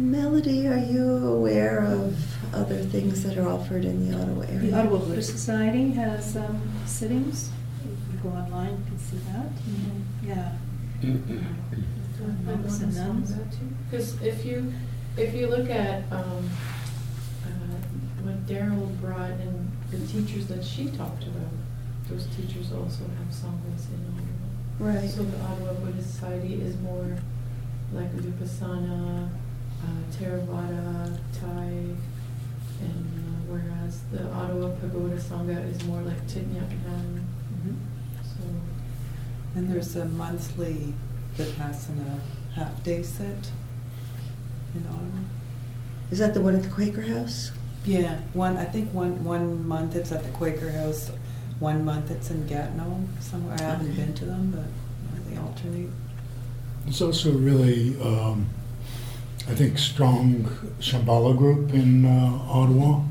Melody, 0.07 0.67
are 0.67 0.77
you 0.77 1.27
aware 1.27 1.83
of 1.83 2.15
other 2.55 2.77
things 2.77 3.23
that 3.23 3.37
are 3.37 3.49
offered 3.49 3.83
in 3.83 4.09
the 4.09 4.17
Ottawa 4.17 4.43
area? 4.43 4.71
The 4.71 4.79
Ottawa 4.79 4.99
Buddhist 4.99 5.31
Society 5.31 5.91
has 5.91 6.37
um, 6.37 6.61
sittings. 6.85 7.49
You 7.83 7.97
can 8.09 8.31
go 8.31 8.37
online, 8.37 8.69
you 8.69 8.85
can 8.87 8.99
see 8.99 9.17
that. 9.27 9.51
Yeah. 10.23 10.51
Monks 12.45 12.79
and 12.79 12.95
nuns. 12.95 13.33
Because 13.89 14.21
if 14.21 14.45
you, 14.45 14.71
if 15.17 15.33
you 15.33 15.47
look 15.47 15.69
at 15.69 16.09
um, 16.09 16.49
uh, 17.45 17.77
what 18.23 18.47
Daryl 18.47 18.89
brought 19.01 19.31
and 19.31 19.69
the 19.91 19.99
teachers 20.07 20.47
that 20.47 20.63
she 20.63 20.85
talked 20.85 21.23
about, 21.23 21.51
those 22.07 22.27
teachers 22.27 22.71
also 22.71 23.03
have 23.03 23.27
sanghas 23.27 23.89
in 23.91 23.99
Ottawa. 24.15 24.99
Right. 24.99 25.09
So 25.09 25.23
the 25.23 25.37
Ottawa 25.43 25.73
Buddhist 25.73 26.13
Society 26.13 26.61
is 26.61 26.77
more 26.77 27.17
like 27.91 28.09
Vipassana, 28.15 29.29
uh, 29.83 30.15
Theravada, 30.15 31.17
Thai, 31.39 31.95
and 32.81 33.07
uh, 33.17 33.39
whereas 33.47 34.01
the 34.11 34.23
Ottawa 34.31 34.75
Pagoda 34.79 35.17
Sangha 35.17 35.69
is 35.69 35.83
more 35.85 36.01
like 36.01 36.27
Thich 36.27 36.45
Nhat 36.45 36.69
Hanh. 36.87 37.23
So 38.23 38.43
And 39.55 39.69
there's 39.71 39.95
a 39.95 40.05
monthly 40.05 40.93
Vipassana 41.35 42.19
half-day 42.55 43.03
set 43.03 43.51
in 44.75 44.85
Ottawa. 44.87 45.23
Is 46.11 46.19
that 46.19 46.33
the 46.33 46.41
one 46.41 46.55
at 46.55 46.63
the 46.63 46.69
Quaker 46.69 47.01
House? 47.01 47.51
Yeah, 47.85 48.19
one, 48.33 48.57
I 48.57 48.65
think 48.65 48.93
one, 48.93 49.23
one 49.23 49.67
month 49.67 49.95
it's 49.95 50.11
at 50.11 50.23
the 50.23 50.29
Quaker 50.31 50.71
House, 50.71 51.11
one 51.59 51.85
month 51.85 52.11
it's 52.11 52.29
in 52.29 52.45
Gatineau 52.47 53.03
somewhere. 53.19 53.55
I 53.59 53.63
haven't 53.63 53.95
been 53.95 54.13
to 54.13 54.25
them, 54.25 54.51
but 54.51 54.65
they 55.29 55.37
alternate. 55.37 55.89
There's 56.83 57.01
also 57.01 57.31
a 57.31 57.37
really, 57.37 57.99
um, 58.01 58.47
I 59.49 59.55
think, 59.55 59.77
strong 59.77 60.43
Shambhala 60.79 61.35
group 61.37 61.73
in 61.73 62.05
uh, 62.05 62.39
Ottawa 62.49 63.01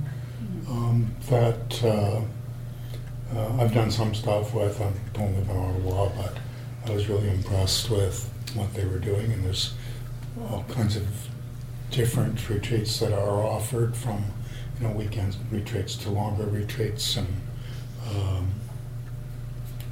um, 0.68 1.14
that 1.30 1.82
uh, 1.82 2.20
uh, 3.34 3.56
I've 3.58 3.72
done 3.72 3.90
some 3.90 4.14
stuff 4.14 4.52
with. 4.54 4.80
I 4.80 4.92
don't 5.14 5.34
live 5.34 5.48
in 5.48 5.56
Ottawa, 5.56 6.10
but 6.14 6.38
I 6.86 6.94
was 6.94 7.08
really 7.08 7.30
impressed 7.30 7.90
with 7.90 8.30
what 8.54 8.72
they 8.74 8.84
were 8.84 8.98
doing. 8.98 9.32
And 9.32 9.44
there's 9.44 9.74
all 10.50 10.64
kinds 10.68 10.96
of 10.96 11.06
different 11.90 12.48
retreats 12.48 13.00
that 13.00 13.12
are 13.12 13.42
offered 13.42 13.96
from 13.96 14.24
you 14.80 14.86
know, 14.86 14.92
weekends 14.92 15.38
retreats 15.50 15.96
to 15.96 16.10
longer 16.10 16.44
retreats 16.44 17.16
and 17.16 17.28
um, 18.10 18.50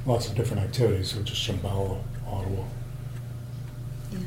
lots 0.05 0.29
of 0.29 0.35
different 0.35 0.61
activities, 0.63 1.15
which 1.15 1.31
is 1.31 1.37
Shambhala, 1.37 1.99
Ottawa. 2.27 2.63
Yeah. 4.11 4.19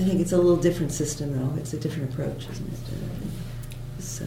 I 0.00 0.02
think 0.02 0.20
it's 0.20 0.32
a 0.32 0.36
little 0.38 0.56
different 0.56 0.92
system, 0.92 1.36
though. 1.36 1.60
It's 1.60 1.74
a 1.74 1.78
different 1.78 2.10
approach, 2.12 2.48
isn't 2.50 2.72
it? 2.72 2.78
It's, 3.98 4.22
uh, 4.22 4.24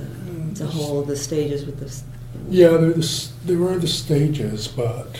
it's 0.51 0.61
a 0.61 0.67
whole 0.67 0.99
of 0.99 1.07
the 1.07 1.15
stages 1.15 1.65
with 1.65 1.79
the. 1.79 2.03
Yeah, 2.47 2.69
there, 2.69 2.89
are 2.89 2.93
the 2.93 3.27
there 3.45 3.63
are 3.63 3.77
the 3.79 3.87
stages, 3.87 4.67
but. 4.67 5.19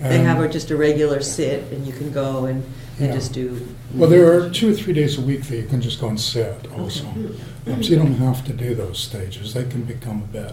They 0.00 0.18
have 0.18 0.38
um, 0.38 0.44
a, 0.44 0.48
just 0.48 0.72
a 0.72 0.76
regular 0.76 1.20
sit, 1.22 1.72
and 1.72 1.86
you 1.86 1.92
can 1.92 2.10
go 2.10 2.46
and, 2.46 2.64
and 2.98 3.06
Yeah. 3.06 3.12
just 3.12 3.32
do. 3.32 3.64
Well, 3.94 4.10
there 4.10 4.32
are 4.32 4.50
two 4.50 4.72
or 4.72 4.74
three 4.74 4.92
days 4.92 5.16
a 5.18 5.20
week 5.20 5.44
that 5.44 5.56
you 5.56 5.66
can 5.66 5.80
just 5.80 6.00
go 6.00 6.08
and 6.08 6.20
sit 6.20 6.66
also. 6.76 7.06
Um, 7.06 7.80
so 7.80 7.90
you 7.90 7.96
don't 7.96 8.14
have 8.14 8.44
to 8.46 8.52
do 8.52 8.74
those 8.74 8.98
stages. 8.98 9.54
They 9.54 9.64
can 9.64 9.84
become 9.84 10.22
a 10.22 10.26
bit, 10.26 10.52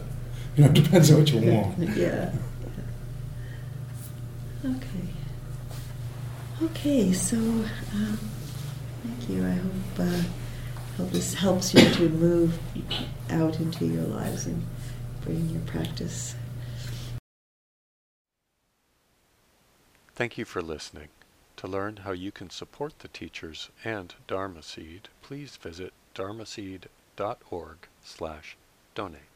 you 0.56 0.64
know, 0.64 0.70
it 0.70 0.76
depends 0.84 1.10
on 1.10 1.18
what 1.20 1.32
you 1.32 1.52
want. 1.52 1.80
Yeah. 1.98 2.32
Okay. 4.64 5.08
Okay, 6.62 7.14
so 7.14 7.38
um, 7.38 8.20
you. 9.30 9.46
I 9.46 9.52
hope 9.52 10.00
uh, 10.00 10.22
hope 10.98 11.12
this 11.12 11.34
helps 11.34 11.74
you 11.74 11.90
to 11.90 12.10
move 12.10 12.60
out 13.30 13.60
into 13.60 13.86
your 13.86 14.04
lives 14.04 14.46
and 14.46 14.66
bring 15.22 15.50
your 15.50 15.62
practice. 15.62 16.36
Thank 20.16 20.38
you 20.38 20.46
for 20.46 20.62
listening. 20.62 21.08
To 21.58 21.68
learn 21.68 21.98
how 21.98 22.12
you 22.12 22.32
can 22.32 22.50
support 22.50 23.00
the 23.00 23.08
teachers 23.08 23.70
and 23.84 24.14
Dharma 24.28 24.64
Seed, 24.64 25.10
please 25.22 25.58
visit 25.58 25.94
dharmaseed.org 26.16 27.78
slash 28.04 28.58
donate. 28.96 29.29